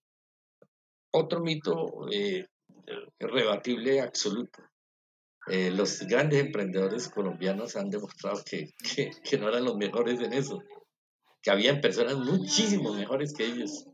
Otro 1.12 1.40
mito 1.40 2.06
eh, 2.12 2.46
rebatible 3.18 4.00
absoluto. 4.00 4.62
Eh, 5.49 5.70
los 5.70 6.01
grandes 6.07 6.40
emprendedores 6.40 7.09
colombianos 7.09 7.76
han 7.76 7.90
demostrado 7.90 8.43
que, 8.45 8.70
que, 8.95 9.11
que 9.24 9.38
no 9.38 9.49
eran 9.49 9.64
los 9.64 9.76
mejores 9.76 10.20
en 10.20 10.32
eso, 10.32 10.62
que 11.43 11.51
habían 11.51 11.80
personas 11.80 12.16
muchísimo 12.16 12.95
mejores 12.95 13.32
que 13.32 13.47
ellos 13.47 13.84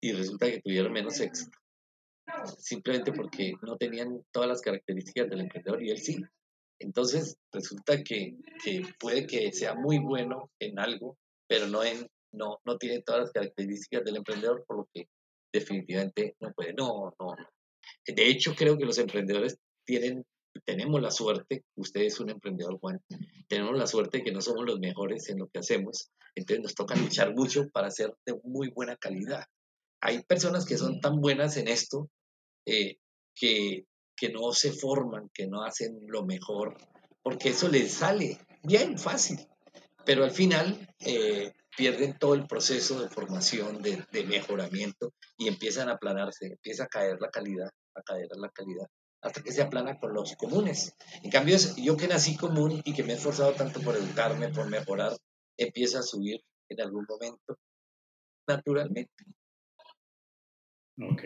y 0.00 0.12
resulta 0.12 0.46
que 0.46 0.60
tuvieron 0.60 0.92
menos 0.92 1.18
éxito. 1.20 1.58
Simplemente 2.58 3.12
porque 3.12 3.54
no 3.62 3.76
tenían 3.76 4.22
todas 4.32 4.48
las 4.48 4.60
características 4.60 5.28
del 5.28 5.40
emprendedor 5.40 5.82
y 5.82 5.90
él 5.90 5.98
sí. 5.98 6.16
Entonces 6.80 7.36
resulta 7.52 8.02
que, 8.04 8.36
que 8.62 8.82
puede 9.00 9.26
que 9.26 9.52
sea 9.52 9.74
muy 9.74 9.98
bueno 9.98 10.50
en 10.60 10.78
algo, 10.78 11.16
pero 11.48 11.66
no, 11.66 11.82
en, 11.82 12.06
no, 12.32 12.58
no 12.64 12.76
tiene 12.78 13.02
todas 13.02 13.22
las 13.22 13.32
características 13.32 14.04
del 14.04 14.16
emprendedor, 14.16 14.64
por 14.66 14.76
lo 14.76 14.88
que 14.92 15.08
definitivamente 15.52 16.36
no 16.40 16.52
puede. 16.52 16.74
No, 16.74 17.12
no. 17.18 17.34
De 18.06 18.28
hecho, 18.28 18.54
creo 18.54 18.76
que 18.78 18.84
los 18.84 18.98
emprendedores 18.98 19.58
tienen, 19.84 20.24
tenemos 20.64 21.00
la 21.00 21.10
suerte, 21.10 21.64
usted 21.76 22.02
es 22.02 22.20
un 22.20 22.30
emprendedor, 22.30 22.78
Juan, 22.78 23.00
tenemos 23.48 23.76
la 23.76 23.86
suerte 23.86 24.18
de 24.18 24.24
que 24.24 24.32
no 24.32 24.40
somos 24.40 24.64
los 24.64 24.78
mejores 24.78 25.28
en 25.28 25.38
lo 25.38 25.48
que 25.48 25.60
hacemos, 25.60 26.10
entonces 26.34 26.62
nos 26.62 26.74
toca 26.74 26.96
luchar 26.96 27.34
mucho 27.34 27.68
para 27.70 27.90
ser 27.90 28.14
de 28.24 28.38
muy 28.44 28.70
buena 28.70 28.96
calidad. 28.96 29.44
Hay 30.00 30.22
personas 30.22 30.64
que 30.64 30.78
son 30.78 31.00
tan 31.00 31.20
buenas 31.20 31.56
en 31.56 31.68
esto 31.68 32.10
eh, 32.66 32.98
que, 33.34 33.86
que 34.16 34.28
no 34.30 34.52
se 34.52 34.72
forman, 34.72 35.30
que 35.32 35.46
no 35.46 35.62
hacen 35.62 35.98
lo 36.06 36.24
mejor, 36.24 36.76
porque 37.22 37.50
eso 37.50 37.68
les 37.68 37.92
sale 37.92 38.38
bien 38.62 38.98
fácil, 38.98 39.38
pero 40.04 40.24
al 40.24 40.30
final 40.30 40.88
eh, 41.00 41.52
pierden 41.76 42.18
todo 42.18 42.34
el 42.34 42.46
proceso 42.46 43.00
de 43.00 43.08
formación, 43.08 43.82
de, 43.82 44.04
de, 44.10 44.24
mejoramiento 44.24 45.14
y 45.36 45.48
empiezan 45.48 45.88
a 45.88 45.92
aplanarse, 45.92 46.46
empieza 46.46 46.84
a 46.84 46.88
caer 46.88 47.18
la 47.20 47.30
calidad, 47.30 47.70
a 47.94 48.02
caer 48.02 48.28
la 48.36 48.48
calidad, 48.50 48.86
hasta 49.20 49.42
que 49.42 49.52
se 49.52 49.62
aplana 49.62 49.98
con 49.98 50.14
los 50.14 50.36
comunes. 50.36 50.96
En 51.22 51.30
cambio, 51.30 51.56
yo 51.76 51.96
que 51.96 52.08
nací 52.08 52.36
común 52.36 52.80
y 52.84 52.94
que 52.94 53.02
me 53.02 53.12
he 53.12 53.16
esforzado 53.16 53.52
tanto 53.52 53.80
por 53.80 53.96
educarme, 53.96 54.48
por 54.48 54.68
mejorar, 54.68 55.12
empieza 55.56 56.00
a 56.00 56.02
subir 56.02 56.40
en 56.68 56.80
algún 56.80 57.04
momento 57.08 57.58
naturalmente. 58.46 59.24
Ok. 61.00 61.22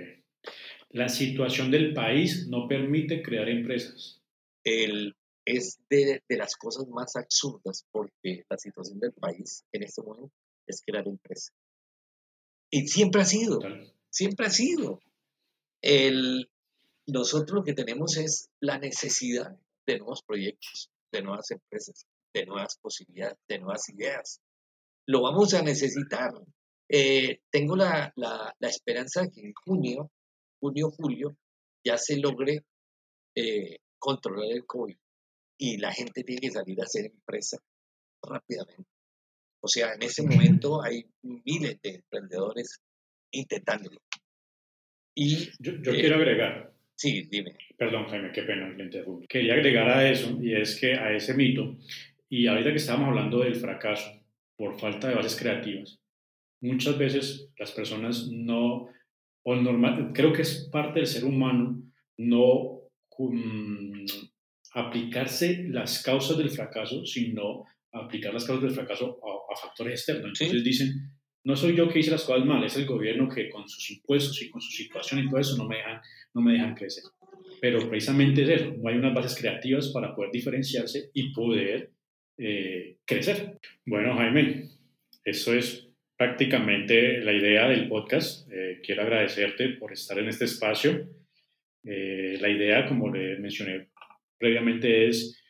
La 0.90 1.08
situación 1.08 1.70
del 1.70 1.94
país 1.94 2.48
no 2.48 2.68
permite 2.68 3.22
crear 3.22 3.48
empresas. 3.48 4.20
El, 4.64 5.14
es 5.44 5.78
de, 5.88 6.22
de, 6.28 6.36
las 6.36 6.56
cosas 6.56 6.86
más 6.88 7.16
absurdas 7.16 7.86
porque 7.90 8.44
la 8.48 8.58
situación 8.58 9.00
del 9.00 9.12
país 9.12 9.64
en 9.72 9.82
este 9.82 10.02
momento 10.02 10.34
es 10.66 10.82
crear 10.84 11.06
empresas. 11.06 11.54
Y 12.70 12.86
siempre 12.88 13.22
ha 13.22 13.24
sido, 13.24 13.60
siempre 14.10 14.46
ha 14.46 14.50
sido. 14.50 15.00
El, 15.82 16.48
nosotros 17.06 17.58
lo 17.58 17.64
que 17.64 17.74
tenemos 17.74 18.16
es 18.16 18.48
la 18.60 18.78
necesidad 18.78 19.56
de 19.86 19.98
nuevos 19.98 20.22
proyectos, 20.22 20.90
de 21.12 21.22
nuevas 21.22 21.50
empresas, 21.50 22.06
de 22.32 22.46
nuevas 22.46 22.78
posibilidades, 22.80 23.38
de 23.48 23.58
nuevas 23.58 23.88
ideas. 23.88 24.40
Lo 25.06 25.22
vamos 25.22 25.54
a 25.54 25.62
necesitar. 25.62 26.32
Eh, 26.88 27.40
tengo 27.50 27.76
la, 27.76 28.12
la, 28.16 28.54
la, 28.58 28.68
esperanza 28.68 29.22
de 29.22 29.30
que 29.30 29.40
en 29.40 29.52
junio, 29.54 30.10
junio, 30.60 30.90
julio, 30.90 31.36
ya 31.84 31.96
se 31.96 32.18
logre 32.18 32.64
eh, 33.34 33.78
controlar 33.98 34.50
el 34.50 34.66
COVID 34.66 34.96
y 35.58 35.76
la 35.78 35.92
gente 35.92 36.22
tiene 36.22 36.40
que 36.40 36.50
salir 36.50 36.80
a 36.80 36.84
hacer 36.84 37.06
empresa 37.06 37.58
rápidamente. 38.22 38.90
O 39.60 39.68
sea, 39.68 39.94
en 39.94 40.02
ese 40.02 40.22
momento 40.22 40.82
hay 40.82 41.04
miles 41.22 41.80
de 41.82 41.96
emprendedores 41.96 42.80
intentándolo. 43.32 44.00
Y, 45.14 45.50
yo, 45.60 45.72
yo 45.82 45.92
eh, 45.92 46.00
quiero 46.00 46.16
agregar. 46.16 46.71
Sí, 47.02 47.26
dime. 47.28 47.56
Perdón, 47.76 48.06
Jaime, 48.06 48.30
qué 48.30 48.42
pena, 48.42 48.68
le 48.68 48.84
interrumpí. 48.84 49.26
Quería 49.26 49.54
agregar 49.54 49.88
a 49.88 50.08
eso, 50.08 50.38
y 50.40 50.54
es 50.54 50.78
que 50.78 50.94
a 50.94 51.12
ese 51.12 51.34
mito, 51.34 51.76
y 52.28 52.46
ahorita 52.46 52.70
que 52.70 52.76
estábamos 52.76 53.08
hablando 53.08 53.40
del 53.40 53.56
fracaso 53.56 54.08
por 54.56 54.78
falta 54.78 55.08
de 55.08 55.16
bases 55.16 55.34
creativas, 55.34 55.98
muchas 56.60 56.96
veces 56.96 57.50
las 57.58 57.72
personas 57.72 58.28
no, 58.30 58.88
o 59.42 59.56
normal, 59.56 60.12
creo 60.14 60.32
que 60.32 60.42
es 60.42 60.68
parte 60.70 61.00
del 61.00 61.08
ser 61.08 61.24
humano 61.24 61.82
no 62.18 62.82
um, 63.18 64.06
aplicarse 64.74 65.64
las 65.70 66.04
causas 66.04 66.38
del 66.38 66.50
fracaso, 66.50 67.04
sino 67.04 67.64
aplicar 67.90 68.32
las 68.32 68.44
causas 68.44 68.62
del 68.62 68.74
fracaso 68.74 69.18
a, 69.24 69.52
a 69.52 69.56
factores 69.56 69.94
externos. 69.94 70.40
Entonces 70.40 70.62
¿Sí? 70.62 70.62
dicen, 70.62 71.10
no 71.44 71.56
soy 71.56 71.74
yo 71.74 71.88
que 71.88 71.98
hice 71.98 72.10
las 72.10 72.24
cosas 72.24 72.44
mal, 72.46 72.62
es 72.64 72.76
el 72.76 72.86
gobierno 72.86 73.28
que 73.28 73.50
con 73.50 73.68
sus 73.68 73.90
impuestos 73.90 74.40
y 74.42 74.50
con 74.50 74.60
su 74.60 74.70
situación 74.70 75.20
y 75.20 75.28
todo 75.28 75.40
eso 75.40 75.56
no 75.56 75.66
me 75.66 75.76
dejan, 75.76 76.00
no 76.34 76.40
me 76.40 76.52
dejan 76.52 76.74
crecer. 76.74 77.04
Pero 77.60 77.88
precisamente 77.88 78.42
es 78.42 78.48
eso, 78.48 78.74
no 78.76 78.88
hay 78.88 78.96
unas 78.96 79.14
bases 79.14 79.38
creativas 79.38 79.88
para 79.88 80.14
poder 80.14 80.30
diferenciarse 80.30 81.10
y 81.12 81.32
poder 81.32 81.90
eh, 82.38 82.96
crecer. 83.04 83.58
Bueno, 83.84 84.16
Jaime, 84.16 84.68
eso 85.24 85.52
es 85.52 85.88
prácticamente 86.16 87.18
la 87.18 87.32
idea 87.32 87.68
del 87.68 87.88
podcast. 87.88 88.48
Eh, 88.52 88.80
quiero 88.82 89.02
agradecerte 89.02 89.70
por 89.70 89.92
estar 89.92 90.18
en 90.18 90.28
este 90.28 90.44
espacio. 90.44 91.08
Eh, 91.84 92.38
la 92.40 92.48
idea, 92.48 92.86
como 92.86 93.12
le 93.12 93.38
mencioné 93.38 93.88
previamente, 94.38 95.08
es 95.08 95.41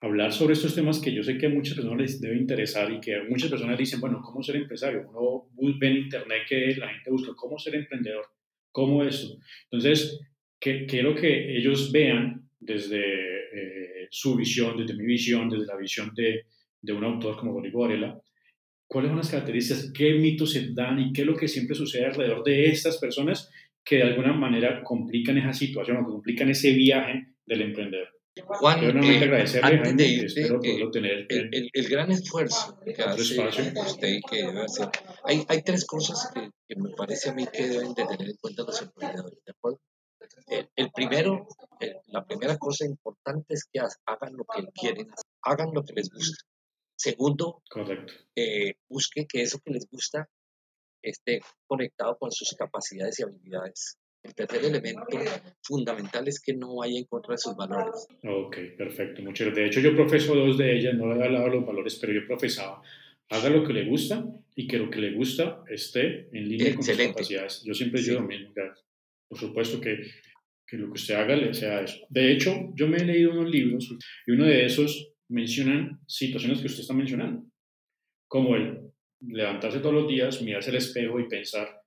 hablar 0.00 0.32
sobre 0.32 0.54
estos 0.54 0.74
temas 0.74 0.98
que 0.98 1.12
yo 1.12 1.22
sé 1.22 1.36
que 1.36 1.46
a 1.46 1.50
muchas 1.50 1.74
personas 1.74 2.00
les 2.00 2.20
debe 2.20 2.36
interesar 2.36 2.90
y 2.90 3.00
que 3.00 3.22
muchas 3.28 3.50
personas 3.50 3.78
dicen, 3.78 4.00
bueno, 4.00 4.20
¿cómo 4.22 4.42
ser 4.42 4.56
empresario? 4.56 5.08
Uno 5.10 5.48
ve 5.78 5.88
en 5.88 5.96
internet 5.98 6.42
que 6.48 6.74
la 6.76 6.88
gente 6.88 7.10
busca 7.10 7.32
cómo 7.36 7.58
ser 7.58 7.74
emprendedor, 7.74 8.24
cómo 8.72 9.04
eso. 9.04 9.38
Entonces, 9.64 10.18
que, 10.58 10.86
quiero 10.86 11.14
que 11.14 11.56
ellos 11.56 11.92
vean 11.92 12.48
desde 12.58 13.00
eh, 13.00 14.08
su 14.10 14.36
visión, 14.36 14.78
desde 14.78 14.94
mi 14.94 15.04
visión, 15.04 15.50
desde 15.50 15.66
la 15.66 15.76
visión 15.76 16.12
de, 16.14 16.46
de 16.80 16.92
un 16.92 17.04
autor 17.04 17.36
como 17.36 17.52
Rodrigo 17.52 17.80
Varela, 17.80 18.18
cuáles 18.86 19.10
son 19.10 19.18
las 19.18 19.30
características, 19.30 19.92
qué 19.92 20.14
mitos 20.14 20.52
se 20.52 20.72
dan 20.72 20.98
y 20.98 21.12
qué 21.12 21.22
es 21.22 21.26
lo 21.26 21.36
que 21.36 21.46
siempre 21.46 21.76
sucede 21.76 22.06
alrededor 22.06 22.42
de 22.42 22.66
estas 22.66 22.98
personas 22.98 23.50
que 23.84 23.96
de 23.96 24.02
alguna 24.04 24.32
manera 24.32 24.82
complican 24.82 25.36
esa 25.38 25.52
situación 25.52 25.98
o 25.98 26.00
que 26.00 26.12
complican 26.12 26.48
ese 26.48 26.72
viaje 26.72 27.26
del 27.44 27.62
emprendedor. 27.62 28.19
Juan, 28.46 28.84
eh, 28.84 29.60
antes 29.62 29.96
de 29.96 30.06
irte, 30.06 30.46
eh, 30.46 30.90
tener 30.92 31.26
el, 31.28 31.54
el, 31.54 31.70
el, 31.72 31.88
gran 31.88 32.10
esfuerzo 32.10 32.78
que 32.84 33.02
hace 33.02 33.40
usted 33.80 34.08
y 34.08 34.20
que 34.22 34.36
debe 34.36 34.64
hacer. 34.64 34.88
Hay, 35.24 35.44
hay 35.48 35.62
tres 35.62 35.84
cosas 35.86 36.30
que, 36.34 36.50
que, 36.66 36.76
me 36.76 36.90
parece 36.90 37.30
a 37.30 37.34
mí 37.34 37.46
que 37.46 37.68
deben 37.68 37.94
de 37.94 38.06
tener 38.06 38.28
en 38.28 38.36
cuenta 38.36 38.62
los 38.62 38.82
emprendedores, 38.82 39.38
¿de 39.44 39.52
acuerdo? 39.52 39.80
El, 40.46 40.68
el 40.76 40.90
primero, 40.90 41.46
la 42.06 42.24
primera 42.24 42.56
cosa 42.58 42.84
importante 42.84 43.54
es 43.54 43.64
que 43.72 43.80
hagan 43.80 44.36
lo 44.36 44.44
que 44.44 44.66
quieren, 44.72 45.08
hagan 45.42 45.70
lo 45.72 45.84
que 45.84 45.94
les 45.94 46.10
gusta. 46.10 46.44
Segundo, 47.00 47.62
eh, 48.36 48.74
busque 48.86 49.26
que 49.26 49.40
eso 49.40 49.58
que 49.64 49.72
les 49.72 49.88
gusta 49.90 50.28
esté 51.02 51.40
conectado 51.66 52.18
con 52.18 52.30
sus 52.30 52.50
capacidades 52.58 53.18
y 53.18 53.22
habilidades. 53.22 53.96
El 54.22 54.34
tercer 54.34 54.64
elemento 54.64 55.06
fundamental 55.62 56.28
es 56.28 56.40
que 56.40 56.52
no 56.54 56.76
vaya 56.76 56.98
en 56.98 57.04
contra 57.04 57.32
de 57.32 57.38
sus 57.38 57.56
valores. 57.56 58.06
Ok, 58.22 58.56
perfecto. 58.76 59.22
Muchas 59.22 59.54
De 59.54 59.66
hecho, 59.66 59.80
yo 59.80 59.94
profeso 59.94 60.34
dos 60.34 60.58
de 60.58 60.76
ellas, 60.76 60.94
no 60.94 61.14
he 61.14 61.24
hablado 61.24 61.46
de 61.46 61.56
los 61.56 61.66
valores, 61.66 61.96
pero 62.00 62.12
yo 62.12 62.26
profesaba, 62.26 62.82
haga 63.30 63.48
lo 63.48 63.64
que 63.64 63.72
le 63.72 63.86
gusta 63.86 64.24
y 64.54 64.66
que 64.66 64.78
lo 64.78 64.90
que 64.90 65.00
le 65.00 65.12
gusta 65.12 65.62
esté 65.68 66.28
en 66.32 66.48
línea 66.48 66.68
Excelente. 66.68 66.74
con 66.74 66.84
sus 66.84 67.06
capacidades. 67.06 67.62
Yo 67.64 67.74
siempre 67.74 68.02
digo 68.02 68.16
sí. 68.16 68.22
lo 68.22 68.28
mismo. 68.28 68.52
Por 69.28 69.38
supuesto 69.38 69.80
que, 69.80 70.02
que 70.66 70.76
lo 70.76 70.86
que 70.88 71.00
usted 71.00 71.14
haga 71.14 71.36
le 71.36 71.54
sea 71.54 71.80
eso. 71.80 71.98
De 72.10 72.30
hecho, 72.30 72.72
yo 72.74 72.88
me 72.88 72.98
he 72.98 73.04
leído 73.04 73.30
unos 73.30 73.50
libros 73.50 73.88
y 74.26 74.32
uno 74.32 74.44
de 74.44 74.66
esos 74.66 75.14
mencionan 75.28 76.00
situaciones 76.06 76.60
que 76.60 76.66
usted 76.66 76.82
está 76.82 76.92
mencionando, 76.92 77.44
como 78.26 78.56
el 78.56 78.90
levantarse 79.20 79.78
todos 79.78 79.94
los 79.94 80.08
días, 80.08 80.42
mirarse 80.42 80.70
al 80.70 80.76
espejo 80.76 81.20
y 81.20 81.28
pensar 81.28 81.79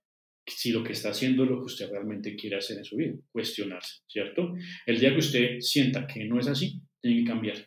si 0.46 0.72
lo 0.72 0.84
que 0.84 0.94
está 0.94 1.10
haciendo 1.10 1.44
es 1.44 1.50
lo 1.50 1.60
que 1.60 1.66
usted 1.66 1.90
realmente 1.90 2.36
quiere 2.36 2.58
hacer 2.58 2.78
en 2.78 2.86
su 2.86 2.98
vida, 2.98 3.14
cuestionarse, 3.32 4.02
¿cierto? 4.08 4.54
El 4.86 5.00
día 5.00 5.12
que 5.12 5.20
usted 5.20 5.60
sienta 5.60 6.06
que 6.06 6.26
no 6.26 6.40
es 6.40 6.48
así, 6.48 6.82
tiene 7.02 7.22
que 7.22 7.28
cambiar. 7.30 7.58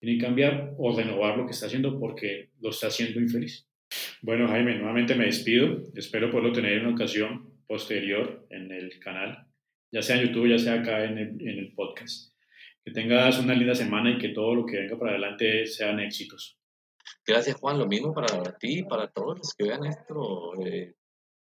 Tiene 0.00 0.18
que 0.18 0.24
cambiar 0.24 0.72
o 0.78 0.96
renovar 0.96 1.36
lo 1.36 1.44
que 1.44 1.52
está 1.52 1.66
haciendo 1.66 1.98
porque 1.98 2.50
lo 2.60 2.70
está 2.70 2.86
haciendo 2.86 3.20
infeliz. 3.20 3.66
Bueno, 4.22 4.48
Jaime, 4.48 4.76
nuevamente 4.76 5.14
me 5.14 5.26
despido. 5.26 5.82
Espero 5.94 6.30
poderlo 6.30 6.52
tener 6.52 6.72
en 6.72 6.86
una 6.86 6.94
ocasión 6.94 7.50
posterior 7.66 8.46
en 8.50 8.72
el 8.72 8.98
canal, 8.98 9.46
ya 9.92 10.02
sea 10.02 10.16
en 10.16 10.28
YouTube, 10.28 10.48
ya 10.48 10.58
sea 10.58 10.80
acá 10.80 11.04
en 11.04 11.18
el, 11.18 11.40
en 11.40 11.58
el 11.58 11.72
podcast. 11.74 12.34
Que 12.82 12.92
tengas 12.92 13.38
una 13.38 13.54
linda 13.54 13.74
semana 13.74 14.10
y 14.10 14.18
que 14.18 14.30
todo 14.30 14.54
lo 14.54 14.64
que 14.64 14.78
venga 14.78 14.98
para 14.98 15.12
adelante 15.12 15.66
sean 15.66 16.00
éxitos. 16.00 16.58
Gracias, 17.26 17.56
Juan. 17.56 17.78
Lo 17.78 17.86
mismo 17.86 18.14
para 18.14 18.26
ti 18.58 18.78
y 18.78 18.82
para 18.84 19.08
todos 19.08 19.38
los 19.38 19.54
que 19.54 19.64
vean 19.64 19.84
esto. 19.84 20.54
Eh, 20.64 20.94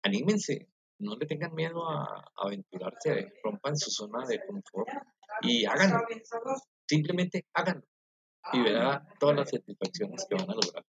anímense, 0.03 0.69
no 0.99 1.17
le 1.17 1.27
tengan 1.27 1.55
miedo 1.55 1.89
a, 1.89 2.25
aventurarse, 2.37 3.33
rompan 3.43 3.77
su 3.77 3.91
zona 3.91 4.27
de 4.27 4.41
confort 4.47 4.89
y 5.43 5.65
háganlo. 5.65 6.01
Simplemente 6.87 7.47
háganlo 7.55 7.85
y 8.53 8.63
verá 8.63 9.07
todas 9.21 9.37
las 9.37 9.51
satisfacciones 9.51 10.27
que 10.29 10.35
van 10.35 10.51
a 10.51 10.55
lograr. 10.55 10.85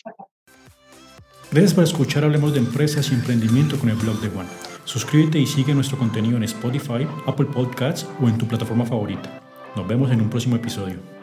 Gracias 1.51 1.75
por 1.75 1.85
escuchar 1.85 2.25
Hablemos 2.25 2.53
de 2.53 2.59
Empresas 2.59 3.11
y 3.11 3.15
Emprendimiento 3.15 3.79
con 3.79 3.89
el 3.89 3.97
blog 3.97 4.21
de 4.21 4.29
Juan. 4.29 4.49
Suscríbete 4.85 5.39
y 5.39 5.47
sigue 5.47 5.75
nuestro 5.75 5.97
contenido 5.97 6.37
en 6.37 6.45
Spotify, 6.45 7.07
Apple 7.27 7.47
Podcasts 7.47 8.07
o 8.21 8.29
en 8.29 8.37
tu 8.37 8.47
plataforma 8.47 8.85
favorita. 8.85 9.41
Nos 9.75 9.87
vemos 9.87 10.11
en 10.11 10.21
un 10.21 10.31
próximo 10.31 10.57
episodio. 10.57 11.16